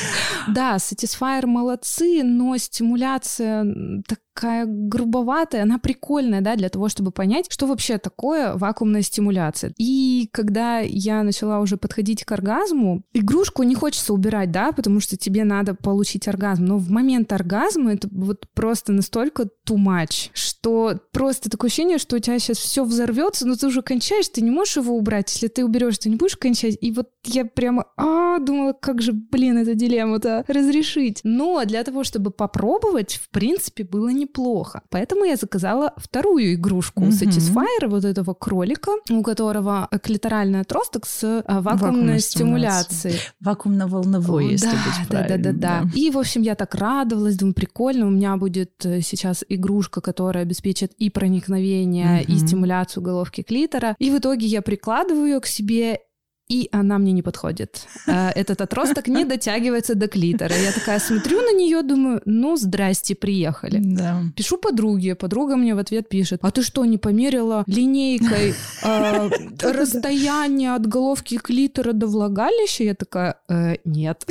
Да, 0.49 0.77
Satisfyer 0.77 1.44
молодцы, 1.44 2.22
но 2.25 2.57
стимуляция 2.57 4.03
такая 4.37 4.66
грубоватая, 4.66 5.62
она 5.62 5.79
прикольная, 5.79 6.42
да, 6.42 6.57
для 6.57 6.68
того, 6.68 6.88
чтобы 6.90 7.11
понять, 7.11 7.46
что 7.49 7.66
вообще 7.66 7.96
такое 7.96 8.55
вакуумная 8.55 9.01
стимуляция. 9.01 9.72
И 9.79 10.29
когда 10.31 10.81
я 10.81 11.22
начала 11.22 11.61
уже 11.61 11.79
подходить 11.79 12.25
к 12.25 12.33
оргазму, 12.33 13.03
игрушку 13.14 13.62
не 13.62 13.75
хочется 13.75 14.12
убирать, 14.12 14.51
да, 14.51 14.72
потому 14.72 15.01
что 15.01 15.16
тебе 15.16 15.44
надо 15.44 15.75
получить 15.75 16.29
оргазм. 16.29 16.66
Но 16.66 16.77
в 16.77 16.90
момент 16.90 17.33
оргазма 17.33 17.94
это 17.94 18.09
вот 18.12 18.46
просто 18.55 18.92
настолько 18.92 19.44
too 19.66 19.77
much, 19.77 20.31
что 20.35 21.01
просто 21.12 21.49
такое 21.49 21.68
ощущение, 21.68 21.96
что 21.96 22.16
у 22.16 22.18
тебя 22.18 22.38
сейчас 22.38 22.59
все 22.59 22.85
взорвется, 22.85 23.46
но 23.46 23.57
ты 23.57 23.66
уже 23.66 23.81
кончаешь, 23.81 24.29
ты 24.29 24.42
не 24.42 24.51
можешь 24.51 24.77
его 24.77 24.94
убрать. 24.94 25.33
Если 25.33 25.49
ты 25.49 25.64
уберешь, 25.64 25.99
ты 25.99 26.11
не 26.11 26.16
будешь 26.16 26.37
кончать. 26.37 26.77
И 26.81 26.92
вот 26.92 27.09
я 27.25 27.46
прямо 27.46 27.87
а, 27.96 28.38
думала, 28.38 28.75
как 28.75 29.01
же, 29.01 29.12
блин, 29.12 29.57
эту 29.57 29.75
дилемму-то 29.75 30.44
разрешить. 30.46 31.20
Но 31.25 31.64
для 31.64 31.83
того, 31.85 32.05
чтобы 32.05 32.31
попробовать, 32.31 33.14
в 33.14 33.31
принципе, 33.31 33.85
было 33.85 34.09
неплохо. 34.27 34.81
Поэтому 34.91 35.25
я 35.25 35.37
заказала 35.37 35.93
вторую 35.97 36.55
игрушку 36.55 37.03
Satisfyer, 37.05 37.89
вот 37.89 38.05
этого 38.05 38.35
кролика, 38.35 38.91
у 39.11 39.23
которого 39.23 39.89
клиторальный 40.03 40.61
отросток 40.61 41.07
с 41.07 41.25
э, 41.25 41.43
вакуумной, 41.47 41.73
вакуумной 41.73 42.21
стимуляцией. 42.21 43.21
Вакуумно-волновой, 43.41 44.53
если 44.53 44.67
да, 44.67 44.73
быть 44.73 45.09
да, 45.11 45.29
да, 45.29 45.37
да, 45.37 45.53
да. 45.53 45.91
И, 45.95 46.11
в 46.11 46.19
общем, 46.19 46.43
я 46.43 46.55
так 46.55 46.75
радовалась, 46.75 47.37
думаю, 47.37 47.55
прикольно, 47.55 48.07
у 48.07 48.11
меня 48.11 48.37
будет 48.37 48.85
э, 48.85 49.01
сейчас 49.01 49.45
игрушка, 49.49 50.01
которая 50.01 50.45
обеспечит 50.45 50.93
и 50.99 51.11
проникновение, 51.11 52.23
и 52.23 52.39
стимуляцию 52.39 53.03
головки 53.03 53.43
клитора. 53.43 53.95
И 53.99 54.11
в 54.11 54.19
итоге 54.19 54.47
я 54.47 54.62
прикладываю 54.62 55.27
ее 55.27 55.41
к 55.41 55.47
себе, 55.47 56.01
и 56.49 56.69
она 56.71 56.99
мне 56.99 57.13
не 57.13 57.23
подходит. 57.23 57.89
Э, 58.07 58.31
этот 58.31 58.61
отросток 58.61 59.09
не 59.09 59.25
дотягивается 59.25 59.95
до 59.97 60.07
клитора. 60.07 60.55
Я 60.57 60.71
такая 60.71 61.01
смотрю 61.01 61.41
на 61.41 61.53
нее, 61.53 61.83
думаю, 61.83 62.23
ну, 62.25 62.57
здрасте, 62.57 63.17
приехали. 63.17 63.81
Да. 63.83 64.23
Пишу 64.37 64.57
подруге, 64.57 65.17
подруга 65.17 65.57
мне 65.57 65.75
в 65.75 65.79
ответ 65.79 66.09
пишет, 66.09 66.41
а 66.43 66.51
ты 66.53 66.63
что, 66.63 66.85
не 66.85 66.99
померила 66.99 67.65
линейкой 67.67 68.55
э, 68.85 69.31
расстояние 69.61 70.75
от 70.75 70.87
головки 70.87 71.37
клитора 71.39 71.93
до 71.93 72.07
влагалища? 72.07 72.85
Я 72.85 72.95
такая, 72.95 73.37
«Э, 73.49 73.77
нет. 73.85 74.25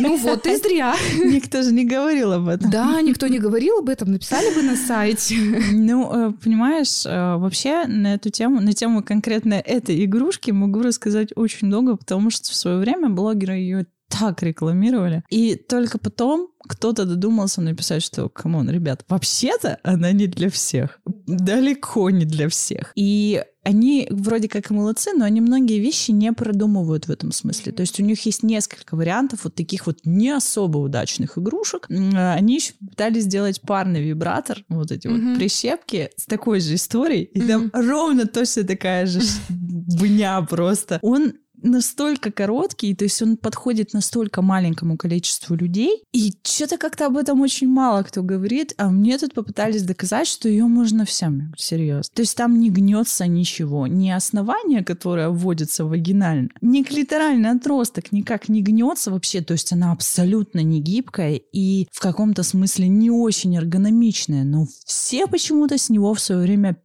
Ну 0.00 0.16
вот 0.16 0.46
и 0.46 0.56
зря. 0.56 0.94
Никто 1.16 1.62
же 1.62 1.72
не 1.72 1.86
говорил 1.86 2.32
об 2.32 2.48
этом. 2.48 2.70
Да, 2.70 3.00
никто 3.00 3.26
не 3.26 3.38
говорил 3.38 3.78
об 3.78 3.88
этом, 3.88 4.12
написали 4.12 4.54
бы 4.54 4.62
на 4.62 4.76
сайте. 4.76 5.36
Ну, 5.72 6.34
понимаешь, 6.42 7.04
вообще 7.04 7.86
на 7.86 8.14
эту 8.14 8.30
тему, 8.30 8.60
на 8.60 8.72
тему 8.72 9.02
конкретно 9.02 9.54
этой 9.54 10.04
игрушки 10.04 10.50
могу 10.50 10.82
рассказать 10.82 11.30
очень 11.36 11.53
очень 11.54 11.68
много, 11.68 11.96
потому 11.96 12.30
что 12.30 12.50
в 12.50 12.54
свое 12.54 12.78
время 12.78 13.08
блогеры 13.08 13.54
ее 13.54 13.86
так 14.08 14.42
рекламировали. 14.42 15.24
И 15.30 15.56
только 15.56 15.98
потом 15.98 16.50
кто-то 16.60 17.04
додумался 17.04 17.60
написать, 17.60 18.02
что, 18.02 18.28
come 18.28 18.52
on, 18.52 18.70
ребят, 18.70 19.04
вообще-то 19.08 19.78
она 19.82 20.12
не 20.12 20.26
для 20.26 20.50
всех. 20.50 21.00
Далеко 21.26 22.10
не 22.10 22.24
для 22.24 22.48
всех. 22.48 22.92
И 22.94 23.42
они 23.64 24.06
вроде 24.10 24.48
как 24.48 24.70
и 24.70 24.74
молодцы, 24.74 25.12
но 25.14 25.24
они 25.24 25.40
многие 25.40 25.80
вещи 25.80 26.10
не 26.10 26.32
продумывают 26.32 27.08
в 27.08 27.10
этом 27.10 27.32
смысле. 27.32 27.72
То 27.72 27.80
есть 27.80 27.98
у 27.98 28.02
них 28.02 28.24
есть 28.24 28.42
несколько 28.42 28.94
вариантов 28.94 29.44
вот 29.44 29.54
таких 29.54 29.86
вот 29.86 30.00
не 30.04 30.30
особо 30.30 30.78
удачных 30.78 31.36
игрушек. 31.38 31.86
Они 31.88 32.54
еще 32.56 32.74
пытались 32.74 33.24
сделать 33.24 33.60
парный 33.62 34.02
вибратор, 34.02 34.64
вот 34.68 34.92
эти 34.92 35.06
mm-hmm. 35.06 35.30
вот 35.30 35.38
прищепки 35.38 36.10
с 36.16 36.26
такой 36.26 36.60
же 36.60 36.74
историей. 36.74 37.24
И 37.24 37.40
mm-hmm. 37.40 37.48
там 37.48 37.70
ровно 37.72 38.26
точно 38.26 38.64
такая 38.64 39.06
же 39.06 39.20
бня 39.48 40.40
просто. 40.42 40.98
Он 41.02 41.32
настолько 41.64 42.30
короткий, 42.30 42.94
то 42.94 43.04
есть 43.04 43.20
он 43.22 43.36
подходит 43.36 43.92
настолько 43.92 44.42
маленькому 44.42 44.96
количеству 44.96 45.56
людей, 45.56 46.04
и 46.12 46.32
что-то 46.42 46.78
как-то 46.78 47.06
об 47.06 47.16
этом 47.16 47.40
очень 47.40 47.68
мало 47.68 48.02
кто 48.02 48.22
говорит, 48.22 48.74
а 48.76 48.90
мне 48.90 49.18
тут 49.18 49.34
попытались 49.34 49.82
доказать, 49.82 50.28
что 50.28 50.48
ее 50.48 50.66
можно 50.66 51.04
всем, 51.04 51.52
серьезно. 51.56 52.10
То 52.14 52.22
есть 52.22 52.36
там 52.36 52.60
не 52.60 52.70
гнется 52.70 53.26
ничего, 53.26 53.86
ни 53.86 54.10
основание, 54.10 54.84
которое 54.84 55.30
вводится 55.30 55.84
вагинально, 55.84 56.50
ни 56.60 56.82
клиторальный 56.82 57.50
отросток 57.50 58.12
никак 58.12 58.48
не 58.48 58.62
гнется 58.62 59.10
вообще, 59.10 59.40
то 59.40 59.52
есть 59.52 59.72
она 59.72 59.92
абсолютно 59.92 60.60
не 60.60 60.80
гибкая 60.80 61.40
и 61.52 61.88
в 61.90 62.00
каком-то 62.00 62.42
смысле 62.42 62.88
не 62.88 63.10
очень 63.10 63.56
эргономичная, 63.56 64.44
но 64.44 64.66
все 64.84 65.26
почему-то 65.26 65.78
с 65.78 65.88
него 65.88 66.12
в 66.14 66.20
свое 66.20 66.42
время 66.42 66.76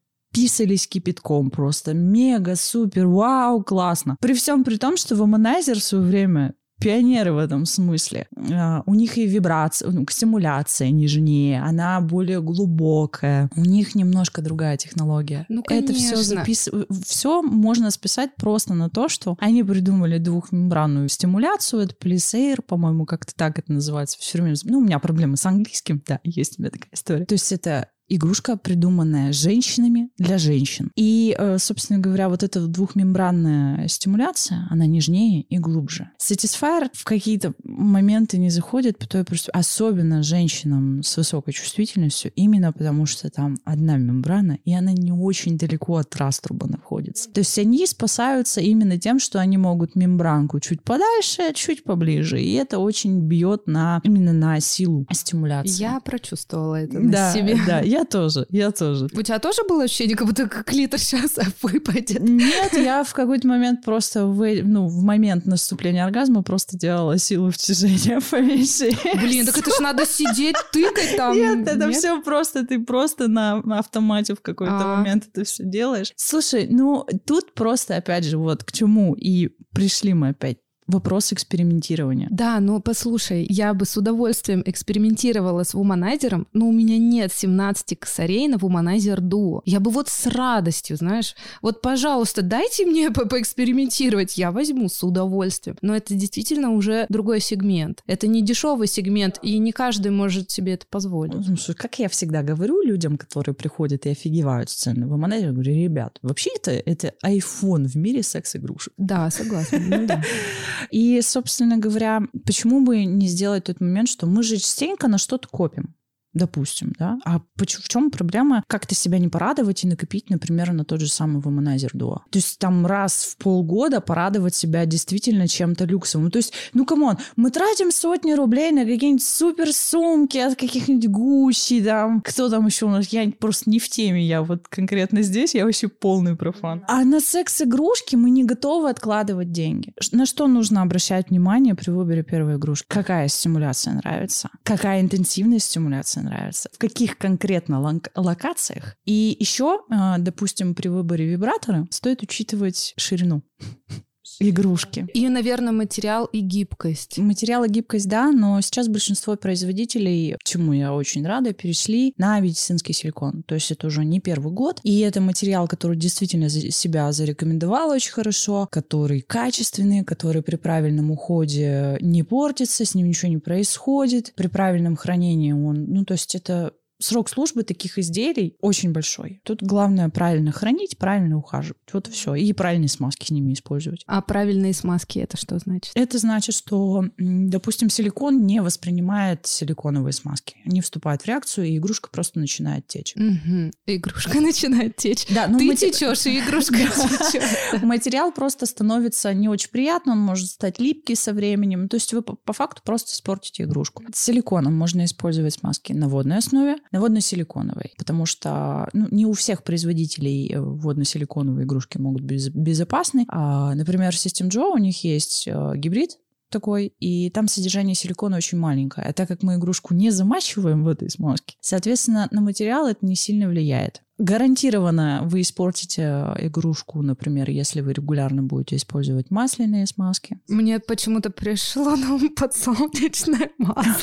писались 0.43 0.87
кипятком 0.87 1.49
просто. 1.49 1.93
Мега, 1.93 2.55
супер, 2.55 3.07
вау, 3.07 3.63
классно. 3.63 4.17
При 4.21 4.33
всем 4.33 4.63
при 4.63 4.77
том, 4.77 4.97
что 4.97 5.15
Womanizer 5.15 5.75
в 5.75 5.83
свое 5.83 6.03
время 6.03 6.53
пионеры 6.79 7.33
в 7.33 7.37
этом 7.37 7.65
смысле. 7.65 8.27
Uh, 8.35 8.81
у 8.85 8.95
них 8.95 9.17
и 9.17 9.27
вибрация, 9.27 9.91
ну, 9.91 10.05
стимуляция 10.09 10.89
нежнее, 10.89 11.61
она 11.61 11.99
более 12.01 12.41
глубокая. 12.41 13.49
У 13.55 13.61
них 13.61 13.95
немножко 13.95 14.41
другая 14.41 14.77
технология. 14.77 15.45
Ну, 15.49 15.61
конечно. 15.61 15.91
Это 15.91 15.99
все 15.99 16.15
запис... 16.15 16.69
Все 17.05 17.41
можно 17.41 17.91
списать 17.91 18.35
просто 18.35 18.73
на 18.73 18.89
то, 18.89 19.09
что 19.09 19.35
они 19.39 19.63
придумали 19.63 20.17
двухмембранную 20.17 21.09
стимуляцию, 21.09 21.83
это 21.83 21.95
плесейр, 21.95 22.61
по-моему, 22.61 23.05
как-то 23.05 23.33
так 23.35 23.59
это 23.59 23.71
называется. 23.71 24.17
Все 24.19 24.41
время... 24.41 24.55
Ну, 24.63 24.79
у 24.79 24.81
меня 24.81 24.99
проблемы 24.99 25.37
с 25.37 25.45
английским, 25.45 26.01
да, 26.07 26.19
есть 26.23 26.57
у 26.57 26.61
меня 26.61 26.71
такая 26.71 26.89
история. 26.93 27.25
То 27.25 27.33
есть 27.33 27.51
это 27.51 27.89
игрушка, 28.09 28.57
придуманная 28.57 29.31
женщинами 29.31 30.09
для 30.17 30.37
женщин. 30.37 30.91
И, 30.95 31.35
э, 31.37 31.57
собственно 31.59 31.99
говоря, 31.99 32.29
вот 32.29 32.43
эта 32.43 32.67
двухмембранная 32.67 33.87
стимуляция, 33.87 34.67
она 34.69 34.85
нежнее 34.85 35.41
и 35.41 35.57
глубже. 35.57 36.09
Satisfyer 36.19 36.89
в 36.93 37.03
какие-то 37.03 37.53
моменты 37.63 38.37
не 38.37 38.49
заходит, 38.49 38.97
по 38.97 39.07
той 39.07 39.23
просто 39.23 39.51
особенно 39.51 40.23
женщинам 40.23 41.03
с 41.03 41.15
высокой 41.17 41.53
чувствительностью, 41.53 42.31
именно 42.35 42.73
потому 42.73 43.05
что 43.05 43.29
там 43.29 43.57
одна 43.63 43.97
мембрана, 43.97 44.57
и 44.65 44.73
она 44.73 44.91
не 44.91 45.11
очень 45.11 45.57
далеко 45.57 45.97
от 45.97 46.15
раструба 46.15 46.67
находится. 46.67 47.29
То 47.31 47.39
есть 47.39 47.57
они 47.59 47.85
спасаются 47.85 48.61
именно 48.61 48.97
тем, 48.97 49.19
что 49.19 49.39
они 49.39 49.57
могут 49.57 49.95
мембранку 49.95 50.59
чуть 50.59 50.81
подальше, 50.81 51.53
чуть 51.53 51.83
поближе, 51.83 52.41
и 52.41 52.53
это 52.53 52.79
очень 52.79 53.21
бьет 53.21 53.67
на 53.67 54.01
именно 54.03 54.33
на 54.33 54.59
силу 54.59 55.05
стимуляции. 55.11 55.81
Я 55.81 55.99
прочувствовала 55.99 56.75
это 56.75 56.99
на 56.99 57.11
да, 57.11 57.33
себе. 57.33 57.57
Да, 57.67 57.81
я 57.81 57.98
тоже, 58.05 58.45
я 58.49 58.71
тоже. 58.71 59.07
У 59.13 59.21
тебя 59.21 59.39
тоже 59.39 59.61
было 59.67 59.83
ощущение, 59.83 60.15
как 60.15 60.27
будто 60.27 60.47
клитор 60.47 60.99
сейчас 60.99 61.39
выпадет? 61.61 62.19
Нет, 62.19 62.73
я 62.73 63.03
в 63.03 63.13
какой-то 63.13 63.47
момент 63.47 63.83
просто, 63.83 64.25
в, 64.25 64.63
ну, 64.63 64.87
в 64.87 65.03
момент 65.03 65.45
наступления 65.45 66.03
оргазма 66.05 66.43
просто 66.43 66.77
делала 66.77 67.17
силу 67.17 67.51
втяжения 67.51 68.19
поменьше. 68.29 68.91
Блин, 69.15 69.45
так 69.45 69.57
это 69.57 69.69
же 69.71 69.81
надо 69.81 70.05
сидеть, 70.05 70.55
тыкать 70.71 71.15
там. 71.17 71.35
Нет, 71.35 71.67
это 71.67 71.87
Нет? 71.87 71.95
все 71.95 72.21
просто, 72.21 72.65
ты 72.65 72.79
просто 72.79 73.27
на, 73.27 73.57
автомате 73.77 74.35
в 74.35 74.41
какой-то 74.41 74.73
А-а-а. 74.73 74.97
момент 74.97 75.27
это 75.31 75.43
все 75.43 75.63
делаешь. 75.63 76.13
Слушай, 76.15 76.67
ну, 76.69 77.05
тут 77.25 77.53
просто, 77.53 77.95
опять 77.95 78.25
же, 78.25 78.37
вот 78.37 78.63
к 78.63 78.71
чему 78.71 79.13
и 79.15 79.49
пришли 79.73 80.13
мы 80.13 80.29
опять 80.29 80.57
вопрос 80.89 81.31
экспериментирования. 81.31 82.27
Да, 82.31 82.59
но 82.59 82.79
послушай, 82.79 83.45
я 83.49 83.73
бы 83.73 83.85
с 83.85 83.95
удовольствием 83.95 84.63
экспериментировала 84.65 85.63
с 85.63 85.73
вуманайзером, 85.73 86.47
но 86.53 86.67
у 86.67 86.71
меня 86.71 86.97
нет 86.97 87.31
17 87.31 87.99
косарей 87.99 88.47
на 88.47 88.57
вуманайзер 88.57 89.21
дуо. 89.21 89.61
Я 89.65 89.79
бы 89.79 89.91
вот 89.91 90.09
с 90.09 90.27
радостью, 90.27 90.97
знаешь, 90.97 91.35
вот, 91.61 91.81
пожалуйста, 91.81 92.41
дайте 92.41 92.85
мне 92.85 93.11
по 93.11 93.25
поэкспериментировать, 93.25 94.37
я 94.37 94.51
возьму 94.51 94.89
с 94.89 95.03
удовольствием. 95.03 95.77
Но 95.81 95.95
это 95.95 96.13
действительно 96.13 96.71
уже 96.71 97.05
другой 97.09 97.39
сегмент. 97.39 98.03
Это 98.07 98.27
не 98.27 98.41
дешевый 98.41 98.87
сегмент, 98.87 99.39
и 99.43 99.57
не 99.59 99.71
каждый 99.71 100.11
может 100.11 100.49
себе 100.51 100.73
это 100.73 100.85
позволить. 100.89 101.35
Ну, 101.35 101.43
слушай, 101.43 101.75
как 101.75 101.99
я 101.99 102.09
всегда 102.09 102.41
говорю 102.41 102.81
людям, 102.81 103.17
которые 103.17 103.53
приходят 103.53 104.05
и 104.05 104.09
офигевают 104.09 104.69
с 104.69 104.73
цены 104.73 105.07
Womanizer 105.07 105.40
'а, 105.40 105.51
говорю, 105.51 105.73
ребят, 105.73 106.17
вообще 106.21 106.49
это, 106.55 106.71
это 106.71 107.13
iPhone 107.23 107.85
в 107.85 107.95
мире 107.95 108.23
секс-игрушек. 108.23 108.93
Да, 108.97 109.29
согласна. 109.29 109.79
Ну, 109.79 110.07
да. 110.07 110.23
И, 110.91 111.21
собственно 111.21 111.77
говоря, 111.77 112.21
почему 112.45 112.81
бы 112.81 113.05
не 113.05 113.27
сделать 113.27 113.65
тот 113.65 113.79
момент, 113.79 114.09
что 114.09 114.25
мы 114.25 114.43
же 114.43 114.57
частенько 114.57 115.07
на 115.07 115.17
что-то 115.17 115.47
копим 115.47 115.95
допустим, 116.39 116.93
да. 116.97 117.19
А 117.25 117.39
в 117.55 117.65
чем 117.65 118.09
проблема 118.09 118.63
как-то 118.67 118.95
себя 118.95 119.19
не 119.19 119.27
порадовать 119.27 119.83
и 119.83 119.87
накопить, 119.87 120.29
например, 120.29 120.71
на 120.73 120.83
тот 120.83 121.01
же 121.01 121.09
самый 121.09 121.41
Womanizer 121.41 121.91
Duo? 121.93 122.19
То 122.29 122.39
есть 122.39 122.57
там 122.59 122.85
раз 122.85 123.35
в 123.35 123.37
полгода 123.37 124.01
порадовать 124.01 124.55
себя 124.55 124.85
действительно 124.85 125.47
чем-то 125.47 125.85
люксовым. 125.85 126.31
То 126.31 126.37
есть, 126.37 126.53
ну, 126.73 126.85
come 126.85 127.03
on, 127.03 127.17
мы 127.35 127.51
тратим 127.51 127.91
сотни 127.91 128.33
рублей 128.33 128.71
на 128.71 128.85
какие-нибудь 128.85 129.23
супер 129.23 129.71
сумки 129.73 130.37
от 130.37 130.55
каких-нибудь 130.55 131.09
Гуччи, 131.09 131.81
там, 131.83 132.21
кто 132.21 132.49
там 132.49 132.65
еще 132.65 132.85
у 132.85 132.89
нас, 132.89 133.07
я 133.09 133.31
просто 133.37 133.69
не 133.69 133.79
в 133.79 133.89
теме, 133.89 134.25
я 134.25 134.41
вот 134.41 134.67
конкретно 134.67 135.21
здесь, 135.21 135.55
я 135.55 135.65
вообще 135.65 135.87
полный 135.87 136.35
профан. 136.35 136.83
А 136.87 137.03
на 137.03 137.19
секс-игрушки 137.19 138.15
мы 138.15 138.29
не 138.29 138.43
готовы 138.43 138.89
откладывать 138.89 139.51
деньги. 139.51 139.93
На 140.11 140.25
что 140.25 140.47
нужно 140.47 140.81
обращать 140.81 141.29
внимание 141.29 141.75
при 141.75 141.91
выборе 141.91 142.23
первой 142.23 142.55
игрушки? 142.55 142.85
Какая 142.87 143.27
стимуляция 143.27 143.95
нравится? 143.95 144.49
Какая 144.63 145.01
интенсивность 145.01 145.65
стимуляции 145.65 146.21
нравится, 146.29 146.69
в 146.73 146.77
каких 146.77 147.17
конкретно 147.17 147.75
лок- 147.75 148.11
локациях. 148.15 148.95
И 149.05 149.35
еще, 149.39 149.81
а, 149.89 150.17
допустим, 150.17 150.75
при 150.75 150.87
выборе 150.87 151.25
вибратора 151.25 151.87
стоит 151.91 152.21
учитывать 152.23 152.93
ширину 152.97 153.43
игрушки. 154.39 155.07
И, 155.13 155.27
наверное, 155.27 155.73
материал 155.73 156.25
и 156.25 156.39
гибкость. 156.39 157.17
Материал 157.17 157.63
и 157.63 157.69
гибкость, 157.69 158.07
да, 158.07 158.31
но 158.31 158.59
сейчас 158.61 158.87
большинство 158.87 159.35
производителей, 159.35 160.35
чему 160.43 160.73
я 160.73 160.93
очень 160.93 161.25
рада, 161.25 161.53
перешли 161.53 162.13
на 162.17 162.39
медицинский 162.39 162.93
силикон. 162.93 163.43
То 163.43 163.55
есть 163.55 163.71
это 163.71 163.87
уже 163.87 164.05
не 164.05 164.19
первый 164.19 164.53
год. 164.53 164.79
И 164.83 164.99
это 164.99 165.21
материал, 165.21 165.67
который 165.67 165.97
действительно 165.97 166.49
себя 166.49 167.11
зарекомендовал 167.11 167.91
очень 167.91 168.11
хорошо, 168.11 168.67
который 168.71 169.21
качественный, 169.21 170.03
который 170.03 170.41
при 170.41 170.55
правильном 170.55 171.11
уходе 171.11 171.97
не 172.01 172.23
портится, 172.23 172.85
с 172.85 172.95
ним 172.95 173.07
ничего 173.07 173.29
не 173.29 173.37
происходит. 173.37 174.33
При 174.35 174.47
правильном 174.47 174.95
хранении 174.95 175.51
он... 175.51 175.85
Ну, 175.87 176.05
то 176.05 176.13
есть 176.13 176.35
это 176.35 176.73
срок 176.99 177.29
службы 177.29 177.63
таких 177.63 177.97
изделий 177.97 178.55
очень 178.61 178.91
большой. 178.91 179.41
Тут 179.43 179.63
главное 179.63 180.09
правильно 180.09 180.51
хранить, 180.51 180.97
правильно 180.97 181.37
ухаживать. 181.37 181.77
Вот 181.93 182.07
и 182.07 182.11
все. 182.11 182.35
И 182.35 182.51
правильные 182.53 182.89
смазки 182.89 183.25
с 183.25 183.31
ними 183.31 183.53
использовать. 183.53 184.03
А 184.05 184.21
правильные 184.21 184.73
смазки 184.73 185.19
это 185.19 185.37
что 185.37 185.57
значит? 185.59 185.91
Это 185.95 186.17
значит, 186.17 186.55
что, 186.55 187.05
допустим, 187.17 187.89
силикон 187.89 188.45
не 188.45 188.61
воспринимает 188.61 189.47
силиконовые 189.47 190.13
смазки. 190.13 190.57
Не 190.65 190.81
вступает 190.81 191.21
в 191.21 191.25
реакцию, 191.25 191.67
и 191.67 191.77
игрушка 191.77 192.09
просто 192.11 192.39
начинает 192.39 192.87
течь. 192.87 193.15
Угу. 193.15 193.71
Игрушка 193.87 194.41
начинает 194.41 194.95
течь. 194.97 195.25
Да, 195.29 195.47
ну, 195.47 195.57
Ты 195.57 195.65
мати... 195.65 195.91
течешь, 195.91 196.25
и 196.25 196.39
игрушка 196.39 196.75
течет. 196.77 197.81
Материал 197.81 198.31
просто 198.31 198.65
становится 198.65 199.33
не 199.33 199.47
очень 199.47 199.69
приятным, 199.69 200.19
он 200.19 200.25
может 200.25 200.49
стать 200.49 200.79
липкий 200.79 201.15
со 201.15 201.33
временем. 201.33 201.87
То 201.87 201.95
есть 201.95 202.13
вы 202.13 202.21
по 202.21 202.53
факту 202.53 202.81
просто 202.83 203.11
испортите 203.13 203.63
игрушку. 203.63 204.03
С 204.13 204.23
силиконом 204.23 204.75
можно 204.75 205.05
использовать 205.05 205.53
смазки 205.53 205.93
на 205.93 206.07
водной 206.09 206.37
основе, 206.37 206.77
водно-силиконовой, 206.91 207.93
потому 207.97 208.25
что 208.25 208.89
ну, 208.93 209.07
не 209.11 209.25
у 209.25 209.33
всех 209.33 209.63
производителей 209.63 210.51
э, 210.51 210.59
водно-силиконовые 210.59 211.65
игрушки 211.65 211.97
могут 211.97 212.23
быть 212.23 212.49
безопасны. 212.49 213.25
А, 213.29 213.75
например, 213.75 214.13
System 214.13 214.49
Joe 214.49 214.71
у 214.73 214.77
них 214.77 215.03
есть 215.03 215.47
э, 215.47 215.73
гибрид, 215.75 216.17
такой, 216.49 216.87
и 216.99 217.29
там 217.29 217.47
содержание 217.47 217.95
силикона 217.95 218.37
очень 218.37 218.57
маленькое. 218.57 219.07
А 219.07 219.13
так 219.13 219.27
как 219.27 219.43
мы 219.43 219.55
игрушку 219.55 219.93
не 219.93 220.09
замачиваем 220.09 220.83
в 220.83 220.87
этой 220.87 221.09
смазке, 221.09 221.55
соответственно, 221.61 222.27
на 222.31 222.41
материал 222.41 222.87
это 222.87 223.05
не 223.05 223.15
сильно 223.15 223.47
влияет. 223.47 224.01
Гарантированно 224.19 225.21
вы 225.23 225.41
испортите 225.41 226.01
э, 226.01 226.47
игрушку, 226.47 227.01
например, 227.01 227.49
если 227.49 227.79
вы 227.79 227.93
регулярно 227.93 228.43
будете 228.43 228.75
использовать 228.75 229.31
масляные 229.31 229.87
смазки. 229.87 230.39
Мне 230.49 230.79
почему-то 230.79 231.29
пришло 231.29 231.95
на 231.95 232.15
ум 232.15 232.29
подсолнечное 232.35 233.49
масло. 233.57 233.95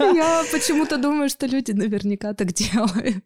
Я 0.00 0.42
почему-то 0.50 0.98
думаю, 0.98 1.28
что 1.28 1.46
люди 1.46 1.70
наверняка 1.70 2.34
так 2.34 2.52
делают. 2.52 3.22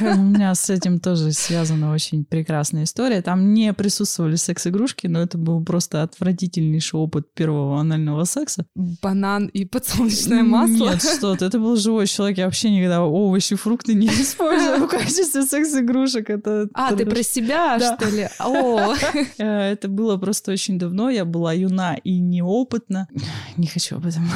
У 0.00 0.22
меня 0.22 0.54
с 0.54 0.70
этим 0.70 1.00
тоже 1.00 1.32
связана 1.32 1.92
очень 1.92 2.24
прекрасная 2.24 2.84
история. 2.84 3.20
Там 3.20 3.52
не 3.52 3.72
присутствовали 3.72 4.36
секс-игрушки, 4.36 5.08
но 5.08 5.20
это 5.20 5.38
был 5.38 5.64
просто 5.64 6.04
отвратительнейший 6.04 7.00
опыт 7.00 7.34
первого 7.34 7.80
анального 7.80 8.22
секса. 8.22 8.64
Банан 8.76 9.46
и 9.46 9.64
подсолнечное 9.64 10.44
масло? 10.44 10.90
Нет, 10.90 11.02
что-то. 11.02 11.46
Это 11.46 11.58
был 11.58 11.74
живой 11.74 12.06
человек. 12.06 12.38
Я 12.38 12.44
вообще 12.44 12.70
никогда 12.70 13.02
овощи, 13.02 13.56
фрукты 13.56 13.94
не 13.94 14.06
использую 14.22 14.86
в 14.86 14.88
качестве 14.88 15.47
секс-игрушек. 15.48 16.30
Это 16.30 16.68
а, 16.74 16.94
ты 16.94 17.06
про 17.06 17.22
себя, 17.22 17.78
да. 17.78 17.96
что 17.96 18.08
ли? 18.08 18.28
О. 18.38 18.94
Э, 19.38 19.72
это 19.72 19.88
было 19.88 20.16
просто 20.16 20.52
очень 20.52 20.78
давно. 20.78 21.10
Я 21.10 21.24
была 21.24 21.52
юна 21.52 21.96
и 21.96 22.18
неопытна. 22.18 23.08
Не 23.56 23.66
хочу 23.66 23.96
об 23.96 24.06
этом 24.06 24.28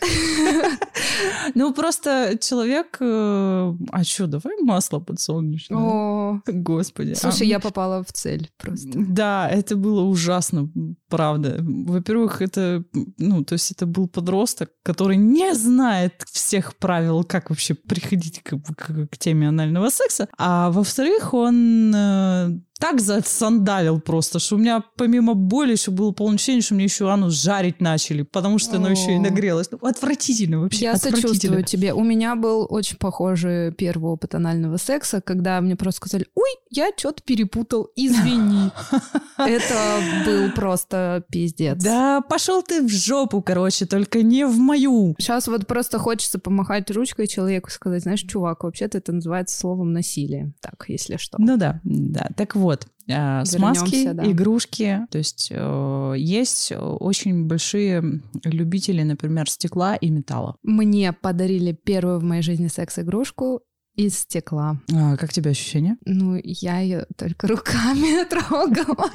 Ну, 1.54 1.72
просто 1.72 2.38
человек... 2.40 2.96
Э, 3.00 3.72
а 3.90 4.04
что, 4.04 4.26
давай 4.26 4.56
масло 4.62 5.00
подсолнечное? 5.00 5.78
О, 5.78 6.40
Господи. 6.46 7.14
Слушай, 7.14 7.48
я 7.48 7.60
попала 7.60 8.02
в 8.02 8.12
цель 8.12 8.50
просто. 8.58 8.90
Да, 8.94 9.48
это 9.48 9.76
было 9.76 10.02
ужасно, 10.02 10.70
правда. 11.08 11.58
Во-первых, 11.60 12.42
это... 12.42 12.84
Ну, 13.18 13.44
то 13.44 13.54
есть 13.54 13.70
это 13.70 13.86
был 13.86 14.08
подросток, 14.08 14.70
который 14.82 15.16
не 15.16 15.54
знает 15.54 16.24
всех 16.30 16.76
правил, 16.76 17.24
как 17.24 17.50
вообще 17.50 17.74
приходить 17.74 18.42
к, 18.42 18.56
к, 18.58 19.08
к 19.08 19.18
теме 19.18 19.48
анального 19.48 19.90
секса. 19.90 20.28
А 20.38 20.70
во-вторых, 20.70 21.34
он 21.34 21.94
э, 21.94 22.60
так 22.80 23.00
засандалил 23.00 24.00
просто, 24.00 24.38
что 24.38 24.56
у 24.56 24.58
меня 24.58 24.82
помимо 24.96 25.34
боли 25.34 25.72
еще 25.72 25.90
было 25.90 26.12
полное 26.12 26.36
ощущение, 26.36 26.62
что 26.62 26.74
мне 26.74 26.84
еще 26.84 27.10
анус 27.10 27.34
жарить 27.34 27.80
начали, 27.80 28.22
потому 28.22 28.58
что 28.58 28.76
оно 28.76 28.88
еще 28.88 29.14
и 29.14 29.18
нагрелось. 29.18 29.68
Ну, 29.70 29.78
отвратительно 29.82 30.60
вообще. 30.60 30.84
Я 30.86 30.96
сочувствую 30.96 31.62
тебе. 31.62 31.92
У 31.92 32.02
меня 32.02 32.34
был 32.36 32.66
очень 32.68 32.96
похожий 32.96 33.72
первый 33.72 34.10
опыт 34.10 34.34
анального 34.34 34.78
секса, 34.78 35.20
когда 35.20 35.60
мне 35.60 35.76
просто 35.76 35.98
сказали, 35.98 36.26
ой, 36.34 36.50
я 36.70 36.90
что-то 36.96 37.22
перепутал, 37.22 37.90
извини. 37.96 38.70
Это 39.36 40.00
был 40.24 40.50
просто 40.52 41.24
пиздец. 41.30 41.82
Да, 41.82 42.22
пошел 42.22 42.62
ты 42.62 42.82
в 42.82 42.88
жопу, 42.88 43.42
короче, 43.42 43.86
только 43.86 44.22
не 44.22 44.46
в 44.46 44.56
мою. 44.56 45.14
Сейчас 45.18 45.48
вот 45.48 45.66
просто 45.66 45.98
хочется 45.98 46.38
помахать 46.38 46.90
ручкой 46.90 47.26
человеку 47.26 47.68
и 47.68 47.72
сказать, 47.72 48.02
знаешь, 48.02 48.20
чувак, 48.20 48.64
вообще-то 48.64 48.98
это 48.98 49.12
называется 49.12 49.58
словом 49.58 49.92
насилие. 49.92 50.54
Так, 50.60 50.84
если 50.88 51.16
что. 51.16 51.36
Ну 51.38 51.56
да, 51.56 51.80
да. 51.84 52.28
Так 52.36 52.56
вот, 52.56 52.69
вот, 53.10 53.48
э, 53.48 53.58
смазки, 53.58 54.12
да. 54.12 54.30
игрушки. 54.30 55.06
То 55.10 55.18
есть 55.18 55.48
э, 55.50 56.14
есть 56.16 56.72
очень 56.76 57.46
большие 57.46 58.22
любители, 58.44 59.02
например, 59.02 59.48
стекла 59.48 59.96
и 59.96 60.10
металла. 60.10 60.56
Мне 60.62 61.12
подарили 61.12 61.72
первую 61.72 62.20
в 62.20 62.22
моей 62.22 62.42
жизни 62.42 62.68
секс-игрушку 62.68 63.62
из 63.96 64.18
стекла. 64.18 64.80
А, 64.94 65.16
как 65.16 65.32
тебе 65.32 65.50
ощущение? 65.50 65.96
Ну, 66.04 66.40
я 66.42 66.78
ее 66.78 67.06
только 67.16 67.48
руками 67.48 68.24
трогала. 68.28 69.10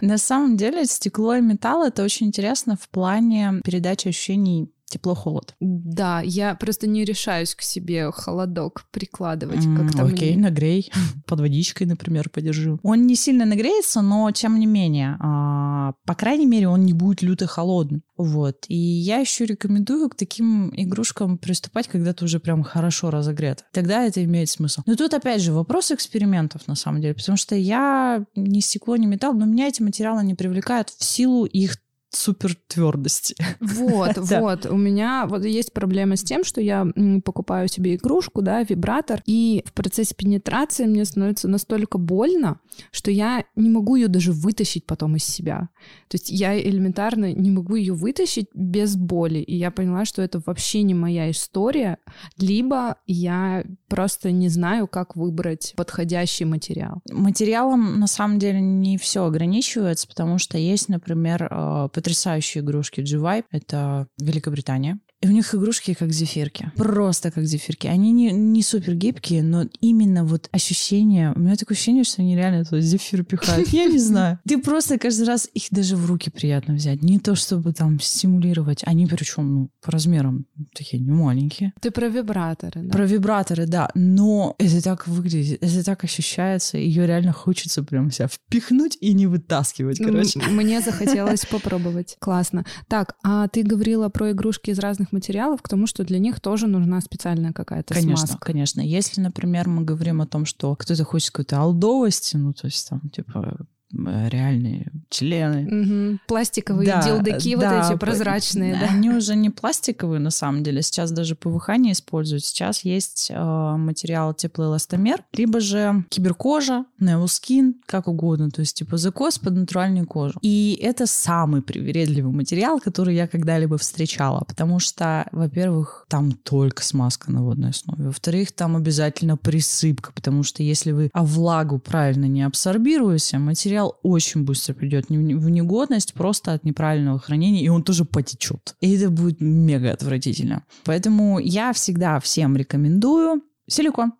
На 0.00 0.18
самом 0.18 0.56
деле 0.56 0.84
стекло 0.84 1.34
и 1.34 1.40
металл 1.40 1.84
это 1.84 2.04
очень 2.04 2.28
интересно 2.28 2.76
в 2.80 2.88
плане 2.88 3.60
передачи 3.64 4.08
ощущений 4.08 4.70
тепло-холод. 4.90 5.54
Да, 5.60 6.20
я 6.20 6.54
просто 6.54 6.86
не 6.86 7.04
решаюсь 7.04 7.54
к 7.54 7.62
себе 7.62 8.10
холодок 8.10 8.84
прикладывать. 8.90 9.64
Mm, 9.64 9.76
как-то 9.76 10.04
окей, 10.04 10.32
мне... 10.34 10.42
нагрей. 10.42 10.92
Под 11.26 11.40
водичкой, 11.40 11.86
например, 11.86 12.28
подержу. 12.28 12.78
Он 12.82 13.06
не 13.06 13.14
сильно 13.14 13.46
нагреется, 13.46 14.02
но 14.02 14.30
тем 14.32 14.58
не 14.58 14.66
менее, 14.66 15.16
а, 15.20 15.94
по 16.04 16.14
крайней 16.14 16.46
мере, 16.46 16.68
он 16.68 16.84
не 16.84 16.92
будет 16.92 17.22
люто 17.22 17.46
холодным. 17.46 18.02
Вот. 18.16 18.66
И 18.68 18.76
я 18.76 19.18
еще 19.18 19.46
рекомендую 19.46 20.10
к 20.10 20.14
таким 20.14 20.70
игрушкам 20.76 21.38
приступать, 21.38 21.88
когда 21.88 22.12
ты 22.12 22.24
уже 22.24 22.38
прям 22.38 22.62
хорошо 22.62 23.10
разогрет. 23.10 23.64
Тогда 23.72 24.04
это 24.04 24.22
имеет 24.24 24.50
смысл. 24.50 24.82
Но 24.84 24.96
тут 24.96 25.14
опять 25.14 25.40
же 25.40 25.52
вопрос 25.52 25.90
экспериментов 25.90 26.66
на 26.66 26.74
самом 26.74 27.00
деле, 27.00 27.14
потому 27.14 27.38
что 27.38 27.54
я 27.54 28.24
не 28.34 28.60
стекло, 28.60 28.96
не 28.96 29.06
металл, 29.06 29.32
но 29.34 29.46
меня 29.46 29.68
эти 29.68 29.80
материалы 29.80 30.24
не 30.24 30.34
привлекают 30.34 30.90
в 30.90 31.02
силу 31.02 31.46
их 31.46 31.76
супер 32.10 32.56
твердости. 32.66 33.34
Вот, 33.60 34.16
вот. 34.16 34.66
У 34.66 34.76
меня 34.76 35.26
вот 35.26 35.44
есть 35.44 35.72
проблема 35.72 36.16
с 36.16 36.22
тем, 36.22 36.44
что 36.44 36.60
я 36.60 36.86
покупаю 37.24 37.68
себе 37.68 37.94
игрушку, 37.94 38.42
да, 38.42 38.62
вибратор, 38.62 39.22
и 39.26 39.62
в 39.66 39.72
процессе 39.72 40.14
пенетрации 40.14 40.86
мне 40.86 41.04
становится 41.04 41.48
настолько 41.48 41.98
больно, 41.98 42.60
что 42.90 43.10
я 43.10 43.44
не 43.56 43.70
могу 43.70 43.96
ее 43.96 44.08
даже 44.08 44.32
вытащить 44.32 44.86
потом 44.86 45.16
из 45.16 45.24
себя. 45.24 45.68
То 46.08 46.16
есть 46.16 46.30
я 46.30 46.60
элементарно 46.60 47.32
не 47.32 47.50
могу 47.50 47.76
ее 47.76 47.94
вытащить 47.94 48.46
без 48.54 48.96
боли. 48.96 49.38
И 49.38 49.56
я 49.56 49.70
поняла, 49.70 50.04
что 50.04 50.22
это 50.22 50.42
вообще 50.44 50.82
не 50.82 50.94
моя 50.94 51.30
история, 51.30 51.98
либо 52.36 52.96
я 53.06 53.64
просто 53.88 54.30
не 54.32 54.48
знаю, 54.48 54.88
как 54.88 55.16
выбрать 55.16 55.74
подходящий 55.76 56.44
материал. 56.44 57.02
Материалом 57.10 58.00
на 58.00 58.06
самом 58.06 58.38
деле 58.38 58.60
не 58.60 58.98
все 58.98 59.24
ограничивается, 59.24 60.08
потому 60.08 60.38
что 60.38 60.58
есть, 60.58 60.88
например, 60.88 61.48
э, 61.50 61.88
потрясающие 62.00 62.64
игрушки 62.64 63.02
G-Vibe. 63.02 63.44
Это 63.50 64.06
Великобритания. 64.18 64.98
И 65.22 65.28
у 65.28 65.30
них 65.30 65.54
игрушки 65.54 65.92
как 65.92 66.12
зефирки. 66.12 66.72
Просто 66.76 67.30
как 67.30 67.44
зефирки. 67.44 67.86
Они 67.86 68.10
не, 68.10 68.30
не 68.30 68.62
супер 68.62 68.94
гибкие, 68.94 69.42
но 69.42 69.66
именно 69.80 70.24
вот 70.24 70.48
ощущение... 70.50 71.32
У 71.36 71.40
меня 71.40 71.56
такое 71.56 71.76
ощущение, 71.76 72.04
что 72.04 72.22
они 72.22 72.34
реально 72.34 72.64
туда 72.64 72.80
зефир 72.80 73.22
пихают. 73.24 73.68
Я 73.68 73.84
не 73.84 73.98
знаю. 73.98 74.38
Ты 74.48 74.56
просто 74.58 74.98
каждый 74.98 75.26
раз 75.26 75.46
их 75.52 75.64
даже 75.70 75.96
в 75.96 76.06
руки 76.06 76.30
приятно 76.30 76.74
взять. 76.74 77.02
Не 77.02 77.18
то, 77.18 77.34
чтобы 77.34 77.74
там 77.74 78.00
стимулировать. 78.00 78.82
Они 78.86 79.06
причем, 79.06 79.54
ну, 79.54 79.70
по 79.84 79.92
размерам 79.92 80.46
такие 80.74 81.02
не 81.02 81.10
маленькие. 81.10 81.74
Ты 81.80 81.90
про 81.90 82.08
вибраторы, 82.08 82.80
да? 82.82 82.90
Про 82.90 83.04
вибраторы, 83.04 83.66
да. 83.66 83.90
Но 83.94 84.54
это 84.58 84.82
так 84.82 85.06
выглядит, 85.06 85.62
это 85.62 85.84
так 85.84 86.02
ощущается. 86.02 86.78
Ее 86.78 87.06
реально 87.06 87.32
хочется 87.32 87.82
прям 87.82 88.10
себя 88.10 88.28
впихнуть 88.28 88.96
и 89.02 89.12
не 89.12 89.26
вытаскивать, 89.26 89.98
короче. 89.98 90.40
Мне 90.48 90.80
захотелось 90.80 91.44
попробовать. 91.44 92.16
Классно. 92.20 92.64
Так, 92.88 93.16
а 93.22 93.48
ты 93.48 93.62
говорила 93.62 94.08
про 94.08 94.30
игрушки 94.30 94.70
из 94.70 94.78
разных 94.78 95.09
строительных 95.10 95.12
материалов 95.12 95.62
к 95.62 95.68
тому, 95.68 95.86
что 95.86 96.04
для 96.04 96.18
них 96.18 96.40
тоже 96.40 96.66
нужна 96.66 97.00
специальная 97.00 97.52
какая-то 97.52 97.94
конечно, 97.94 98.26
смазка. 98.26 98.46
Конечно, 98.46 98.80
Если, 98.80 99.20
например, 99.20 99.68
мы 99.68 99.82
говорим 99.82 100.20
о 100.20 100.26
том, 100.26 100.46
что 100.46 100.74
кто-то 100.76 101.04
хочет 101.04 101.30
какой-то 101.30 101.58
алдовости, 101.58 102.36
ну, 102.36 102.52
то 102.52 102.66
есть 102.66 102.88
там, 102.88 103.00
типа, 103.10 103.66
реальные 103.92 104.90
члены. 105.08 105.66
Угу. 106.12 106.18
Пластиковые 106.26 106.86
да, 106.86 107.02
дилдаки 107.02 107.56
да, 107.56 107.82
вот 107.84 107.90
эти 107.90 107.98
прозрачные. 107.98 108.74
Да. 108.74 108.86
Они 108.90 109.10
уже 109.10 109.34
не 109.34 109.50
пластиковые 109.50 110.20
на 110.20 110.30
самом 110.30 110.62
деле. 110.62 110.82
Сейчас 110.82 111.10
даже 111.10 111.34
ПВХ 111.34 111.70
не 111.76 111.92
используют. 111.92 112.44
Сейчас 112.44 112.84
есть 112.84 113.30
э, 113.30 113.76
материал 113.76 114.32
теплоэластомер, 114.34 115.24
либо 115.32 115.60
же 115.60 116.04
киберкожа, 116.08 116.84
неоскин, 116.98 117.76
как 117.86 118.08
угодно. 118.08 118.50
То 118.50 118.60
есть 118.60 118.76
типа 118.76 118.96
закос 118.96 119.38
под 119.38 119.54
натуральную 119.54 120.06
кожу. 120.06 120.38
И 120.42 120.78
это 120.80 121.06
самый 121.06 121.62
привередливый 121.62 122.32
материал, 122.32 122.80
который 122.80 123.14
я 123.14 123.26
когда-либо 123.26 123.76
встречала. 123.78 124.44
Потому 124.46 124.78
что, 124.78 125.26
во-первых, 125.32 126.06
там 126.08 126.32
только 126.32 126.84
смазка 126.84 127.32
на 127.32 127.42
водной 127.42 127.70
основе. 127.70 128.04
Во-вторых, 128.04 128.52
там 128.52 128.76
обязательно 128.76 129.36
присыпка. 129.36 130.12
Потому 130.12 130.42
что 130.42 130.62
если 130.62 130.92
вы 130.92 131.10
влагу 131.14 131.78
правильно 131.78 132.26
не 132.26 132.42
абсорбируете, 132.42 133.38
материал 133.38 133.79
материал 133.80 133.98
очень 134.02 134.44
быстро 134.44 134.74
придет 134.74 135.08
в 135.08 135.48
негодность 135.50 136.14
просто 136.14 136.52
от 136.52 136.64
неправильного 136.64 137.18
хранения, 137.18 137.62
и 137.62 137.68
он 137.68 137.82
тоже 137.82 138.04
потечет. 138.04 138.76
И 138.80 138.96
это 138.96 139.10
будет 139.10 139.40
мега 139.40 139.92
отвратительно. 139.92 140.64
Поэтому 140.84 141.38
я 141.38 141.72
всегда 141.72 142.18
всем 142.20 142.56
рекомендую 142.56 143.42
силикон. 143.68 144.12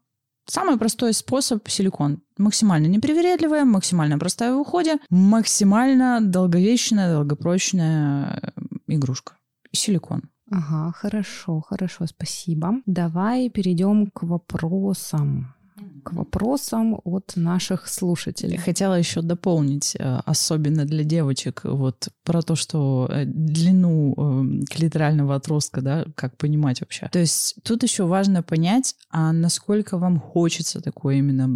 Самый 0.47 0.79
простой 0.79 1.13
способ– 1.13 1.69
силикон. 1.69 2.23
Максимально 2.39 2.89
непривередливая, 2.89 3.65
максимально 3.65 4.19
простая 4.19 4.55
в 4.55 4.61
уходе, 4.61 4.99
максимально 5.11 6.21
долговечная, 6.21 7.13
долгопрочная 7.13 8.41
э, 8.43 8.51
игрушка. 8.89 9.35
Силикон. 9.73 10.23
Ага, 10.51 10.93
хорошо, 10.93 11.61
хорошо, 11.61 12.07
спасибо. 12.07 12.75
Давай 12.87 13.51
перейдем 13.51 14.11
к 14.11 14.25
вопросам 14.25 15.55
к 16.11 16.13
вопросам 16.13 17.01
от 17.05 17.33
наших 17.37 17.89
слушателей. 17.89 18.57
Хотела 18.57 18.95
еще 18.95 19.23
дополнить, 19.23 19.97
э, 19.99 20.21
особенно 20.27 20.85
для 20.85 21.05
девочек, 21.05 21.61
вот 21.65 22.09
про 22.25 22.43
то, 22.43 22.57
что 22.57 23.09
э, 23.11 23.25
длину 23.27 24.15
эм, 24.17 24.65
клиторального 24.65 25.37
отростка, 25.37 25.81
да, 25.81 26.05
как 26.17 26.37
понимать 26.37 26.81
вообще. 26.81 27.09
То 27.13 27.19
есть 27.19 27.57
тут 27.63 27.83
еще 27.83 28.05
важно 28.05 28.43
понять, 28.43 28.97
а 29.11 29.33
насколько 29.33 29.99
вам 29.99 30.19
хочется 30.19 30.81
такой 30.81 31.19
именно 31.19 31.47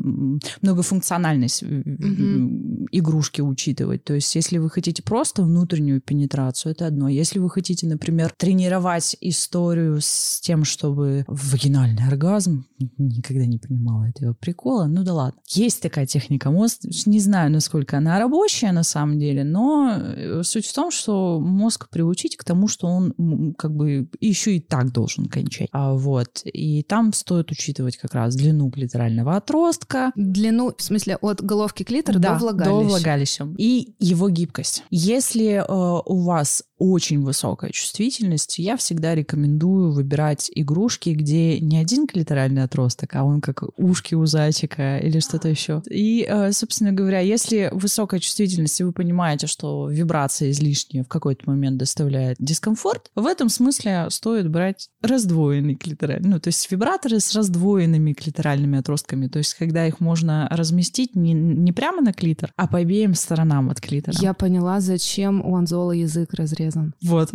многофункциональность 0.63 1.63
mm-hmm. 1.63 2.87
игрушки 2.93 3.41
учитывать. 3.41 4.05
То 4.05 4.15
есть 4.15 4.35
если 4.35 4.59
вы 4.59 4.71
хотите 4.71 5.03
просто 5.03 5.43
внутреннюю 5.43 6.01
пенетрацию, 6.01 6.73
это 6.73 6.87
одно. 6.87 7.09
Если 7.09 7.41
вы 7.41 7.51
хотите, 7.51 7.87
например, 7.87 8.33
тренировать 8.37 9.17
историю 9.21 9.99
с 10.01 10.41
тем, 10.41 10.65
чтобы 10.65 11.25
вагинальный 11.27 12.07
оргазм, 12.07 12.67
никогда 12.99 13.47
не 13.47 13.59
понимала 13.59 14.05
этого 14.05 14.35
прикола, 14.45 14.85
ну 14.85 15.05
да 15.05 15.15
ладно. 15.15 15.41
Есть 15.49 15.81
такая 15.81 16.05
техника 16.05 16.51
мозг, 16.51 16.81
не 17.07 17.19
знаю, 17.19 17.51
насколько 17.51 17.97
она 17.97 18.19
рабочая 18.19 18.73
на 18.73 18.83
самом 18.83 19.19
деле, 19.19 19.43
но 19.43 19.97
э, 19.97 20.43
суть 20.43 20.67
в 20.67 20.75
том, 20.75 20.91
что 20.91 21.41
мозг 21.41 21.89
приучить 21.89 22.37
к 22.37 22.45
тому, 22.45 22.69
что 22.69 22.87
он 22.87 23.55
как 23.57 23.75
бы 23.75 24.07
еще 24.21 24.57
и 24.57 24.61
так 24.61 24.93
должен 24.93 25.27
кончать. 25.27 25.69
А 25.73 25.95
вот. 25.95 26.43
И 26.45 26.83
там 26.83 27.15
стоит 27.15 27.51
учитывать 27.51 27.97
как 27.97 28.13
раз 28.15 28.37
длину 28.37 28.71
клиторального 28.71 29.37
отростка. 29.37 30.13
Длину, 30.15 30.75
в 30.77 30.83
смысле, 30.83 31.17
от 31.17 31.43
головки 31.43 31.85
клитора 31.85 32.19
да, 32.19 32.35
до 32.35 32.41
влагалища. 32.41 32.71
до 32.71 32.87
влагалища. 32.87 33.49
И 33.57 33.95
его 33.99 34.29
гибкость. 34.29 34.85
Если 34.91 35.55
э, 35.55 36.03
у 36.05 36.23
вас 36.23 36.65
очень 36.79 37.23
высокая 37.23 37.71
чувствительность, 37.71 38.59
я 38.59 38.77
всегда 38.77 39.15
рекомендую 39.15 39.93
выбирать 39.93 40.51
игрушки, 40.55 41.11
где 41.11 41.61
не 41.61 41.79
один 41.79 42.07
клиторальный 42.07 42.63
отросток, 42.63 43.15
а 43.15 43.25
он 43.25 43.41
как 43.41 43.63
ушки 43.79 44.15
у 44.15 44.24
зайчика 44.27 44.99
или 44.99 45.21
что-то 45.21 45.49
еще. 45.49 45.83
И, 45.89 46.27
э, 46.29 46.53
собственно 46.53 46.93
говоря, 46.93 47.21
если 47.21 47.71
высокая 47.73 48.21
чувствительность, 48.21 48.81
и 48.81 48.85
вы 48.85 48.93
понимаете, 48.93 49.47
что 49.47 49.89
вибрация 49.89 50.51
излишняя 50.51 51.05
в 51.05 51.09
какой-то 51.09 51.49
момент 51.49 51.79
доставляет 51.79 52.37
дискомфорт, 52.39 53.11
в 53.15 53.27
этом 53.27 53.49
смысле 53.49 54.07
стоит 54.11 54.49
брать 54.49 54.89
раздвоенный 55.03 55.75
клиторальный, 55.75 56.29
ну, 56.29 56.41
то 56.41 56.49
есть 56.49 56.71
вибраторы 56.71 57.21
с 57.21 57.35
раздвоенными 57.35 58.13
клиторальными 58.13 58.79
отростками, 58.79 59.29
то 59.29 59.39
есть 59.39 59.55
когда 59.55 59.87
их 59.87 60.01
можно 60.01 60.49
разместить 60.51 61.15
не, 61.15 61.33
не 61.33 61.73
прямо 61.73 62.03
на 62.03 62.13
клитор, 62.13 62.53
а 62.57 62.67
по 62.67 62.79
обеим 62.79 63.15
сторонам 63.15 63.71
от 63.71 63.81
клитора. 63.81 64.17
Я 64.21 64.35
поняла, 64.35 64.81
зачем 64.81 65.45
у 65.45 65.57
Анзола 65.57 65.93
язык 65.93 66.35
разрезан. 66.35 66.95
Вот. 67.03 67.31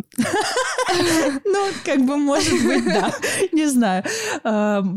Ну, 1.45 1.67
как 1.83 2.05
бы, 2.05 2.17
может 2.17 2.53
быть, 2.65 2.85
да. 2.85 3.11
Не 3.51 3.67
знаю. 3.67 4.03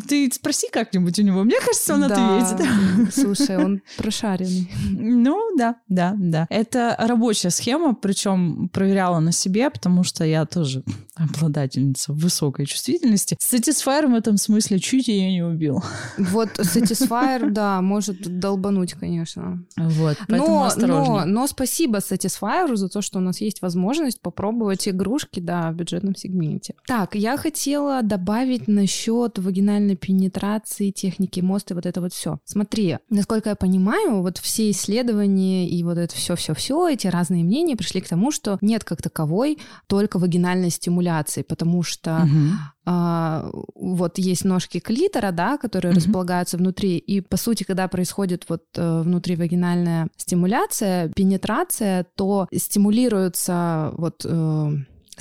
Ты 0.09 0.31
спроси 0.33 0.69
как-нибудь 0.71 1.19
у 1.19 1.23
него. 1.23 1.45
Мне 1.45 1.59
кажется, 1.61 1.95
он 1.95 2.05
ответит. 2.05 2.67
Слушай, 3.15 3.57
он 3.59 3.83
прошаренный. 3.97 4.71
Ну, 4.91 5.57
да, 5.57 5.77
да, 5.89 6.15
да. 6.17 6.47
Это 6.51 6.97
рабочая 6.99 7.51
схема, 7.51 7.95
причем 7.95 8.69
проверяла 8.69 9.21
на 9.21 9.33
себе, 9.33 9.71
потому 9.71 10.05
что 10.05 10.25
я 10.25 10.45
тоже 10.47 10.83
обладательница 11.15 12.13
высокой 12.13 12.67
чувствительности. 12.67 13.37
Satisfyer 13.41 14.11
в 14.11 14.15
этом 14.15 14.37
смысле 14.37 14.79
чуть 14.79 15.09
ее 15.09 15.31
не 15.31 15.43
убил. 15.43 15.83
Вот 16.17 16.49
Satisfyer, 16.59 17.51
да, 17.51 17.81
может 17.83 18.39
долбануть, 18.39 18.95
конечно. 18.95 19.65
Вот, 19.77 20.17
но, 20.29 20.71
но, 20.77 21.25
но 21.27 21.47
спасибо 21.47 21.99
Satisfyer 21.99 22.75
за 22.77 22.89
то, 22.89 23.03
что 23.03 23.19
у 23.19 23.23
нас 23.23 23.41
есть 23.41 23.63
возможность 23.63 24.21
попробовать 24.21 24.89
игрушки, 24.89 25.41
да, 25.41 25.73
бюджетном 25.83 26.15
сегменте. 26.15 26.75
Так, 26.87 27.15
я 27.15 27.37
хотела 27.37 28.03
добавить 28.03 28.69
насчет 28.69 29.39
вагинальной 29.39 29.97
пенетрации, 29.97 30.91
техники 30.91 31.41
моста, 31.41 31.75
вот 31.75 31.87
это 31.87 32.01
вот 32.01 32.13
все. 32.13 32.39
Смотри, 32.45 32.99
насколько 33.11 33.51
я 33.51 33.57
понимаю, 33.57 34.23
вот 34.23 34.39
все 34.39 34.71
исследования 34.71 35.69
и 35.69 35.83
вот 35.83 35.99
это 35.99 36.15
все-все-все, 36.15 36.89
эти 36.89 37.07
разные 37.07 37.45
мнения 37.45 37.77
пришли 37.77 38.01
к 38.01 38.09
тому, 38.09 38.31
что 38.31 38.59
нет 38.61 38.85
как 38.85 39.03
таковой 39.03 39.59
только 39.87 40.19
вагинальной 40.19 40.71
стимуляции, 40.71 41.43
потому 41.43 41.83
что 41.83 42.23
угу. 42.23 42.55
а, 42.87 43.51
вот 43.75 44.19
есть 44.19 44.45
ножки 44.45 44.79
клитора, 44.79 45.33
да, 45.33 45.59
которые 45.59 45.93
угу. 45.93 46.01
располагаются 46.01 46.57
внутри, 46.57 46.99
и 46.99 47.21
по 47.21 47.37
сути, 47.37 47.65
когда 47.65 47.89
происходит 47.89 48.45
вот 48.49 48.63
э, 48.77 49.03
внутривагинальная 49.03 50.09
стимуляция, 50.17 51.09
пенетрация, 51.09 52.07
то 52.15 52.47
стимулируется 52.53 53.93
вот 53.97 54.25
э, 54.25 54.71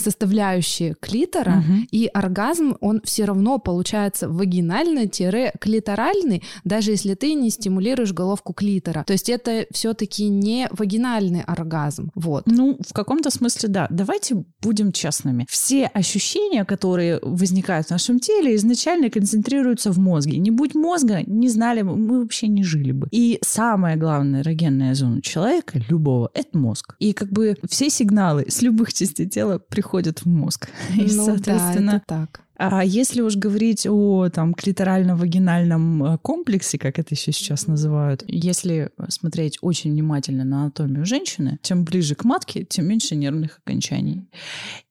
составляющие 0.02 0.96
клитора, 1.00 1.60
угу. 1.60 1.88
и 1.92 2.10
оргазм, 2.14 2.76
он 2.82 3.02
все 3.04 3.26
равно 3.26 3.60
получается 3.60 4.30
вагинальный-клиторальный, 4.30 6.44
даже 6.64 6.92
если 6.92 7.16
ты 7.16 7.34
не 7.34 7.50
стимулируешь 7.50 8.14
головку 8.14 8.54
клитора. 8.54 9.04
То 9.06 9.14
есть 9.14 9.30
это 9.30 9.66
все-таки 9.72 10.28
не 10.28 10.68
вагинальный 10.72 11.42
оргазм. 11.42 12.12
Вот. 12.16 12.48
Ну, 12.48 12.78
в 12.88 12.94
каком-то 12.94 13.30
смысле, 13.30 13.70
да. 13.70 13.88
Давайте 13.90 14.44
будем 14.62 14.92
честными. 14.92 15.46
Все 15.50 15.88
ощущения, 15.88 16.66
которые 16.66 17.20
возникают 17.22 17.88
в 17.88 17.92
нашем 17.92 18.20
теле, 18.20 18.56
изначально 18.56 19.10
концентрируются 19.10 19.92
в 19.92 20.00
мозге. 20.00 20.38
Не 20.38 20.52
будь 20.52 20.76
мозга, 20.76 21.22
не 21.26 21.50
знали 21.50 21.82
бы, 21.82 21.96
мы 21.96 22.22
вообще 22.22 22.48
не 22.48 22.64
жили 22.64 22.92
бы. 22.92 23.08
И 23.12 23.40
самая 23.44 23.98
главная 23.98 24.42
эрогенная 24.42 24.96
зона 24.96 25.22
человека, 25.22 25.82
любого, 25.90 26.30
это 26.34 26.58
мозг. 26.58 26.96
И 27.00 27.14
как 27.14 27.32
бы 27.32 27.58
все 27.70 27.90
сигналы 27.90 28.46
с 28.48 28.62
любых 28.62 28.94
частей 28.94 29.28
тела 29.28 29.60
приходят 29.60 29.91
приходят 29.92 30.20
в 30.20 30.26
мозг. 30.26 30.70
И, 30.98 31.14
ну, 31.14 31.26
соответственно, 31.26 31.92
да, 31.92 31.98
это 31.98 32.06
так. 32.08 32.42
А 32.56 32.86
если 32.86 33.22
уж 33.22 33.36
говорить 33.36 33.88
о 33.88 34.30
там 34.30 34.54
клиторально-вагинальном 34.54 36.04
э, 36.04 36.18
комплексе, 36.20 36.78
как 36.78 37.00
это 37.00 37.16
еще 37.16 37.32
сейчас 37.32 37.66
называют, 37.66 38.24
если 38.28 38.92
смотреть 39.10 39.58
очень 39.62 39.92
внимательно 39.92 40.44
на 40.44 40.62
анатомию 40.62 41.06
женщины, 41.06 41.60
чем 41.64 41.84
ближе 41.84 42.14
к 42.14 42.24
матке, 42.24 42.64
тем 42.64 42.86
меньше 42.86 43.16
нервных 43.16 43.60
окончаний. 43.66 44.30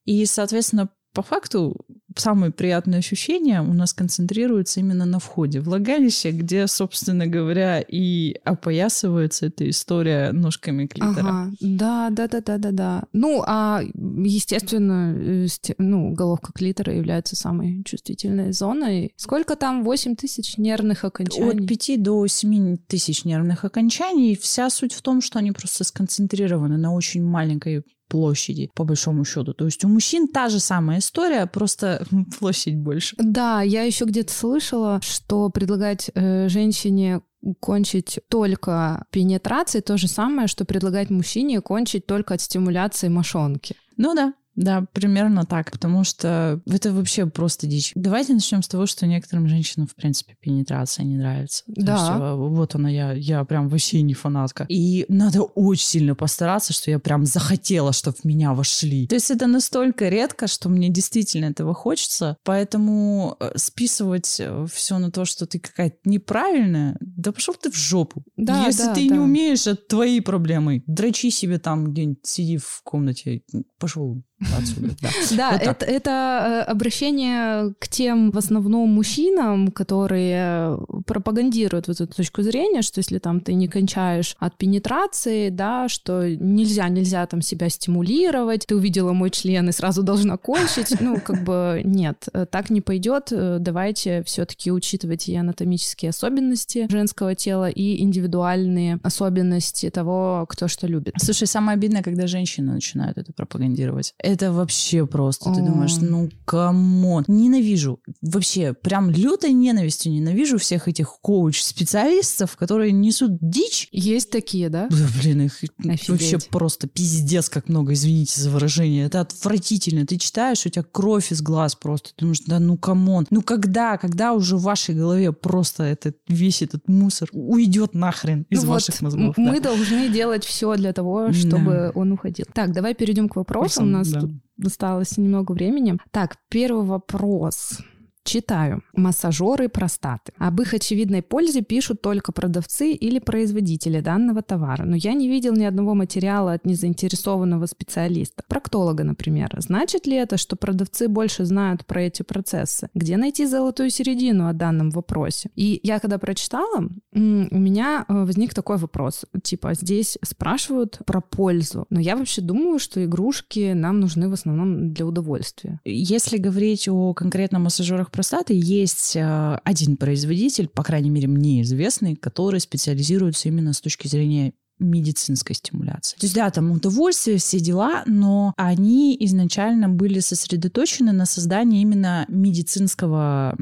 И, 0.05 0.25
соответственно, 0.25 0.89
по 1.13 1.21
факту 1.21 1.75
самые 2.17 2.51
приятные 2.51 2.99
ощущения 2.99 3.61
у 3.61 3.73
нас 3.73 3.93
концентрируются 3.93 4.79
именно 4.79 5.05
на 5.05 5.19
входе 5.19 5.59
влагалище, 5.59 6.31
где, 6.31 6.67
собственно 6.67 7.27
говоря, 7.27 7.81
и 7.81 8.35
опоясывается 8.43 9.47
эта 9.47 9.69
история 9.69 10.31
ножками 10.31 10.87
клитора. 10.87 11.19
Ага. 11.19 11.51
Да, 11.59 12.09
да, 12.09 12.27
да, 12.27 12.41
да, 12.41 12.57
да, 12.57 12.71
да. 12.71 13.03
Ну, 13.13 13.43
а 13.45 13.81
естественно, 13.93 15.15
э, 15.17 15.47
ну, 15.77 16.13
головка 16.13 16.51
клитора 16.53 16.93
является 16.93 17.35
самой 17.35 17.83
чувствительной 17.83 18.51
зоной. 18.51 19.13
Сколько 19.17 19.55
там? 19.55 19.83
8 19.83 20.15
тысяч 20.15 20.57
нервных 20.57 21.03
окончаний? 21.05 21.63
От 21.63 21.67
5 21.67 22.03
до 22.03 22.27
7 22.27 22.77
тысяч 22.87 23.25
нервных 23.25 23.65
окончаний. 23.65 24.35
Вся 24.35 24.69
суть 24.69 24.93
в 24.93 25.01
том, 25.01 25.21
что 25.21 25.39
они 25.39 25.51
просто 25.51 25.83
сконцентрированы 25.83 26.77
на 26.77 26.93
очень 26.93 27.23
маленькой 27.23 27.83
площади, 28.11 28.69
по 28.75 28.83
большому 28.83 29.23
счету. 29.23 29.53
То 29.53 29.65
есть 29.65 29.85
у 29.85 29.87
мужчин 29.87 30.27
та 30.27 30.49
же 30.49 30.59
самая 30.59 30.99
история, 30.99 31.47
просто 31.47 32.05
площадь 32.39 32.77
больше. 32.77 33.15
Да, 33.17 33.61
я 33.61 33.83
еще 33.83 34.05
где-то 34.05 34.33
слышала, 34.33 34.99
что 35.01 35.49
предлагать 35.49 36.11
э, 36.13 36.49
женщине 36.49 37.21
кончить 37.59 38.19
только 38.29 39.05
пенетрацией 39.11 39.81
то 39.81 39.97
же 39.97 40.07
самое, 40.07 40.47
что 40.47 40.65
предлагать 40.65 41.09
мужчине 41.09 41.61
кончить 41.61 42.05
только 42.05 42.33
от 42.33 42.41
стимуляции 42.41 43.07
мошонки. 43.07 43.75
Ну 43.97 44.13
да, 44.13 44.33
да, 44.55 44.85
примерно 44.93 45.45
так, 45.45 45.71
потому 45.71 46.03
что 46.03 46.61
это 46.67 46.93
вообще 46.93 47.25
просто 47.25 47.67
дичь. 47.67 47.91
Давайте 47.95 48.33
начнем 48.33 48.61
с 48.61 48.67
того, 48.67 48.85
что 48.85 49.07
некоторым 49.07 49.47
женщинам, 49.47 49.87
в 49.87 49.95
принципе, 49.95 50.35
пенетрация 50.39 51.05
не 51.05 51.15
нравится. 51.15 51.63
Да. 51.67 51.95
То 51.95 52.01
есть, 52.01 52.21
э, 52.21 52.35
вот 52.35 52.75
она, 52.75 52.89
я, 52.89 53.13
я 53.13 53.43
прям 53.45 53.69
вообще 53.69 54.01
не 54.01 54.13
фанатка. 54.13 54.65
И 54.67 55.05
надо 55.07 55.43
очень 55.43 55.85
сильно 55.85 56.15
постараться, 56.15 56.73
что 56.73 56.91
я 56.91 56.99
прям 56.99 57.25
захотела, 57.25 57.93
чтобы 57.93 58.17
в 58.17 58.25
меня 58.25 58.53
вошли. 58.53 59.07
То 59.07 59.15
есть 59.15 59.31
это 59.31 59.47
настолько 59.47 60.09
редко, 60.09 60.47
что 60.47 60.69
мне 60.69 60.89
действительно 60.89 61.45
этого 61.45 61.73
хочется, 61.73 62.37
поэтому 62.43 63.37
э, 63.39 63.53
списывать 63.55 64.37
э, 64.39 64.65
все 64.71 64.97
на 64.97 65.11
то, 65.11 65.23
что 65.25 65.45
ты 65.45 65.59
какая-то 65.59 65.97
неправильная, 66.03 66.97
да 66.99 67.31
пошел 67.31 67.53
ты 67.53 67.71
в 67.71 67.75
жопу. 67.75 68.23
Да, 68.35 68.65
Если 68.65 68.83
да, 68.83 68.93
ты 68.93 69.07
да. 69.07 69.15
не 69.15 69.19
умеешь, 69.19 69.65
это 69.67 69.81
твои 69.81 70.19
проблемы. 70.19 70.83
Дрочи 70.87 71.29
себе 71.29 71.57
там 71.57 71.91
где-нибудь, 71.91 72.19
сиди 72.25 72.57
в 72.57 72.81
комнате, 72.83 73.43
пошел 73.79 74.21
отсюда. 74.57 74.95
Да, 75.01 75.09
да 75.37 75.51
вот 75.51 75.61
это, 75.61 75.85
это 75.85 76.65
э, 76.67 76.71
обращение 76.71 77.73
к 77.79 77.87
тем 77.87 78.31
в 78.31 78.37
основном 78.37 78.89
мужчинам, 78.89 79.71
которые 79.71 80.77
пропагандируют 81.05 81.87
вот 81.87 82.01
эту 82.01 82.13
точку 82.13 82.41
зрения, 82.41 82.81
что 82.81 82.99
если 82.99 83.19
там 83.19 83.39
ты 83.39 83.53
не 83.53 83.67
кончаешь 83.67 84.35
от 84.39 84.57
пенетрации, 84.57 85.49
да, 85.49 85.89
что 85.89 86.27
нельзя, 86.27 86.87
нельзя 86.89 87.25
там 87.25 87.41
себя 87.41 87.69
стимулировать, 87.69 88.65
ты 88.67 88.75
увидела 88.75 89.13
мой 89.13 89.29
член 89.29 89.69
и 89.69 89.71
сразу 89.71 90.03
должна 90.03 90.37
кончить, 90.37 90.99
ну, 90.99 91.19
как 91.19 91.43
бы 91.43 91.81
нет, 91.83 92.27
так 92.51 92.69
не 92.69 92.81
пойдет, 92.81 93.31
давайте 93.31 94.23
все-таки 94.23 94.71
учитывать 94.71 95.27
и 95.29 95.35
анатомические 95.35 96.09
особенности 96.09 96.87
женского 96.89 97.35
тела, 97.35 97.69
и 97.69 98.01
индивидуальные 98.01 98.99
особенности 99.03 99.89
того, 99.89 100.45
кто 100.49 100.67
что 100.67 100.87
любит. 100.87 101.15
Слушай, 101.17 101.47
самое 101.47 101.75
обидное, 101.75 102.03
когда 102.03 102.27
женщины 102.27 102.73
начинают 102.73 103.17
это 103.17 103.33
пропагандировать 103.33 104.13
это 104.31 104.51
вообще 104.51 105.05
просто. 105.05 105.53
Ты 105.53 105.61
думаешь, 105.61 105.97
ну, 105.97 106.29
come 106.45 106.91
on. 106.91 107.25
Ненавижу. 107.27 107.99
Вообще, 108.21 108.73
прям 108.73 109.09
лютой 109.09 109.53
ненавистью 109.53 110.11
ненавижу 110.11 110.57
всех 110.57 110.87
этих 110.87 111.17
коуч-специалистов, 111.21 112.55
которые 112.57 112.91
несут 112.91 113.37
дичь. 113.41 113.87
Есть 113.91 114.31
такие, 114.31 114.69
да? 114.69 114.87
Да, 114.89 115.07
блин, 115.21 115.41
их 115.41 115.61
Офигеть. 115.79 116.09
вообще 116.09 116.39
просто 116.49 116.87
пиздец 116.87 117.49
как 117.49 117.69
много, 117.69 117.93
извините 117.93 118.39
за 118.41 118.49
выражение. 118.49 119.05
Это 119.05 119.21
отвратительно. 119.21 120.05
Ты 120.05 120.17
читаешь, 120.17 120.65
у 120.65 120.69
тебя 120.69 120.83
кровь 120.83 121.31
из 121.31 121.41
глаз 121.41 121.75
просто. 121.75 122.09
Ты 122.09 122.21
думаешь, 122.21 122.41
да 122.45 122.59
ну 122.59 122.77
come 122.77 123.06
on. 123.06 123.27
Ну 123.29 123.41
когда, 123.41 123.97
когда 123.97 124.33
уже 124.33 124.57
в 124.57 124.61
вашей 124.61 124.95
голове 124.95 125.31
просто 125.31 125.83
этот, 125.83 126.17
весь 126.27 126.61
этот 126.61 126.87
мусор 126.87 127.29
уйдет 127.33 127.93
нахрен 127.93 128.45
из 128.49 128.63
ну 128.63 128.69
ваших 128.69 128.95
вот 128.95 129.01
мозгов? 129.01 129.37
Мы 129.37 129.59
да. 129.59 129.69
должны 129.69 130.09
делать 130.09 130.45
все 130.45 130.75
для 130.75 130.93
того, 130.93 131.31
чтобы 131.33 131.71
да. 131.71 131.91
он 131.95 132.11
уходил. 132.11 132.45
Так, 132.53 132.73
давай 132.73 132.95
перейдем 132.95 133.29
к 133.29 133.35
вопросам. 133.35 133.85
У 133.85 133.87
нас 133.87 134.09
да. 134.09 134.20
Тут 134.21 134.65
осталось 134.65 135.17
немного 135.17 135.51
времени. 135.53 135.97
Так, 136.11 136.37
первый 136.49 136.85
вопрос. 136.85 137.79
Читаю. 138.23 138.83
Массажеры 138.93 139.67
простаты. 139.67 140.31
Об 140.37 140.61
их 140.61 140.73
очевидной 140.73 141.21
пользе 141.21 141.61
пишут 141.61 142.01
только 142.01 142.31
продавцы 142.31 142.91
или 142.91 143.19
производители 143.19 143.99
данного 143.99 144.41
товара. 144.41 144.83
Но 144.83 144.95
я 144.95 145.13
не 145.13 145.27
видел 145.27 145.53
ни 145.53 145.63
одного 145.63 145.95
материала 145.95 146.53
от 146.53 146.65
незаинтересованного 146.65 147.65
специалиста. 147.65 148.43
Проктолога, 148.47 149.03
например. 149.03 149.49
Значит 149.57 150.05
ли 150.05 150.15
это, 150.15 150.37
что 150.37 150.55
продавцы 150.55 151.07
больше 151.07 151.45
знают 151.45 151.85
про 151.85 152.03
эти 152.03 152.21
процессы? 152.21 152.89
Где 152.93 153.17
найти 153.17 153.45
золотую 153.45 153.89
середину 153.89 154.47
о 154.47 154.53
данном 154.53 154.91
вопросе? 154.91 155.49
И 155.55 155.79
я 155.83 155.99
когда 155.99 156.19
прочитала, 156.19 156.89
у 157.13 157.19
меня 157.19 158.05
э, 158.07 158.13
возник 158.23 158.53
такой 158.53 158.77
вопрос. 158.77 159.25
Типа, 159.43 159.73
здесь 159.73 160.17
спрашивают 160.23 160.99
про 161.05 161.21
пользу. 161.21 161.85
Но 161.89 161.99
я 161.99 162.15
вообще 162.15 162.41
думаю, 162.41 162.79
что 162.79 163.03
игрушки 163.03 163.73
нам 163.73 163.99
нужны 163.99 164.29
в 164.29 164.33
основном 164.33 164.93
для 164.93 165.05
удовольствия. 165.05 165.79
Если 165.85 166.37
говорить 166.37 166.87
о 166.87 167.13
конкретном 167.13 167.63
массажерах 167.63 168.10
простаты 168.11 168.53
есть 168.53 169.15
э, 169.15 169.57
один 169.63 169.97
производитель, 169.97 170.67
по 170.67 170.83
крайней 170.83 171.09
мере, 171.09 171.27
мне 171.27 171.61
известный, 171.61 172.15
который 172.15 172.59
специализируется 172.59 173.47
именно 173.47 173.73
с 173.73 173.81
точки 173.81 174.07
зрения 174.07 174.53
медицинской 174.81 175.55
стимуляции. 175.55 176.17
То 176.17 176.25
есть, 176.25 176.35
да, 176.35 176.49
там 176.49 176.71
удовольствие, 176.71 177.37
все 177.37 177.59
дела, 177.59 178.03
но 178.05 178.53
они 178.57 179.15
изначально 179.21 179.89
были 179.89 180.19
сосредоточены 180.19 181.11
на 181.11 181.25
создании 181.25 181.81
именно 181.81 182.25
медицинского 182.27 183.55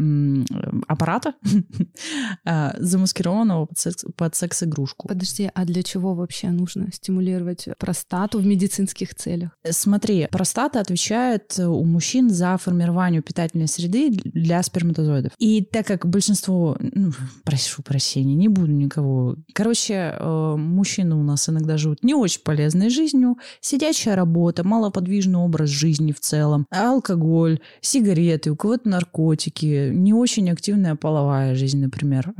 аппарата, 0.87 1.33
а, 2.45 2.75
замаскированного 2.79 3.67
под 4.15 4.35
секс-игрушку. 4.35 5.07
Подожди, 5.07 5.49
а 5.53 5.65
для 5.65 5.83
чего 5.83 6.13
вообще 6.15 6.49
нужно 6.49 6.91
стимулировать 6.91 7.67
простату 7.77 8.39
в 8.39 8.45
медицинских 8.45 9.15
целях? 9.15 9.51
Смотри, 9.69 10.27
простата 10.31 10.79
отвечает 10.79 11.55
у 11.59 11.83
мужчин 11.83 12.29
за 12.29 12.57
формирование 12.57 13.21
питательной 13.21 13.67
среды 13.67 14.11
для 14.11 14.63
сперматозоидов. 14.63 15.33
И 15.37 15.63
так 15.63 15.85
как 15.85 16.05
большинство, 16.05 16.77
ну, 16.79 17.11
прошу 17.43 17.81
прощения, 17.83 18.35
не 18.35 18.47
буду 18.47 18.71
никого... 18.71 19.35
Короче, 19.53 20.15
э, 20.17 20.55
мужчин 20.57 21.08
мужчины 21.09 21.15
у 21.15 21.23
нас 21.23 21.49
иногда 21.49 21.77
живут 21.77 22.03
не 22.03 22.13
очень 22.13 22.41
полезной 22.43 22.89
жизнью, 22.89 23.37
сидячая 23.61 24.15
работа, 24.15 24.63
малоподвижный 24.63 25.39
образ 25.39 25.69
жизни 25.69 26.11
в 26.11 26.19
целом, 26.19 26.65
алкоголь, 26.71 27.59
сигареты, 27.81 28.51
у 28.51 28.55
кого-то 28.55 28.89
наркотики, 28.89 29.91
не 29.93 30.13
очень 30.13 30.49
активная 30.51 30.95
половая 30.95 31.55
жизнь, 31.55 31.81
например. 31.81 32.33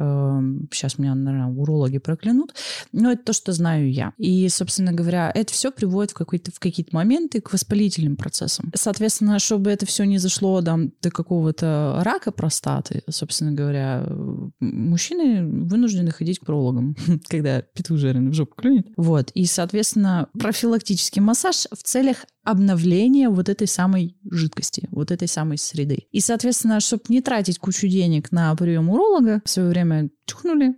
Сейчас 0.72 0.96
эм, 0.98 1.04
меня, 1.04 1.16
наверное, 1.16 1.54
урологи 1.54 2.00
проклянут, 2.00 2.54
но 2.92 3.12
это 3.12 3.24
то, 3.24 3.34
что 3.34 3.52
знаю 3.52 3.92
я. 3.92 4.14
И, 4.18 4.50
собственно 4.50 4.94
говоря, 4.94 5.32
это 5.34 5.52
все 5.54 5.72
приводит 5.72 6.12
в, 6.12 6.14
какой-то, 6.14 6.52
в 6.52 6.60
какие-то 6.60 6.96
моменты 6.96 7.42
к 7.42 7.54
воспалительным 7.54 8.16
процессам. 8.16 8.72
Соответственно, 8.76 9.40
чтобы 9.40 9.72
это 9.72 9.86
все 9.86 10.04
не 10.06 10.18
зашло 10.20 10.62
там, 10.62 10.92
до 11.02 11.12
какого-то 11.12 12.02
рака 12.04 12.32
простаты, 12.32 13.02
собственно 13.10 13.52
говоря, 13.52 14.06
мужчины 14.60 15.44
вынуждены 15.66 16.12
ходить 16.12 16.40
к 16.40 16.50
урологам, 16.50 16.96
когда 17.30 17.62
петух 17.62 17.98
жареный 17.98 18.32
в 18.32 18.34
жопу 18.34 18.59
клюнет. 18.60 18.88
Вот. 18.98 19.32
И, 19.34 19.46
соответственно, 19.46 20.28
профилактический 20.38 21.22
массаж 21.22 21.68
в 21.72 21.84
целях 21.84 22.26
обновления 22.44 23.30
вот 23.30 23.50
этой 23.50 23.68
самой 23.68 24.18
жидкости, 24.30 24.88
вот 24.92 25.12
этой 25.12 25.28
самой 25.28 25.58
среды. 25.58 26.08
И, 26.12 26.20
соответственно, 26.20 26.80
чтобы 26.80 27.04
не 27.10 27.22
тратить 27.22 27.60
кучу 27.60 27.88
денег 27.88 28.32
на 28.32 28.56
прием 28.56 28.90
уролога, 28.90 29.42
в 29.46 29.50
свое 29.50 29.70
время 29.70 30.10
чухнули, 30.26 30.76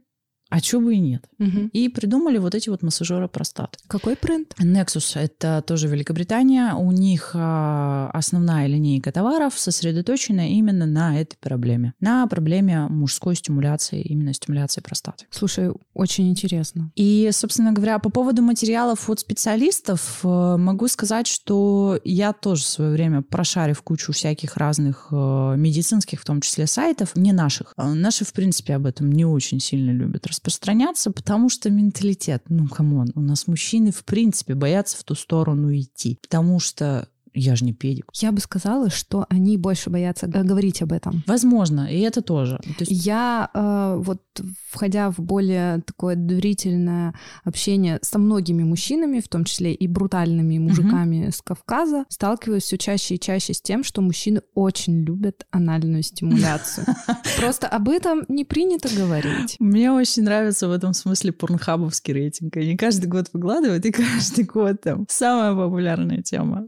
а 0.52 0.60
чего 0.60 0.82
бы 0.82 0.96
и 0.96 1.00
нет. 1.00 1.24
Угу. 1.40 1.70
И 1.72 1.88
придумали 1.88 2.38
вот 2.38 2.54
эти 2.56 2.70
вот 2.70 2.84
массажеры 2.84 3.30
простаты. 3.30 3.80
Какой 3.88 4.18
бренд? 4.22 4.54
Nexus. 4.60 5.18
Это 5.18 5.64
тоже 5.66 5.88
Великобритания. 5.88 6.74
У 6.76 6.92
них 6.92 7.32
а, 7.34 8.10
основная 8.14 8.68
линейка 8.68 9.14
товаров 9.14 9.58
сосредоточена 9.58 10.50
именно 10.52 10.86
на 10.86 11.22
этой 11.22 11.38
проблеме. 11.38 11.94
На 12.02 12.28
проблеме 12.28 12.88
мужской 12.90 13.36
стимуляции, 13.36 14.02
именно 14.02 14.34
стимуляции 14.34 14.82
простаты. 14.82 15.26
Слушай, 15.30 15.72
очень 15.94 16.30
интересно. 16.30 16.92
И, 16.96 17.30
собственно 17.32 17.72
говоря, 17.72 18.00
по 18.00 18.10
поводу 18.10 18.42
материалов 18.42 19.10
от 19.10 19.22
специалистов 19.22 20.20
э, 20.24 20.58
могу 20.58 20.90
сказать, 20.90 21.28
что 21.28 21.98
я 22.04 22.34
тоже 22.34 22.64
в 22.64 22.68
свое 22.68 22.92
время 22.92 23.22
прошарив 23.22 23.82
кучу 23.84 24.12
всяких 24.12 24.58
разных 24.58 25.08
э, 25.12 25.56
медицинских, 25.58 26.20
в 26.20 26.26
том 26.26 26.42
числе 26.42 26.68
сайтов, 26.68 27.16
не 27.16 27.32
наших. 27.32 27.74
Э, 27.78 27.94
наши, 27.94 28.26
в 28.26 28.34
принципе, 28.34 28.76
об 28.76 28.86
этом 28.86 29.10
не 29.14 29.24
очень 29.24 29.62
сильно 29.62 29.92
любят 29.92 30.28
распространяться, 30.44 31.12
потому 31.12 31.50
что 31.50 31.70
менталитет, 31.70 32.44
ну, 32.50 32.68
come 32.68 32.93
on, 32.93 33.12
у 33.16 33.22
нас 33.22 33.48
мужчины 33.48 33.92
в 33.92 34.04
принципе 34.04 34.56
боятся 34.56 34.98
в 34.98 35.04
ту 35.04 35.16
сторону 35.16 35.76
идти, 35.76 36.18
потому 36.22 36.60
что 36.60 37.08
я 37.34 37.56
же 37.56 37.66
не 37.66 37.74
педик. 37.74 38.06
Я 38.14 38.32
бы 38.32 38.40
сказала, 38.40 38.90
что 38.90 39.26
они 39.30 39.58
больше 39.58 39.90
боятся 39.90 40.28
говорить 40.28 40.82
об 40.82 40.92
этом. 40.92 41.24
Возможно, 41.28 41.88
и 41.92 42.00
это 42.00 42.22
тоже. 42.22 42.58
То 42.78 42.84
есть... 42.86 43.06
Я 43.06 43.50
э, 43.54 44.02
вот 44.04 44.22
входя 44.70 45.12
в 45.12 45.20
более 45.20 45.82
такое 45.82 46.16
доверительное 46.16 47.14
общение 47.44 48.00
со 48.02 48.20
многими 48.20 48.64
мужчинами, 48.64 49.20
в 49.20 49.28
том 49.28 49.44
числе 49.44 49.74
и 49.74 49.88
брутальными 49.88 50.58
мужиками 50.58 51.26
угу. 51.26 51.32
с 51.32 51.42
Кавказа, 51.42 52.06
сталкиваюсь 52.10 52.64
все 52.64 52.78
чаще 52.78 53.16
и 53.16 53.20
чаще 53.20 53.54
с 53.54 53.62
тем, 53.62 53.84
что 53.84 54.02
мужчины 54.02 54.42
очень 54.54 55.04
любят 55.04 55.46
анальную 55.52 56.04
стимуляцию. 56.04 56.86
Просто 57.38 57.68
об 57.68 57.90
этом 57.90 58.26
не 58.28 58.46
принято 58.46 58.90
говорить. 58.96 59.56
Мне 59.60 59.92
очень 59.92 60.24
нравится 60.24 60.68
в 60.68 60.72
этом 60.72 60.94
смысле 60.94 61.32
порнхабовский 61.32 62.14
рейтинг. 62.14 62.58
Они 62.58 62.78
каждый 62.78 63.08
год 63.08 63.30
выкладывают, 63.34 63.86
и 63.86 63.92
каждый 63.92 64.46
год 64.46 64.82
там 64.82 65.06
самая 65.10 65.56
популярная 65.56 66.22
тема 66.22 66.68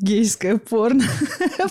гейское 0.00 0.56
порно. 0.58 1.04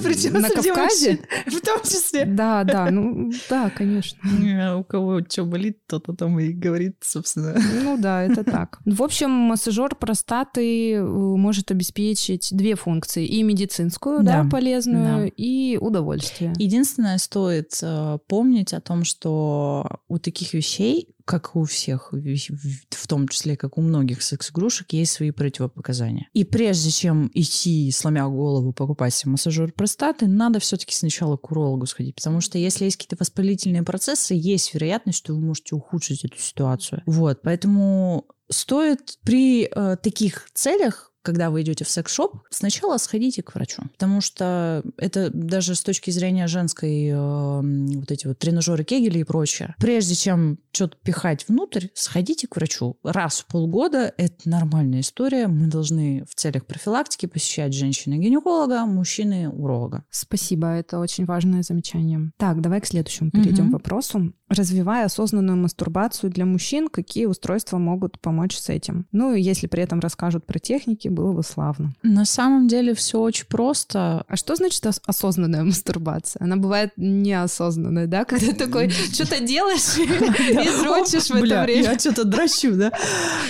Причем 0.04 0.34
на 0.42 0.50
Кавказе? 0.50 1.20
В 1.48 1.62
том 1.62 1.82
числе. 1.84 2.26
Да, 2.26 2.64
да, 2.64 2.90
ну 2.92 3.32
да, 3.50 3.70
конечно. 3.70 4.20
У 4.80 4.84
кого 4.84 5.22
что 5.28 5.46
болит, 5.46 5.80
тот 5.88 6.10
о 6.10 6.16
том 6.16 6.40
и 6.40 6.52
говорит, 6.52 6.98
собственно. 7.02 7.56
Ну 7.84 7.98
да, 7.98 8.24
это 8.24 8.44
так. 8.44 8.80
В 8.86 9.04
общем, 9.04 9.30
массажер 9.30 9.96
простаты 9.96 10.94
э, 10.94 11.04
может 11.04 11.72
обеспечить 11.72 12.50
две 12.52 12.76
функции. 12.76 13.26
И 13.26 13.44
медицинскую, 13.44 14.24
да, 14.24 14.44
да 14.44 14.50
полезную, 14.50 15.26
да. 15.26 15.32
и 15.36 15.78
удовольствие. 15.78 16.54
Единственное, 16.58 17.18
стоит 17.18 17.78
э, 17.82 18.18
помнить 18.28 18.74
о 18.74 18.82
том, 18.82 19.04
что 19.04 20.00
у 20.08 20.20
таких 20.20 20.54
вещей 20.54 21.15
как 21.26 21.56
у 21.56 21.64
всех, 21.64 22.14
в 22.14 23.08
том 23.08 23.28
числе, 23.28 23.58
как 23.58 23.78
у 23.78 23.82
многих 23.82 24.22
секс-игрушек, 24.22 24.94
есть 24.94 25.14
свои 25.14 25.32
противопоказания. 25.32 26.30
И 26.34 26.44
прежде 26.44 26.92
чем 26.92 27.32
идти, 27.34 27.92
сломя 27.92 28.28
голову, 28.28 28.74
покупать 28.74 29.14
себе 29.14 29.32
массажер 29.32 29.72
простаты, 29.74 30.28
надо 30.28 30.60
все-таки 30.60 30.94
сначала 30.94 31.36
к 31.38 31.52
урологу 31.52 31.88
сходить, 31.88 32.16
потому 32.16 32.42
что 32.42 32.58
если 32.58 32.86
есть 32.86 32.98
какие-то 32.98 33.18
воспалительные 33.20 33.84
процессы, 33.84 34.36
есть 34.36 34.74
вероятность, 34.74 35.18
что 35.18 35.34
вы 35.34 35.42
можете 35.42 35.76
ухудшить 35.76 36.24
эту 36.26 36.38
ситуацию. 36.38 37.02
Вот, 37.08 37.42
поэтому 37.42 38.26
стоит 38.50 39.18
при 39.24 39.66
э, 39.66 39.98
таких 39.98 40.50
целях 40.54 41.12
когда 41.26 41.50
вы 41.50 41.64
идете 41.64 41.84
в 41.84 41.90
секс-шоп, 41.90 42.44
сначала 42.52 42.98
сходите 42.98 43.42
к 43.42 43.56
врачу. 43.56 43.82
Потому 43.94 44.22
что 44.22 44.84
это 44.98 45.32
даже 45.32 45.76
с 45.76 45.82
точки 45.82 46.12
зрения 46.12 46.48
женской 46.48 47.08
э, 47.08 47.62
вот 47.98 48.12
эти 48.12 48.28
вот 48.28 48.38
тренажеры 48.38 48.84
Кегеля 48.84 49.20
и 49.20 49.24
прочее. 49.24 49.76
Прежде 49.80 50.14
чем 50.16 50.60
что-то 50.72 50.98
пихать 51.04 51.46
внутрь, 51.48 51.88
сходите 51.94 52.48
к 52.48 52.56
врачу. 52.56 52.98
Раз 53.04 53.40
в 53.40 53.48
полгода 53.48 54.14
это 54.18 54.48
нормальная 54.48 55.00
история. 55.00 55.48
Мы 55.48 55.68
должны 55.68 56.26
в 56.30 56.36
целях 56.36 56.66
профилактики 56.66 57.26
посещать 57.26 57.74
женщины-гинеколога, 57.74 58.86
мужчины-уролога. 58.86 60.06
Спасибо, 60.12 60.68
это 60.68 61.00
очень 61.00 61.26
важное 61.26 61.64
замечание. 61.64 62.32
Так, 62.38 62.62
давай 62.62 62.82
к 62.82 62.86
следующему 62.86 63.32
перейдем 63.32 63.66
угу. 63.66 63.74
вопросу. 63.74 64.34
Развивая 64.50 65.06
осознанную 65.06 65.58
мастурбацию 65.58 66.30
для 66.30 66.46
мужчин, 66.46 66.88
какие 66.88 67.26
устройства 67.26 67.78
могут 67.78 68.20
помочь 68.20 68.56
с 68.56 68.70
этим. 68.70 69.08
Ну, 69.12 69.34
и 69.34 69.42
если 69.42 69.68
при 69.68 69.82
этом 69.82 70.00
расскажут 70.00 70.46
про 70.46 70.60
техники, 70.60 71.08
было 71.08 71.34
бы 71.34 71.44
славно. 71.44 71.94
На 72.04 72.26
самом 72.26 72.68
деле 72.68 72.94
все 72.94 73.20
очень 73.20 73.48
просто. 73.48 74.24
А 74.28 74.36
что 74.36 74.56
значит 74.56 74.86
ос- 74.86 75.02
осознанная 75.06 75.64
мастурбация? 75.64 76.44
Она 76.44 76.58
бывает 76.58 76.92
неосознанная, 76.96 78.08
да? 78.08 78.26
Когда 78.26 78.54
такой 78.54 78.90
что-то 78.90 79.40
делаешь 79.44 79.98
и 79.98 80.84
дрочишь 80.84 81.30
в 81.30 81.36
это 81.36 81.64
время. 81.64 81.84
Я 81.84 82.00
что-то 82.00 82.24
дрочу, 82.24 82.76
да? 82.76 82.92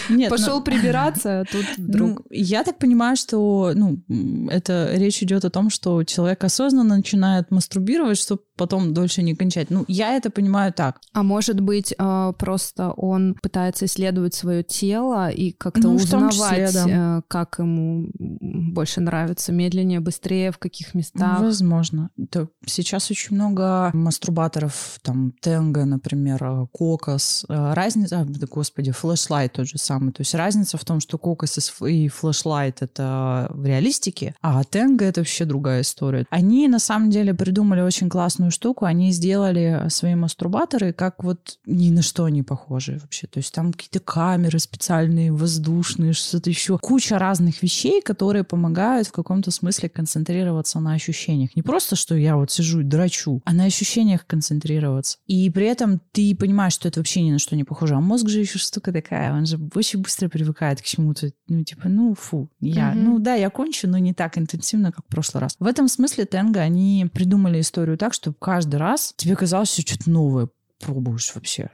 Нет, 0.10 0.30
Пошел 0.30 0.62
прибираться, 0.64 1.42
а 1.42 1.46
тут 1.46 1.66
вдруг... 1.78 2.10
Ну, 2.10 2.26
я 2.30 2.64
так 2.64 2.78
понимаю, 2.78 3.18
что 3.18 3.74
ну, 3.76 4.02
это 4.50 4.92
речь 4.94 5.22
идет 5.22 5.44
о 5.44 5.50
том, 5.50 5.70
что 5.70 6.04
человек 6.04 6.44
осознанно 6.44 6.96
начинает 6.96 7.52
мастурбировать, 7.52 8.18
чтобы 8.18 8.42
потом 8.56 8.94
дольше 8.94 9.22
не 9.22 9.36
кончать. 9.36 9.70
Ну, 9.70 9.86
я 9.88 10.16
это 10.16 10.30
понимаю 10.30 10.74
так. 10.74 11.00
А 11.14 11.24
может 11.24 11.60
быть, 11.60 11.94
э, 11.98 12.34
просто 12.38 12.92
он 12.92 13.36
пытается 13.42 13.86
исследовать 13.86 14.34
свое 14.34 14.64
тело 14.64 15.30
и 15.30 15.52
как-то 15.52 15.88
Ну, 15.88 15.96
узнавать, 15.96 16.34
числе, 16.34 16.70
да. 16.74 17.18
э, 17.18 17.22
как 17.28 17.60
ему 17.60 18.10
больше 18.20 19.02
нравится, 19.02 19.52
медленнее, 19.52 20.00
быстрее, 20.00 20.52
в 20.52 20.58
каких 20.58 20.94
местах. 20.94 21.40
Возможно. 21.42 22.10
Да, 22.18 22.48
сейчас 22.66 23.12
очень 23.12 23.36
много 23.36 23.92
мастурбаторов, 23.94 25.00
там, 25.02 25.34
Тенга, 25.42 25.86
например, 25.86 26.44
э, 26.44 26.68
Кокос. 26.72 27.46
Разница, 27.50 28.22
а, 28.22 28.26
да, 28.26 28.48
господи, 28.48 28.92
флешлайт 28.92 29.54
тот 29.54 29.68
же 29.68 29.78
самый. 29.78 30.12
То 30.12 30.22
есть 30.22 30.34
разница 30.36 30.78
в 30.78 30.86
том, 30.86 31.00
что 31.00 31.18
Кокос 31.18 31.72
и 31.82 32.08
флешлайт— 32.08 32.78
это 32.82 33.48
в 33.50 33.66
реалистике, 33.66 34.36
а 34.42 34.64
Тенга— 34.64 35.06
это 35.06 35.22
вообще 35.22 35.46
другая 35.46 35.82
история. 35.82 36.26
Они, 36.30 36.68
на 36.68 36.80
самом 36.80 37.10
деле, 37.10 37.34
придумали 37.34 37.82
очень 37.82 38.10
классную 38.10 38.45
штуку. 38.52 38.86
Они 38.86 39.12
сделали 39.12 39.86
свои 39.90 40.16
мастурбаторы 40.16 40.94
как 40.94 41.24
вот 41.24 41.58
ни 41.66 41.90
на 41.90 42.02
что 42.02 42.28
не 42.30 42.44
похожие 42.44 43.00
вообще. 43.00 43.28
То 43.28 43.40
есть 43.40 43.54
там 43.54 43.72
какие-то 43.74 44.00
камеры 44.00 44.60
специальные, 44.60 45.32
воздушные, 45.32 46.14
что-то 46.14 46.50
еще. 46.50 46.78
Куча 46.78 47.18
разных 47.20 47.62
вещей, 47.64 48.02
которые 48.02 48.44
помогают 48.44 49.08
в 49.08 49.12
каком-то 49.12 49.52
смысле 49.52 49.90
концентрироваться 49.90 50.80
на 50.80 50.94
ощущениях. 50.94 51.56
Не 51.56 51.62
просто, 51.62 51.96
что 51.96 52.16
я 52.16 52.36
вот 52.38 52.52
сижу 52.52 52.82
и 52.82 52.84
драчу, 52.84 53.42
а 53.46 53.54
на 53.54 53.66
ощущениях 53.66 54.26
концентрироваться. 54.26 55.18
И 55.28 55.50
при 55.50 55.66
этом 55.68 56.02
ты 56.12 56.36
понимаешь, 56.36 56.74
что 56.74 56.88
это 56.88 57.00
вообще 57.00 57.22
ни 57.22 57.32
на 57.32 57.40
что 57.40 57.56
не 57.56 57.64
похоже. 57.64 57.96
А 57.96 58.00
мозг 58.00 58.28
же 58.30 58.40
еще 58.40 58.60
штука 58.60 58.92
такая, 58.92 59.34
он 59.34 59.46
же 59.46 59.60
очень 59.76 60.02
быстро 60.02 60.30
привыкает 60.30 60.82
к 60.82 60.86
чему-то. 60.86 61.32
Ну, 61.48 61.64
типа, 61.64 61.88
ну, 61.90 62.16
фу, 62.16 62.50
я, 62.60 62.92
Мгм. 62.92 63.04
ну 63.04 63.20
да, 63.20 63.36
я 63.36 63.50
кончу, 63.50 63.88
но 63.88 63.98
не 63.98 64.14
так 64.14 64.38
интенсивно, 64.38 64.92
как 64.92 65.06
в 65.06 65.10
прошлый 65.10 65.42
раз. 65.42 65.56
В 65.60 65.66
этом 65.66 65.88
смысле 65.88 66.26
Тенга, 66.26 66.62
они 66.62 67.08
придумали 67.14 67.60
историю 67.62 67.98
так, 67.98 68.14
каждый 68.40 68.76
раз 68.76 69.14
тебе 69.18 69.36
казалось, 69.36 69.72
что 69.72 69.82
что-то 69.82 70.10
новое 70.10 70.50
пробуешь 70.80 71.34
вообще. 71.34 71.70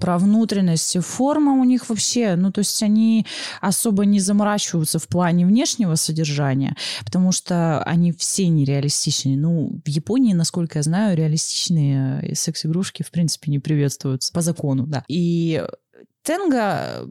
Про 0.00 0.18
внутренность, 0.18 0.98
форма 0.98 1.52
у 1.52 1.64
них 1.64 1.88
вообще, 1.88 2.34
ну, 2.34 2.50
то 2.50 2.58
есть 2.58 2.82
они 2.82 3.24
особо 3.60 4.04
не 4.04 4.18
заморачиваются 4.18 4.98
в 4.98 5.06
плане 5.06 5.46
внешнего 5.46 5.94
содержания, 5.94 6.76
потому 7.04 7.30
что 7.30 7.82
они 7.84 8.10
все 8.12 8.48
нереалистичные. 8.48 9.36
Ну, 9.36 9.80
в 9.84 9.88
Японии, 9.88 10.34
насколько 10.34 10.80
я 10.80 10.82
знаю, 10.82 11.16
реалистичные 11.16 12.34
секс-игрушки, 12.34 13.04
в 13.04 13.12
принципе, 13.12 13.50
не 13.50 13.60
приветствуются 13.60 14.32
по 14.32 14.40
закону, 14.40 14.86
да. 14.88 15.04
И 15.06 15.64
Тенга, 16.26 17.08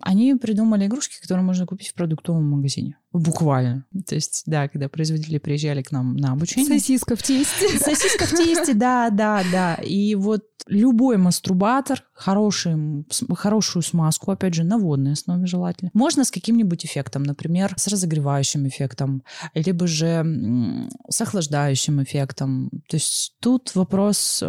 они 0.00 0.34
придумали 0.34 0.86
игрушки, 0.86 1.20
которые 1.20 1.44
можно 1.44 1.66
купить 1.66 1.88
в 1.88 1.94
продуктовом 1.94 2.48
магазине. 2.48 2.96
Буквально. 3.12 3.84
То 4.06 4.14
есть, 4.14 4.44
да, 4.46 4.68
когда 4.68 4.88
производители 4.88 5.36
приезжали 5.36 5.82
к 5.82 5.92
нам 5.92 6.16
на 6.16 6.32
обучение. 6.32 6.66
Сосиска 6.66 7.16
в 7.16 7.22
тесте. 7.22 7.78
Сосиска 7.78 8.24
в 8.24 8.30
тесте, 8.30 8.72
да, 8.72 9.10
да, 9.10 9.42
да. 9.52 9.74
И 9.74 10.14
вот 10.14 10.44
любой 10.66 11.16
мастурбатор, 11.16 12.04
хороший, 12.12 13.04
хорошую 13.34 13.82
смазку, 13.82 14.30
опять 14.30 14.54
же, 14.54 14.64
на 14.64 14.78
водной 14.78 15.12
основе 15.12 15.46
желательно, 15.46 15.90
можно 15.94 16.24
с 16.24 16.30
каким-нибудь 16.30 16.84
эффектом, 16.84 17.22
например, 17.22 17.74
с 17.76 17.86
разогревающим 17.88 18.66
эффектом, 18.68 19.22
либо 19.54 19.86
же 19.86 20.88
с 21.08 21.20
охлаждающим 21.20 22.02
эффектом. 22.02 22.70
То 22.88 22.96
есть 22.96 23.34
тут 23.40 23.74
вопрос, 23.74 24.42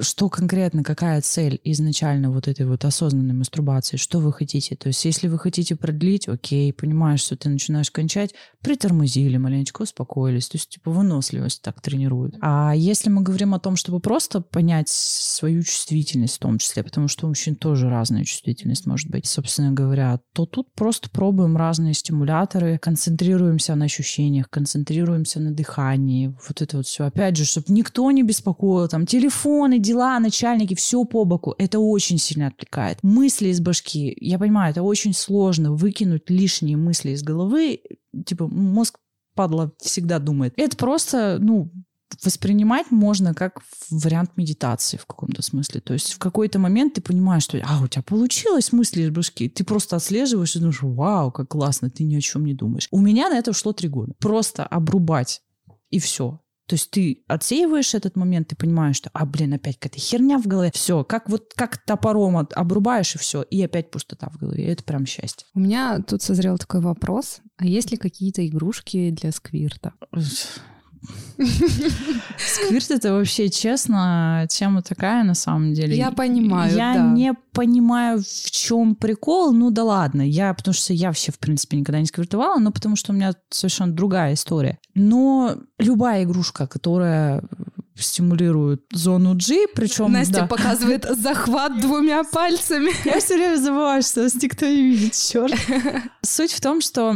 что 0.00 0.28
конкретно, 0.28 0.84
какая 0.84 1.20
цель 1.20 1.60
изначально 1.64 2.30
вот 2.30 2.48
этой 2.48 2.66
вот 2.66 2.84
осознанной 2.84 3.34
мастурбации, 3.34 3.96
что 3.96 4.18
вы 4.18 4.32
хотите. 4.32 4.76
То 4.76 4.88
есть 4.88 5.04
если 5.04 5.28
вы 5.28 5.38
хотите 5.38 5.76
продлить, 5.76 6.28
окей, 6.28 6.72
понимаешь, 6.72 7.20
что 7.20 7.36
ты 7.36 7.48
начинаешь 7.48 7.90
кончать, 7.90 8.34
притормозили 8.62 9.36
маленечко, 9.36 9.82
успокоились. 9.82 10.48
То 10.48 10.56
есть, 10.56 10.68
типа, 10.70 10.90
выносливость 10.90 11.62
так 11.62 11.80
тренируют. 11.80 12.36
А 12.40 12.72
если 12.74 13.10
мы 13.10 13.22
говорим 13.22 13.54
о 13.54 13.58
том, 13.58 13.76
чтобы 13.76 14.00
просто 14.00 14.40
понять 14.40 14.88
свою 14.88 15.49
чувствительность 15.62 16.36
в 16.36 16.38
том 16.38 16.58
числе, 16.58 16.82
потому 16.82 17.08
что 17.08 17.26
у 17.26 17.28
мужчин 17.28 17.56
тоже 17.56 17.88
разная 17.88 18.24
чувствительность 18.24 18.86
может 18.86 19.10
быть, 19.10 19.26
собственно 19.26 19.72
говоря, 19.72 20.20
то 20.32 20.46
тут 20.46 20.72
просто 20.74 21.10
пробуем 21.10 21.56
разные 21.56 21.94
стимуляторы, 21.94 22.78
концентрируемся 22.78 23.74
на 23.74 23.86
ощущениях, 23.86 24.48
концентрируемся 24.50 25.40
на 25.40 25.52
дыхании, 25.52 26.34
вот 26.48 26.62
это 26.62 26.78
вот 26.78 26.86
все. 26.86 27.04
Опять 27.04 27.36
же, 27.36 27.44
чтобы 27.44 27.66
никто 27.70 28.10
не 28.10 28.22
беспокоил, 28.22 28.88
там, 28.88 29.06
телефоны, 29.06 29.78
дела, 29.78 30.18
начальники, 30.20 30.74
все 30.74 31.04
по 31.04 31.24
боку. 31.24 31.54
Это 31.58 31.78
очень 31.78 32.18
сильно 32.18 32.48
отвлекает. 32.48 32.98
Мысли 33.02 33.48
из 33.48 33.60
башки, 33.60 34.16
я 34.20 34.38
понимаю, 34.38 34.70
это 34.70 34.82
очень 34.82 35.14
сложно 35.14 35.72
выкинуть 35.72 36.30
лишние 36.30 36.76
мысли 36.76 37.10
из 37.10 37.22
головы, 37.22 37.80
типа 38.26 38.48
мозг 38.48 38.98
падла 39.34 39.72
всегда 39.78 40.18
думает. 40.18 40.54
Это 40.56 40.76
просто, 40.76 41.38
ну, 41.40 41.70
воспринимать 42.22 42.90
можно 42.90 43.34
как 43.34 43.62
вариант 43.90 44.36
медитации 44.36 44.96
в 44.96 45.06
каком-то 45.06 45.42
смысле. 45.42 45.80
То 45.80 45.92
есть 45.92 46.12
в 46.12 46.18
какой-то 46.18 46.58
момент 46.58 46.94
ты 46.94 47.00
понимаешь, 47.00 47.44
что 47.44 47.60
а, 47.64 47.82
у 47.82 47.88
тебя 47.88 48.02
получилось 48.02 48.72
мысли 48.72 49.02
из 49.02 49.10
башки. 49.10 49.48
Ты 49.48 49.64
просто 49.64 49.96
отслеживаешь 49.96 50.56
и 50.56 50.58
думаешь, 50.58 50.82
вау, 50.82 51.30
как 51.30 51.48
классно, 51.48 51.90
ты 51.90 52.04
ни 52.04 52.16
о 52.16 52.20
чем 52.20 52.44
не 52.44 52.54
думаешь. 52.54 52.88
У 52.90 53.00
меня 53.00 53.28
на 53.28 53.38
это 53.38 53.50
ушло 53.50 53.72
три 53.72 53.88
года. 53.88 54.14
Просто 54.18 54.64
обрубать 54.64 55.42
и 55.90 55.98
все. 55.98 56.40
То 56.70 56.74
есть 56.74 56.90
ты 56.92 57.24
отсеиваешь 57.26 57.96
этот 57.96 58.14
момент, 58.14 58.46
ты 58.46 58.54
понимаешь, 58.54 58.94
что, 58.94 59.10
а, 59.12 59.26
блин, 59.26 59.54
опять 59.54 59.76
какая-то 59.76 59.98
херня 59.98 60.38
в 60.38 60.46
голове. 60.46 60.70
Все, 60.72 61.02
как 61.02 61.28
вот 61.28 61.52
как 61.56 61.78
топором 61.78 62.36
от- 62.36 62.52
обрубаешь, 62.52 63.16
и 63.16 63.18
все, 63.18 63.42
и 63.42 63.60
опять 63.60 63.90
пустота 63.90 64.28
в 64.30 64.36
голове. 64.36 64.68
Это 64.68 64.84
прям 64.84 65.04
счастье. 65.04 65.48
У 65.52 65.58
меня 65.58 65.98
тут 65.98 66.22
созрел 66.22 66.58
такой 66.58 66.80
вопрос. 66.80 67.40
А 67.56 67.66
есть 67.66 67.90
ли 67.90 67.96
какие-то 67.96 68.46
игрушки 68.46 69.10
для 69.10 69.32
сквирта? 69.32 69.94
Сквирт 71.38 72.90
это 72.90 73.12
вообще, 73.14 73.48
честно, 73.48 74.46
тема 74.50 74.82
такая 74.82 75.24
на 75.24 75.34
самом 75.34 75.72
деле. 75.72 75.96
Я 75.96 76.10
понимаю, 76.10 76.74
Я 76.74 76.94
да. 76.94 77.02
не 77.10 77.32
понимаю, 77.52 78.20
в 78.20 78.50
чем 78.50 78.94
прикол. 78.94 79.52
Ну 79.52 79.70
да 79.70 79.84
ладно, 79.84 80.22
я, 80.22 80.52
потому 80.52 80.74
что 80.74 80.92
я 80.92 81.08
вообще, 81.08 81.32
в 81.32 81.38
принципе, 81.38 81.76
никогда 81.76 82.00
не 82.00 82.06
сквиртовала, 82.06 82.58
но 82.58 82.70
потому 82.72 82.96
что 82.96 83.12
у 83.12 83.14
меня 83.14 83.32
совершенно 83.48 83.92
другая 83.92 84.34
история. 84.34 84.78
Но 84.94 85.56
любая 85.78 86.24
игрушка, 86.24 86.66
которая 86.66 87.42
стимулирует 88.02 88.82
зону 88.92 89.34
G, 89.34 89.66
причем... 89.74 90.12
Настя 90.12 90.40
да. 90.40 90.46
показывает 90.46 91.06
захват 91.18 91.80
двумя 91.80 92.24
пальцами. 92.24 92.90
Я 93.04 93.20
все 93.20 93.36
время 93.36 93.56
забываю, 93.56 94.02
что 94.02 94.22
нас 94.22 94.34
никто 94.34 94.66
не 94.66 94.82
видит, 94.82 95.14
черт. 95.14 95.54
Суть 96.22 96.52
в 96.52 96.60
том, 96.60 96.80
что 96.80 97.12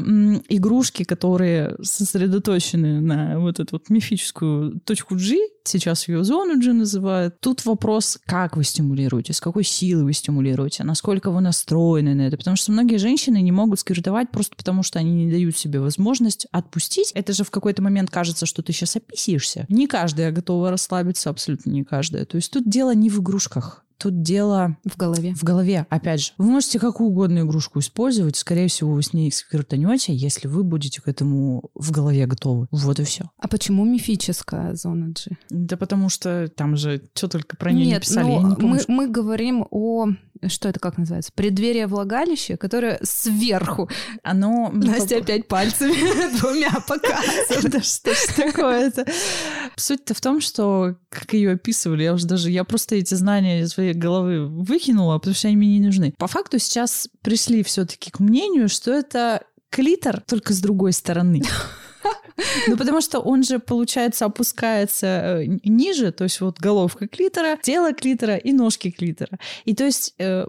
игрушки, 0.49 1.05
которые 1.05 1.77
сосредоточены 1.83 3.01
на 3.01 3.39
вот 3.39 3.61
эту 3.61 3.77
вот 3.77 3.91
мифическую 3.91 4.81
точку 4.81 5.17
G, 5.17 5.37
сейчас 5.65 6.09
ее 6.09 6.25
зону 6.25 6.61
G 6.61 6.73
называют, 6.73 7.41
тут 7.41 7.65
вопрос, 7.65 8.19
как 8.27 8.57
вы 8.57 8.65
стимулируете, 8.65 9.33
с 9.33 9.41
какой 9.41 9.65
силой 9.65 10.05
вы 10.05 10.13
стимулируете, 10.13 10.85
насколько 10.85 11.31
вы 11.31 11.41
настроены 11.41 12.15
на 12.15 12.23
это. 12.23 12.37
Потому 12.37 12.57
что 12.57 12.73
многие 12.73 12.97
женщины 12.99 13.41
не 13.41 13.53
могут 13.53 13.81
сквиртовать 13.81 14.31
просто 14.31 14.57
потому, 14.57 14.83
что 14.83 14.99
они 14.99 15.25
не 15.25 15.31
дают 15.31 15.57
себе 15.57 15.81
возможность 15.81 16.47
отпустить. 16.53 17.13
Это 17.13 17.33
же 17.33 17.45
в 17.45 17.51
какой-то 17.51 17.83
момент 17.83 18.11
кажется, 18.11 18.47
что 18.47 18.63
ты 18.63 18.73
сейчас 18.73 18.97
описишься. 18.97 19.67
Не 19.69 19.87
каждая 19.87 20.31
готова 20.31 20.71
расслабиться, 20.75 21.31
абсолютно 21.31 21.71
не 21.71 21.85
каждая. 21.85 22.25
То 22.25 22.37
есть 22.37 22.53
тут 22.53 22.69
дело 22.69 22.95
не 22.95 23.09
в 23.09 23.21
игрушках. 23.21 23.85
Тут 24.05 24.21
дело 24.21 24.77
В 24.85 24.99
голове. 24.99 25.33
в 25.35 25.43
голове, 25.45 25.87
опять 25.89 26.21
же. 26.21 26.33
Вы 26.37 26.45
можете 26.45 26.79
какую 26.79 27.09
угодно 27.09 27.39
игрушку 27.39 27.79
использовать, 27.79 28.37
скорее 28.37 28.69
всего, 28.69 28.93
вы 28.93 29.03
с 29.03 29.15
ней 29.15 29.33
сквиртанете, 29.33 30.15
если 30.15 30.47
вы 30.47 30.63
будете 30.63 31.01
к 31.01 31.09
этому 31.09 31.71
в 31.75 31.91
голове 31.91 32.27
готовы. 32.27 32.67
Вот 32.71 33.01
и 33.01 33.05
все. 33.05 33.31
А 33.39 33.49
почему 33.49 33.87
мифическая 33.87 34.75
зона 34.75 35.15
G? 35.15 35.39
Да 35.49 35.79
потому 35.79 36.11
что 36.11 36.49
там 36.55 36.77
же 36.77 37.01
что 37.15 37.29
только 37.29 37.57
про 37.57 37.73
нее 37.73 37.87
не 37.87 37.93
Нет, 37.93 38.03
писали, 38.03 38.25
но 38.27 38.31
я 38.33 38.43
не 38.43 38.57
помню. 38.57 38.81
мы, 38.89 38.95
мы 38.95 39.09
говорим 39.09 39.67
о... 39.71 40.09
Что 40.47 40.69
это 40.69 40.79
как 40.81 40.99
называется? 40.99 41.33
Преддверие 41.35 41.87
влагалища, 41.87 42.59
которое 42.59 42.99
сверху. 43.03 43.89
Оно... 44.23 44.71
Настя 44.75 45.17
опять 45.23 45.49
пальцами 45.49 45.95
двумя 46.39 46.73
показывает. 46.87 47.73
Да 47.73 47.81
что 47.81 48.13
ж 48.13 48.19
такое-то? 48.37 49.07
Суть-то 49.77 50.13
в 50.13 50.21
том, 50.21 50.43
что, 50.43 50.97
как 51.09 51.33
ее 51.33 51.53
описывали, 51.53 52.03
я 52.03 52.13
уже 52.13 52.27
даже, 52.27 52.51
я 52.51 52.65
просто 52.65 52.97
эти 52.97 53.15
знания 53.15 53.67
своей 53.67 53.94
головы 53.99 54.47
выкинула, 54.47 55.19
потому 55.19 55.35
что 55.35 55.49
они 55.49 55.57
мне 55.57 55.79
не 55.79 55.87
нужны. 55.87 56.15
По 56.19 56.27
факту 56.27 56.59
сейчас 56.59 57.09
пришли 57.23 57.63
все-таки 57.63 58.11
к 58.11 58.21
мнению, 58.21 58.69
что 58.69 58.93
это 58.93 59.45
клитор, 59.71 60.21
только 60.21 60.53
с 60.53 60.61
другой 60.61 60.93
стороны. 60.93 61.43
Ну, 62.67 62.77
потому 62.77 63.01
что 63.01 63.21
он 63.21 63.45
же, 63.45 63.61
получается, 63.61 64.25
опускается 64.25 65.07
э, 65.07 65.45
ниже, 65.65 66.11
то 66.11 66.25
есть 66.25 66.41
вот 66.41 66.59
головка 66.59 67.07
клитора, 67.07 67.57
тело 67.63 67.93
клитора 67.93 68.37
и 68.37 68.53
ножки 68.53 68.91
клитора. 68.91 69.39
И 69.65 69.75
то 69.75 69.85
есть 69.85 70.15
э, 70.19 70.47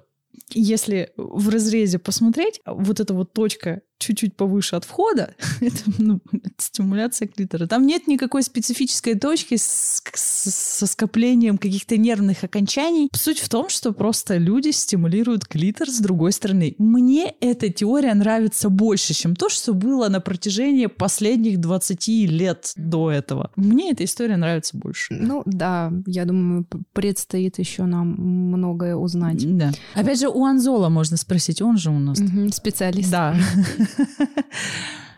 если 0.50 1.12
в 1.18 1.50
разрезе 1.50 2.00
посмотреть, 2.00 2.62
вот 2.66 3.00
эта 3.00 3.14
вот 3.14 3.34
точка 3.34 3.82
чуть-чуть 4.06 4.36
повыше 4.36 4.76
от 4.76 4.86
входа, 4.86 5.34
это, 5.62 5.78
ну, 5.98 6.20
это 6.32 6.50
стимуляция 6.58 7.28
клитора. 7.28 7.68
Там 7.68 7.86
нет 7.86 8.08
никакой 8.08 8.44
специфической 8.44 9.16
точки 9.16 9.58
с, 9.58 10.02
с, 10.14 10.52
со 10.52 10.88
скоплением 10.88 11.58
каких-то 11.58 11.98
нервных 11.98 12.44
окончаний. 12.44 13.10
Суть 13.14 13.40
в 13.40 13.50
том, 13.50 13.70
что 13.70 13.94
просто 13.94 14.38
люди 14.38 14.70
стимулируют 14.70 15.46
клитор 15.46 15.90
с 15.90 16.00
другой 16.00 16.32
стороны. 16.32 16.76
Мне 16.78 17.34
эта 17.42 17.70
теория 17.70 18.14
нравится 18.14 18.70
больше, 18.70 19.14
чем 19.14 19.36
то, 19.36 19.50
что 19.50 19.74
было 19.74 20.10
на 20.10 20.20
протяжении 20.20 20.86
последних 20.86 21.60
20 21.60 22.08
лет 22.08 22.74
до 22.76 23.12
этого. 23.12 23.52
Мне 23.56 23.92
эта 23.92 24.04
история 24.04 24.38
нравится 24.38 24.78
больше. 24.78 25.14
Ну 25.14 25.44
да, 25.46 25.92
я 26.06 26.26
думаю, 26.26 26.68
предстоит 26.94 27.60
еще 27.60 27.84
нам 27.84 28.16
многое 28.18 28.96
узнать. 28.96 29.58
Да. 29.58 29.72
Опять 29.94 30.20
же, 30.20 30.30
у 30.30 30.46
Анзола 30.46 30.90
можно 30.90 31.18
спросить, 31.18 31.62
он 31.62 31.78
же 31.78 31.90
у 31.90 32.00
нас. 32.00 32.20
Угу, 32.20 32.50
специалист. 32.50 33.12
Да. 33.12 33.36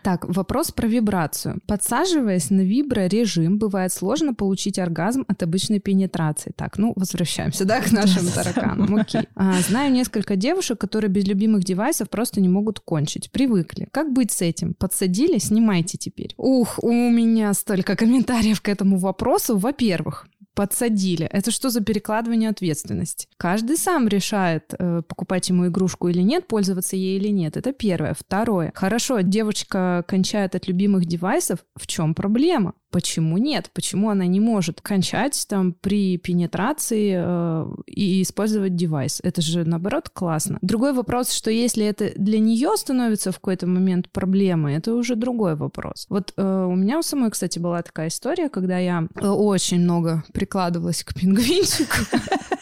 Так, 0.02 0.24
вопрос 0.26 0.70
про 0.70 0.86
вибрацию. 0.86 1.60
Подсаживаясь 1.66 2.50
на 2.50 2.62
виброрежим, 2.62 3.58
бывает 3.58 3.92
сложно 3.92 4.32
получить 4.32 4.78
оргазм 4.78 5.24
от 5.28 5.42
обычной 5.42 5.80
пенетрации. 5.80 6.52
Так, 6.56 6.78
ну, 6.78 6.92
возвращаемся, 6.96 7.64
да, 7.64 7.80
к 7.80 7.92
нашим 7.92 8.26
тараканам. 8.28 8.94
Окей. 8.96 9.22
А, 9.34 9.60
знаю 9.60 9.92
несколько 9.92 10.36
девушек, 10.36 10.78
которые 10.78 11.10
без 11.10 11.26
любимых 11.26 11.62
девайсов 11.62 12.08
просто 12.10 12.40
не 12.40 12.48
могут 12.48 12.80
кончить. 12.80 13.30
Привыкли. 13.30 13.88
Как 13.90 14.12
быть 14.12 14.32
с 14.32 14.40
этим? 14.42 14.74
Подсадили? 14.74 15.38
Снимайте 15.38 15.98
теперь. 15.98 16.34
Ух, 16.36 16.78
у 16.82 16.92
меня 16.92 17.52
столько 17.54 17.94
комментариев 17.94 18.60
к 18.60 18.68
этому 18.68 18.98
вопросу. 18.98 19.56
Во-первых, 19.58 20.26
подсадили. 20.58 21.24
Это 21.26 21.52
что 21.52 21.70
за 21.70 21.80
перекладывание 21.80 22.50
ответственности? 22.50 23.28
Каждый 23.36 23.76
сам 23.76 24.08
решает, 24.08 24.74
э, 24.76 25.02
покупать 25.06 25.48
ему 25.50 25.68
игрушку 25.68 26.08
или 26.08 26.20
нет, 26.20 26.48
пользоваться 26.48 26.96
ей 26.96 27.16
или 27.16 27.28
нет. 27.28 27.56
Это 27.56 27.72
первое. 27.72 28.12
Второе. 28.18 28.72
Хорошо, 28.74 29.20
девочка 29.20 30.04
кончает 30.08 30.56
от 30.56 30.66
любимых 30.66 31.06
девайсов. 31.06 31.60
В 31.76 31.86
чем 31.86 32.12
проблема? 32.12 32.74
Почему 32.90 33.36
нет? 33.36 33.70
Почему 33.74 34.10
она 34.10 34.26
не 34.26 34.40
может 34.40 34.80
кончать 34.80 35.44
там 35.48 35.74
при 35.74 36.16
пенетрации 36.16 37.14
э, 37.16 37.66
и 37.86 38.22
использовать 38.22 38.76
девайс? 38.76 39.20
Это 39.22 39.42
же 39.42 39.64
наоборот 39.64 40.08
классно. 40.08 40.58
Другой 40.62 40.92
вопрос, 40.94 41.32
что 41.32 41.50
если 41.50 41.84
это 41.84 42.12
для 42.16 42.38
нее 42.38 42.76
становится 42.76 43.30
в 43.30 43.36
какой-то 43.36 43.66
момент 43.66 44.10
проблемой, 44.10 44.76
это 44.76 44.94
уже 44.94 45.16
другой 45.16 45.54
вопрос. 45.54 46.06
Вот 46.08 46.32
э, 46.36 46.42
у 46.42 46.74
меня 46.74 46.98
у 46.98 47.02
самой, 47.02 47.30
кстати, 47.30 47.58
была 47.58 47.82
такая 47.82 48.08
история, 48.08 48.48
когда 48.48 48.78
я 48.78 49.06
э, 49.14 49.28
очень 49.28 49.80
много 49.80 50.24
прикладывалась 50.32 51.04
к 51.04 51.14
пингвинчику. 51.14 51.96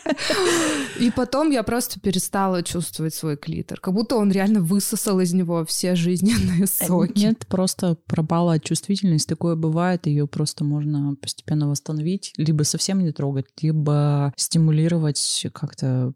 И 0.99 1.11
потом 1.11 1.51
я 1.51 1.63
просто 1.63 2.01
перестала 2.01 2.63
чувствовать 2.63 3.15
свой 3.15 3.37
клитор. 3.37 3.81
Как 3.81 3.95
будто 3.95 4.17
он 4.17 4.31
реально 4.31 4.61
высосал 4.61 5.21
из 5.21 5.33
него 5.33 5.65
все 5.65 5.95
жизненные 5.95 6.65
э, 6.65 6.67
соки. 6.67 7.19
Нет, 7.19 7.47
просто 7.47 7.97
пропала 8.07 8.59
чувствительность. 8.59 9.29
Такое 9.29 9.57
бывает, 9.57 10.07
ее 10.07 10.27
просто 10.27 10.65
можно 10.65 11.15
постепенно 11.21 11.69
восстановить, 11.69 12.33
либо 12.37 12.63
совсем 12.63 13.03
не 13.03 13.13
трогать, 13.13 13.47
либо 13.61 14.33
стимулировать 14.37 15.47
как-то 15.53 16.13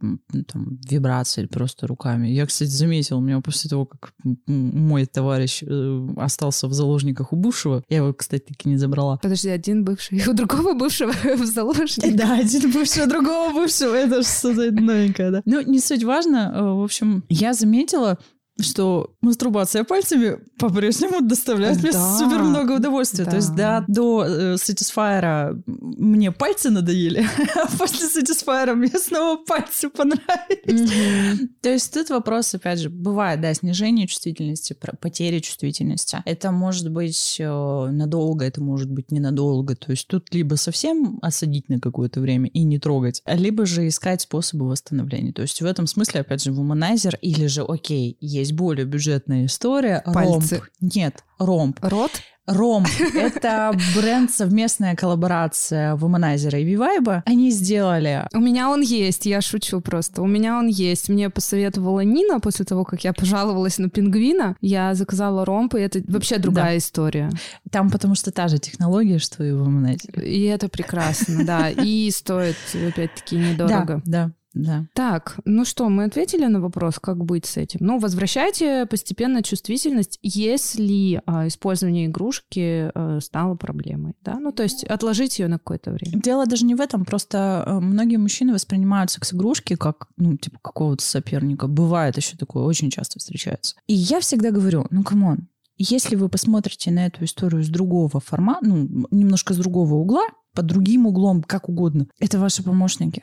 там, 0.49 0.78
вибрации 0.88 1.47
просто 1.47 1.86
руками. 1.86 2.28
Я, 2.28 2.47
кстати, 2.47 2.70
заметил, 2.70 3.18
у 3.18 3.20
меня 3.20 3.41
после 3.41 3.70
того, 3.70 3.86
как 3.86 4.12
мой 4.47 5.07
товарищ 5.07 5.62
э, 5.62 6.09
остался 6.16 6.68
в 6.68 6.72
заложниках 6.72 7.32
у 7.32 7.36
бывшего, 7.36 7.82
я 7.88 7.99
его, 7.99 8.12
кстати, 8.12 8.45
таки 8.45 8.68
не 8.68 8.76
забрала. 8.76 9.18
Подожди, 9.18 9.49
один 9.49 9.84
бывший 9.84 10.26
у 10.26 10.32
другого 10.32 10.74
бывшего 10.74 11.12
в 11.36 11.45
заложниках? 11.45 12.16
Да, 12.16 12.38
один 12.38 12.70
бывший 12.72 13.05
у 13.05 13.09
другого 13.09 13.53
бывшего. 13.53 13.80
Это 13.87 14.22
что-то 14.22 14.70
новенькое, 14.72 15.31
да. 15.31 15.43
Ну, 15.45 15.61
не 15.62 15.81
суть 15.81 16.05
важно. 16.05 16.53
Э, 16.55 16.62
в 16.62 16.83
общем, 16.83 17.24
я 17.28 17.53
заметила, 17.53 18.18
что 18.62 19.14
мастурбация 19.20 19.84
пальцами 19.84 20.38
по-прежнему 20.58 21.20
доставляет 21.20 21.82
мне 21.82 21.92
да, 21.92 22.18
супер 22.18 22.42
много 22.42 22.72
удовольствия. 22.72 23.24
Да. 23.24 23.30
То 23.30 23.36
есть, 23.36 23.54
да, 23.54 23.84
до 23.88 24.24
э, 24.24 24.54
Satisfyer 24.54 25.62
мне 25.66 26.32
пальцы 26.32 26.70
надоели, 26.70 27.26
а 27.54 27.66
после 27.76 28.06
Satisfyer 28.06 28.74
мне 28.74 28.88
снова 28.98 29.36
пальцы 29.44 29.88
понравились. 29.88 30.90
Mm-hmm. 30.90 31.48
То 31.62 31.70
есть 31.70 31.92
тут 31.92 32.11
вопрос, 32.11 32.54
опять 32.54 32.80
же, 32.80 32.90
бывает, 32.90 33.40
да, 33.40 33.52
снижение 33.54 34.06
чувствительности, 34.06 34.76
потеря 35.00 35.40
чувствительности. 35.40 36.18
Это 36.24 36.50
может 36.50 36.90
быть 36.90 37.36
э, 37.38 37.88
надолго, 37.90 38.44
это 38.44 38.62
может 38.62 38.90
быть 38.90 39.11
ненадолго. 39.11 39.76
То 39.76 39.90
есть 39.90 40.06
тут 40.06 40.32
либо 40.34 40.54
совсем 40.56 41.18
осадить 41.22 41.68
на 41.68 41.80
какое-то 41.80 42.20
время 42.20 42.48
и 42.48 42.62
не 42.62 42.78
трогать, 42.78 43.22
либо 43.26 43.66
же 43.66 43.86
искать 43.88 44.22
способы 44.22 44.68
восстановления. 44.68 45.32
То 45.32 45.42
есть 45.42 45.61
в 45.61 45.64
этом 45.64 45.86
смысле, 45.86 46.20
опять 46.20 46.42
же, 46.42 46.52
вуманайзер 46.52 47.18
или 47.20 47.46
же, 47.46 47.62
окей, 47.62 48.16
есть 48.20 48.49
есть 48.51 48.59
более 48.59 48.86
бюджетная 48.86 49.46
история. 49.46 50.03
Пальцы. 50.05 50.57
Ромб. 50.57 50.70
Нет, 50.80 51.24
ромб. 51.38 51.78
Рот? 51.82 52.11
Ром— 52.46 52.84
это 53.14 53.72
бренд, 53.94 54.32
совместная 54.32 54.96
коллаборация 54.96 55.94
Womanizer 55.94 56.61
и 56.61 56.74
Vivibe. 56.74 57.22
Они 57.24 57.51
сделали... 57.53 58.26
У 58.34 58.40
меня 58.40 58.70
он 58.70 58.80
есть, 58.80 59.26
я 59.26 59.40
шучу 59.40 59.80
просто. 59.80 60.20
У 60.20 60.26
меня 60.26 60.59
он 60.59 60.66
есть. 60.66 61.09
Мне 61.09 61.30
посоветовала 61.30 62.01
Нина 62.01 62.40
после 62.40 62.64
того, 62.64 62.84
как 62.84 63.05
я 63.05 63.12
пожаловалась 63.12 63.78
на 63.78 63.88
пингвина. 63.88 64.57
Я 64.61 64.94
заказала 64.94 65.44
ромб, 65.44 65.76
и 65.76 65.80
это 65.80 66.01
вообще 66.09 66.38
другая 66.38 66.72
да. 66.72 66.78
история. 66.78 67.30
Там 67.70 67.88
потому 67.88 68.16
что 68.16 68.32
та 68.32 68.48
же 68.48 68.59
технология, 68.59 69.18
что 69.18 69.44
и 69.44 69.53
в 69.53 69.62
Womanizer. 69.62 70.20
И 70.20 70.42
это 70.44 70.68
прекрасно, 70.68 71.44
да. 71.44 71.70
И 71.70 72.11
стоит, 72.11 72.57
опять-таки, 72.74 73.36
недорого. 73.36 74.03
Да, 74.05 74.26
да. 74.26 74.30
Да. 74.55 74.86
Так, 74.94 75.38
ну 75.44 75.64
что, 75.64 75.88
мы 75.88 76.05
ответили 76.05 76.46
на 76.46 76.61
вопрос, 76.61 76.98
как 76.98 77.24
быть 77.24 77.46
с 77.46 77.57
этим. 77.57 77.80
Ну, 77.82 77.98
возвращайте 77.98 78.86
постепенно 78.86 79.42
чувствительность, 79.42 80.18
если 80.22 81.22
а, 81.26 81.46
использование 81.46 82.07
игрушки 82.07 82.90
а, 82.94 83.20
стало 83.20 83.55
проблемой, 83.55 84.14
да? 84.22 84.38
Ну, 84.40 84.51
то 84.51 84.62
есть 84.64 84.84
отложить 84.84 85.38
ее 85.38 85.48
на 85.48 85.59
какое-то 85.59 85.92
время. 85.92 86.20
Дело 86.20 86.46
даже 86.46 86.64
не 86.64 86.74
в 86.74 86.80
этом, 86.80 87.05
просто 87.05 87.62
а, 87.64 87.80
многие 87.80 88.16
мужчины 88.16 88.53
воспринимают 88.53 89.11
секс-игрушки 89.11 89.76
как, 89.76 90.09
ну, 90.16 90.36
типа 90.36 90.59
какого-то 90.61 91.05
соперника. 91.05 91.68
Бывает 91.68 92.16
еще 92.16 92.36
такое, 92.36 92.64
очень 92.64 92.90
часто 92.90 93.20
встречается. 93.20 93.76
И 93.86 93.94
я 93.94 94.20
всегда 94.20 94.51
говорю, 94.51 94.86
ну, 94.90 95.05
come 95.05 95.30
on, 95.30 95.48
если 95.78 96.16
вы 96.16 96.28
посмотрите 96.28 96.90
на 96.90 97.07
эту 97.07 97.24
историю 97.24 97.62
с 97.62 97.68
другого 97.68 98.20
формата, 98.20 98.66
ну, 98.66 99.07
немножко 99.11 99.55
с 99.55 99.57
другого 99.57 99.94
угла, 99.94 100.26
под 100.55 100.66
другим 100.66 101.07
углом, 101.07 101.42
как 101.42 101.68
угодно, 101.68 102.09
это 102.18 102.38
ваши 102.38 102.64
помощники 102.64 103.22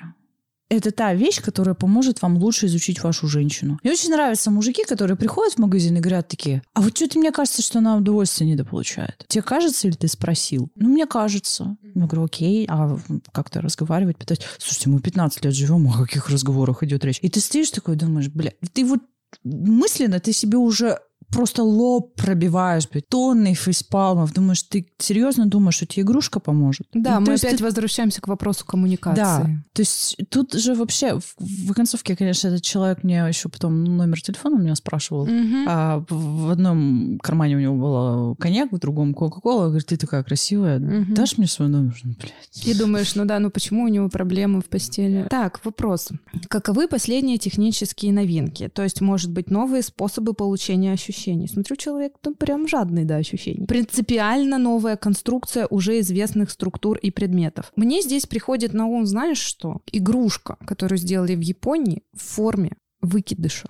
это 0.69 0.91
та 0.91 1.13
вещь, 1.13 1.41
которая 1.41 1.75
поможет 1.75 2.21
вам 2.21 2.37
лучше 2.37 2.65
изучить 2.65 3.01
вашу 3.03 3.27
женщину. 3.27 3.79
Мне 3.83 3.93
очень 3.93 4.11
нравятся 4.11 4.51
мужики, 4.51 4.83
которые 4.83 5.17
приходят 5.17 5.53
в 5.53 5.59
магазин 5.59 5.95
и 5.97 5.99
говорят 5.99 6.27
такие, 6.27 6.61
а 6.73 6.81
вот 6.81 6.95
что-то 6.95 7.19
мне 7.19 7.31
кажется, 7.31 7.61
что 7.61 7.79
она 7.79 7.97
удовольствие 7.97 8.49
недополучает. 8.49 9.25
Тебе 9.27 9.41
кажется 9.41 9.87
или 9.87 9.95
ты 9.95 10.07
спросил? 10.07 10.69
Ну, 10.75 10.89
мне 10.89 11.05
кажется. 11.05 11.77
Я 11.95 12.05
говорю, 12.05 12.25
окей, 12.25 12.65
а 12.69 12.97
как-то 13.31 13.61
разговаривать, 13.61 14.17
пытать. 14.17 14.41
Слушайте, 14.57 14.89
мы 14.89 14.99
15 14.99 15.45
лет 15.45 15.53
живем, 15.53 15.87
о 15.87 16.05
каких 16.05 16.29
разговорах 16.29 16.83
идет 16.83 17.03
речь? 17.05 17.19
И 17.21 17.29
ты 17.29 17.39
стоишь 17.39 17.71
такой, 17.71 17.95
думаешь, 17.95 18.27
бля, 18.27 18.51
ты 18.73 18.85
вот 18.85 18.99
мысленно 19.43 20.19
ты 20.19 20.33
себе 20.33 20.57
уже 20.57 20.99
просто 21.31 21.63
лоб 21.63 22.15
пробиваешь, 22.15 22.87
тонны 23.09 23.53
фейспалмов. 23.53 24.33
Думаешь, 24.33 24.63
ты 24.63 24.87
серьезно 24.97 25.45
думаешь, 25.45 25.75
что 25.75 25.85
тебе 25.85 26.03
игрушка 26.03 26.39
поможет? 26.39 26.87
Да, 26.93 27.19
ну, 27.19 27.27
мы 27.27 27.33
опять 27.33 27.57
ты... 27.57 27.63
возвращаемся 27.63 28.21
к 28.21 28.27
вопросу 28.27 28.65
коммуникации. 28.65 29.21
Да, 29.21 29.45
то 29.73 29.81
есть 29.81 30.17
тут 30.29 30.53
же 30.53 30.73
вообще, 30.73 31.19
в, 31.19 31.35
в 31.39 31.73
концовке, 31.73 32.15
конечно, 32.15 32.47
этот 32.47 32.63
человек 32.63 33.03
мне 33.03 33.25
еще 33.27 33.49
потом 33.49 33.83
номер 33.83 34.21
телефона 34.21 34.55
у 34.55 34.59
меня 34.59 34.75
спрашивал. 34.75 35.23
Угу. 35.23 35.65
А 35.67 36.03
в 36.09 36.49
одном 36.49 37.19
кармане 37.19 37.57
у 37.57 37.59
него 37.59 37.75
был 37.75 38.35
коньяк, 38.35 38.71
в 38.71 38.79
другом 38.79 39.13
Кока-Кола. 39.13 39.67
Говорит, 39.67 39.87
ты 39.87 39.97
такая 39.97 40.23
красивая, 40.23 40.79
угу. 40.79 41.13
дашь 41.13 41.37
мне 41.37 41.47
свой 41.47 41.67
номер? 41.67 41.95
Ну, 42.03 42.13
блядь. 42.19 42.65
И 42.67 42.73
думаешь, 42.73 43.15
ну 43.15 43.25
да, 43.25 43.39
ну 43.39 43.49
почему 43.49 43.83
у 43.83 43.87
него 43.87 44.09
проблемы 44.09 44.61
в 44.61 44.65
постели? 44.65 45.27
Так, 45.29 45.63
вопрос. 45.65 46.09
Каковы 46.47 46.87
последние 46.87 47.37
технические 47.37 48.13
новинки? 48.13 48.69
То 48.69 48.83
есть, 48.83 49.01
может 49.01 49.31
быть, 49.31 49.49
новые 49.49 49.83
способы 49.83 50.33
получения 50.33 50.93
ощущений? 50.93 51.16
Ощущений. 51.17 51.47
Смотрю, 51.47 51.75
человек 51.75 52.13
ну, 52.25 52.35
прям 52.35 52.67
жадный 52.67 53.05
до 53.05 53.15
ощущений. 53.17 53.65
Принципиально 53.65 54.57
новая 54.57 54.95
конструкция 54.97 55.67
уже 55.69 55.99
известных 55.99 56.49
структур 56.51 56.97
и 56.97 57.11
предметов. 57.11 57.71
Мне 57.75 58.01
здесь 58.01 58.25
приходит 58.25 58.73
на 58.73 58.85
ум, 58.85 59.05
знаешь 59.05 59.39
что? 59.39 59.81
Игрушка, 59.91 60.57
которую 60.65 60.99
сделали 60.99 61.35
в 61.35 61.41
Японии 61.41 62.03
в 62.13 62.21
форме 62.21 62.71
выкидыша. 63.01 63.69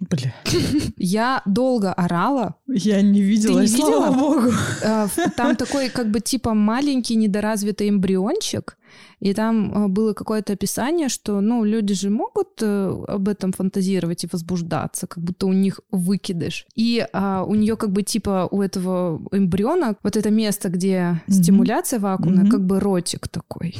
Бля. 0.00 0.34
Я 0.96 1.42
долго 1.46 1.92
орала. 1.92 2.54
Я 2.66 3.00
не 3.02 3.22
видела, 3.22 3.60
не 3.60 3.68
слава 3.68 4.08
видела? 4.10 4.18
богу. 4.20 4.52
Э, 4.82 5.06
Там 5.36 5.56
такой 5.56 5.88
как 5.88 6.10
бы 6.10 6.20
типа 6.20 6.52
маленький 6.54 7.14
недоразвитый 7.16 7.88
эмбриончик, 7.88 8.76
и 9.20 9.32
там 9.34 9.72
э, 9.86 9.88
было 9.88 10.12
какое-то 10.12 10.52
описание, 10.52 11.08
что, 11.08 11.40
ну, 11.40 11.64
люди 11.64 11.94
же 11.94 12.10
могут 12.10 12.60
э, 12.60 13.04
об 13.08 13.28
этом 13.28 13.52
фантазировать 13.52 14.24
и 14.24 14.28
возбуждаться, 14.32 15.06
как 15.06 15.22
будто 15.22 15.46
у 15.46 15.52
них 15.52 15.80
выкидыш. 15.92 16.66
И 16.74 17.06
а, 17.12 17.44
у 17.44 17.54
нее 17.54 17.76
как 17.76 17.90
бы 17.92 18.02
типа 18.02 18.48
у 18.50 18.62
этого 18.62 19.20
эмбриона 19.32 19.96
вот 20.02 20.16
это 20.16 20.30
место, 20.30 20.68
где 20.68 21.22
стимуляция 21.28 22.00
вакуумная, 22.00 22.42
Мгм. 22.44 22.50
как 22.50 22.66
бы 22.66 22.80
ротик 22.80 23.28
такой. 23.28 23.76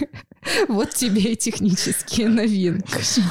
Вот 0.68 0.90
тебе 0.90 1.32
и 1.32 1.36
технические 1.36 2.28
новинки. 2.28 2.84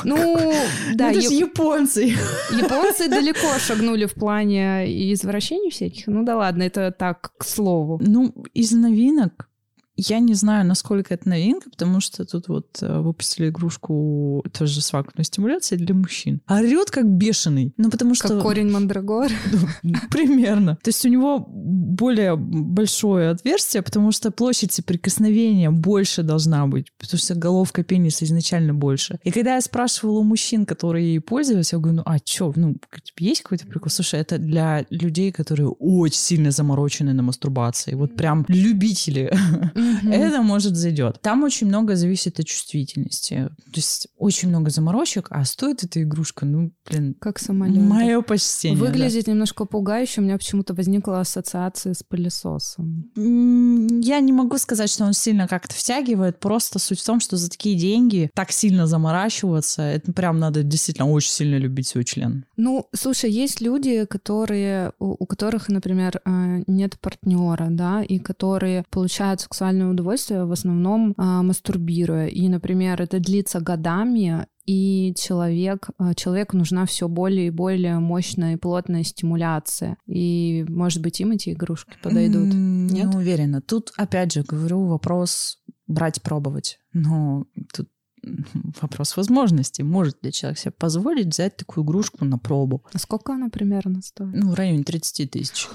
Ну, 0.03 0.53
да, 0.93 1.11
это 1.11 1.21
же 1.21 1.33
японцы. 1.33 2.15
Японцы 2.51 3.09
далеко 3.09 3.59
шагнули 3.59 4.05
в 4.05 4.13
плане 4.13 5.13
извращений 5.13 5.71
всяких. 5.71 6.07
Ну 6.07 6.23
да 6.23 6.37
ладно, 6.37 6.63
это 6.63 6.91
так, 6.91 7.31
к 7.37 7.43
слову. 7.43 7.99
Ну, 8.05 8.33
из 8.53 8.71
новинок 8.71 9.49
я 9.95 10.19
не 10.19 10.33
знаю, 10.33 10.65
насколько 10.65 11.13
это 11.13 11.29
новинка, 11.29 11.69
потому 11.69 11.99
что 11.99 12.25
тут 12.25 12.47
вот 12.47 12.79
э, 12.81 12.99
выпустили 12.99 13.49
игрушку 13.49 14.43
тоже 14.51 14.81
с 14.81 14.91
вакуумной 14.91 15.25
стимуляцией 15.25 15.83
для 15.83 15.93
мужчин. 15.93 16.41
Орет 16.47 16.89
как 16.89 17.07
бешеный. 17.07 17.73
Ну, 17.77 17.89
потому 17.89 18.15
что... 18.15 18.29
Как 18.29 18.41
корень 18.41 18.71
мандрагор. 18.71 19.31
Ну, 19.83 19.95
Примерно. 20.09 20.77
То 20.81 20.89
есть 20.89 21.05
у 21.05 21.09
него 21.09 21.45
более 21.47 22.35
большое 22.35 23.29
отверстие, 23.29 23.81
потому 23.81 24.11
что 24.11 24.31
площадь 24.31 24.71
соприкосновения 24.71 25.69
больше 25.69 26.23
должна 26.23 26.65
быть, 26.67 26.87
потому 26.97 27.19
что 27.19 27.35
головка 27.35 27.83
пениса 27.83 28.25
изначально 28.25 28.73
больше. 28.73 29.19
И 29.23 29.31
когда 29.31 29.55
я 29.55 29.61
спрашивала 29.61 30.19
у 30.19 30.23
мужчин, 30.23 30.65
которые 30.65 31.07
ей 31.07 31.19
пользовались, 31.19 31.73
я 31.73 31.79
говорю, 31.79 31.97
ну 31.97 32.03
а 32.05 32.19
чё, 32.19 32.53
ну, 32.55 32.73
типа, 32.73 33.19
есть 33.19 33.41
какой-то 33.41 33.67
прикол? 33.67 33.89
Слушай, 33.89 34.21
это 34.21 34.37
для 34.37 34.85
людей, 34.89 35.31
которые 35.31 35.69
очень 35.69 36.17
сильно 36.17 36.51
заморочены 36.51 37.13
на 37.13 37.23
мастурбации. 37.23 37.95
Вот 37.95 38.15
прям 38.15 38.45
любители. 38.47 39.31
Это, 40.09 40.41
может, 40.41 40.75
зайдет. 40.75 41.19
Там 41.21 41.43
очень 41.43 41.67
много 41.67 41.95
зависит 41.95 42.39
от 42.39 42.45
чувствительности. 42.45 43.49
То 43.65 43.75
есть 43.75 44.07
очень 44.17 44.49
много 44.49 44.69
заморочек, 44.69 45.27
а 45.29 45.43
стоит 45.45 45.83
эта 45.83 46.01
игрушка, 46.03 46.45
ну, 46.45 46.71
блин, 46.89 47.15
Как 47.19 47.39
самолет. 47.39 47.77
мое 47.77 48.21
почтение. 48.21 48.79
да. 48.79 48.85
Выглядит 48.85 49.27
немножко 49.27 49.65
пугающе. 49.65 50.21
У 50.21 50.23
меня 50.23 50.37
почему-то 50.37 50.73
возникла 50.73 51.19
ассоциация 51.19 51.93
с 51.93 52.03
пылесосом. 52.03 53.11
Я 53.15 54.19
не 54.19 54.31
могу 54.31 54.57
сказать, 54.57 54.89
что 54.89 55.05
он 55.05 55.13
сильно 55.13 55.47
как-то 55.47 55.73
втягивает. 55.75 56.39
Просто 56.39 56.79
суть 56.79 56.99
в 56.99 57.05
том, 57.05 57.19
что 57.19 57.37
за 57.37 57.49
такие 57.49 57.77
деньги 57.77 58.29
так 58.33 58.51
сильно 58.51 58.87
заморачиваться, 58.87 59.81
это 59.81 60.11
прям 60.13 60.39
надо 60.39 60.63
действительно 60.63 61.09
очень 61.09 61.31
сильно 61.31 61.57
любить 61.57 61.87
свой 61.87 62.03
член. 62.03 62.45
Ну, 62.57 62.87
слушай, 62.93 63.31
есть 63.31 63.61
люди, 63.61 64.05
которые, 64.05 64.91
у, 64.99 65.15
у 65.19 65.25
которых, 65.25 65.69
например, 65.69 66.21
э, 66.25 66.63
нет 66.67 66.99
партнера, 66.99 67.67
да, 67.69 68.03
и 68.03 68.19
которые 68.19 68.83
получают 68.89 69.41
сексуальное 69.41 69.72
удовольствие 69.81 70.45
в 70.45 70.51
основном 70.51 71.13
а, 71.17 71.41
мастурбируя. 71.43 72.27
И, 72.27 72.47
например, 72.47 73.01
это 73.01 73.19
длится 73.19 73.59
годами, 73.59 74.47
и 74.65 75.13
человек, 75.17 75.89
а, 75.97 76.13
человеку 76.13 76.55
нужна 76.57 76.85
все 76.85 77.07
более 77.07 77.47
и 77.47 77.51
более 77.51 77.99
мощная 77.99 78.53
и 78.53 78.57
плотная 78.57 79.03
стимуляция. 79.03 79.97
И, 80.07 80.65
может 80.69 81.01
быть, 81.01 81.19
им 81.19 81.31
эти 81.31 81.51
игрушки 81.51 81.97
подойдут. 82.01 82.53
М, 82.53 82.87
Не 82.87 83.01
Нет? 83.01 83.15
уверена. 83.15 83.61
Тут, 83.61 83.91
опять 83.97 84.33
же, 84.33 84.43
говорю, 84.43 84.85
вопрос 84.85 85.59
брать, 85.87 86.21
пробовать. 86.21 86.79
Но 86.93 87.45
тут 87.73 87.89
вопрос 88.81 89.17
возможности. 89.17 89.81
Может 89.81 90.23
ли 90.23 90.31
человек 90.31 90.57
себе 90.57 90.71
позволить 90.71 91.27
взять 91.27 91.57
такую 91.57 91.83
игрушку 91.83 92.23
на 92.23 92.37
пробу? 92.37 92.85
А 92.93 92.99
сколько 92.99 93.33
она 93.33 93.49
примерно 93.49 94.01
стоит? 94.01 94.33
Ну, 94.33 94.51
в 94.51 94.53
районе 94.53 94.83
30 94.83 95.29
тысяч. 95.29 95.67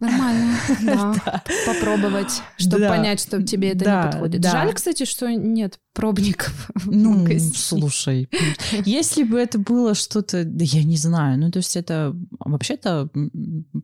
Нормально, 0.00 0.56
да. 0.82 1.42
Попробовать, 1.66 2.42
чтобы 2.56 2.86
понять, 2.86 3.20
что 3.20 3.42
тебе 3.42 3.72
это 3.72 3.84
не 3.84 4.10
подходит. 4.10 4.44
Жаль, 4.44 4.72
кстати, 4.74 5.04
что 5.04 5.30
нет 5.30 5.78
пробников 5.98 6.70
Ну, 6.86 7.26
слушай, 7.54 8.28
если 8.84 9.24
бы 9.24 9.38
это 9.38 9.58
было 9.58 9.94
что-то, 9.94 10.44
да 10.44 10.64
я 10.64 10.84
не 10.84 10.96
знаю, 10.96 11.38
ну 11.38 11.50
то 11.50 11.58
есть 11.58 11.76
это 11.76 12.14
вообще-то 12.38 13.10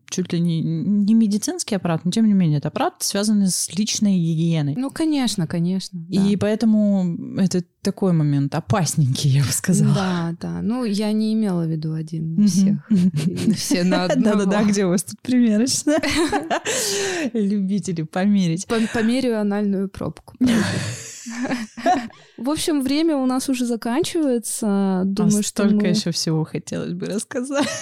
чуть 0.09 0.31
ли 0.33 0.39
не, 0.39 0.61
не 0.61 1.13
медицинский 1.13 1.75
аппарат, 1.75 2.05
но 2.05 2.11
тем 2.11 2.25
не 2.25 2.33
менее 2.33 2.59
это 2.59 2.69
аппарат, 2.69 2.95
связанный 2.99 3.49
с 3.49 3.69
личной 3.77 4.17
гигиеной. 4.17 4.75
Ну, 4.77 4.91
конечно, 4.91 5.45
конечно. 5.45 5.99
И 6.09 6.37
поэтому 6.37 7.37
это 7.37 7.63
такой 7.81 8.13
момент 8.13 8.55
опасненький, 8.55 9.29
я 9.29 9.41
бы 9.41 9.47
да. 9.47 9.53
сказала. 9.53 9.93
Да, 9.93 10.35
да. 10.41 10.61
Ну, 10.61 10.85
я 10.85 11.11
не 11.11 11.33
имела 11.33 11.65
в 11.65 11.69
виду 11.69 11.93
один 11.93 12.47
всех. 12.47 12.77
Все 13.55 13.83
на. 13.83 14.07
Да-да-да, 14.15 14.63
где 14.63 14.85
у 14.85 14.89
вас 14.89 15.03
тут 15.03 15.21
примерочная? 15.21 16.01
Любители 17.33 18.01
померить. 18.01 18.65
По- 18.65 18.79
Померяю 18.93 19.39
анальную 19.39 19.89
пробку. 19.89 20.35
В 22.37 22.49
общем, 22.49 22.81
время 22.81 23.17
у 23.17 23.25
нас 23.25 23.49
уже 23.49 23.65
заканчивается. 23.65 25.03
Думаю, 25.05 25.39
а 25.39 25.43
что 25.43 25.63
столько 25.63 25.85
мы... 25.85 25.87
еще 25.87 26.11
всего 26.11 26.43
хотелось 26.43 26.93
бы 26.93 27.07
рассказать. 27.07 27.67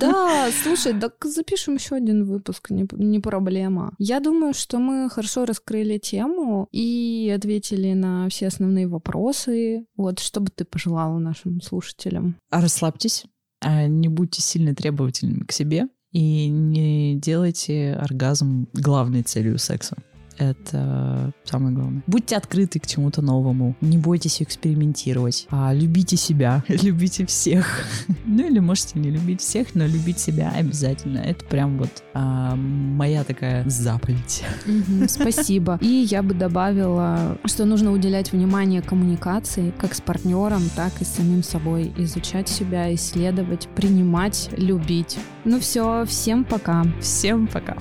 Да, 0.00 0.48
слушай, 0.62 0.98
так 0.98 1.16
запишем 1.24 1.74
еще 1.74 1.96
один 1.96 2.24
выпуск, 2.24 2.70
не, 2.70 2.86
не 2.92 3.20
проблема. 3.20 3.94
Я 3.98 4.20
думаю, 4.20 4.54
что 4.54 4.78
мы 4.78 5.10
хорошо 5.10 5.44
раскрыли 5.44 5.98
тему 5.98 6.68
и 6.72 7.32
ответили 7.34 7.92
на 7.92 8.28
все 8.28 8.46
основные 8.46 8.86
вопросы. 8.86 9.86
Вот, 9.96 10.20
что 10.20 10.40
бы 10.40 10.50
ты 10.54 10.64
пожелала 10.64 11.18
нашим 11.18 11.60
слушателям? 11.60 12.36
А 12.50 12.60
расслабьтесь, 12.60 13.24
а 13.60 13.86
не 13.86 14.08
будьте 14.08 14.40
сильно 14.40 14.74
требовательными 14.74 15.44
к 15.44 15.52
себе 15.52 15.88
и 16.12 16.48
не 16.48 17.16
делайте 17.16 17.94
оргазм 17.94 18.68
главной 18.72 19.22
целью 19.22 19.58
секса. 19.58 19.96
Это 20.38 21.32
самое 21.44 21.74
главное. 21.74 22.02
Будьте 22.06 22.36
открыты 22.36 22.78
к 22.78 22.86
чему-то 22.86 23.22
новому. 23.22 23.76
Не 23.80 23.98
бойтесь 23.98 24.42
экспериментировать. 24.42 25.46
А 25.50 25.72
любите 25.72 26.16
себя. 26.16 26.62
Любите 26.68 27.26
всех. 27.26 27.84
Ну 28.28 28.46
или 28.46 28.58
можете 28.58 28.98
не 28.98 29.10
любить 29.10 29.40
всех, 29.40 29.74
но 29.74 29.86
любить 29.86 30.18
себя 30.18 30.52
обязательно. 30.54 31.18
Это 31.18 31.44
прям 31.44 31.78
вот 31.78 32.02
а, 32.12 32.54
моя 32.54 33.24
такая 33.24 33.68
заповедь. 33.68 34.42
Мгм, 34.66 35.08
Спасибо. 35.08 35.78
И 35.80 36.06
я 36.10 36.22
бы 36.22 36.34
добавила, 36.34 37.38
что 37.46 37.64
нужно 37.64 37.92
уделять 37.92 38.32
внимание 38.32 38.82
коммуникации 38.82 39.72
как 39.78 39.94
с 39.94 40.00
партнером, 40.00 40.62
так 40.74 40.92
и 41.00 41.04
с 41.04 41.08
самим 41.08 41.42
собой. 41.42 41.92
Изучать 41.96 42.48
себя, 42.48 42.92
исследовать, 42.94 43.68
принимать, 43.74 44.50
любить. 44.56 45.18
Ну 45.44 45.60
все, 45.60 46.04
всем 46.04 46.44
пока. 46.44 46.84
Всем 47.00 47.46
пока. 47.46 47.76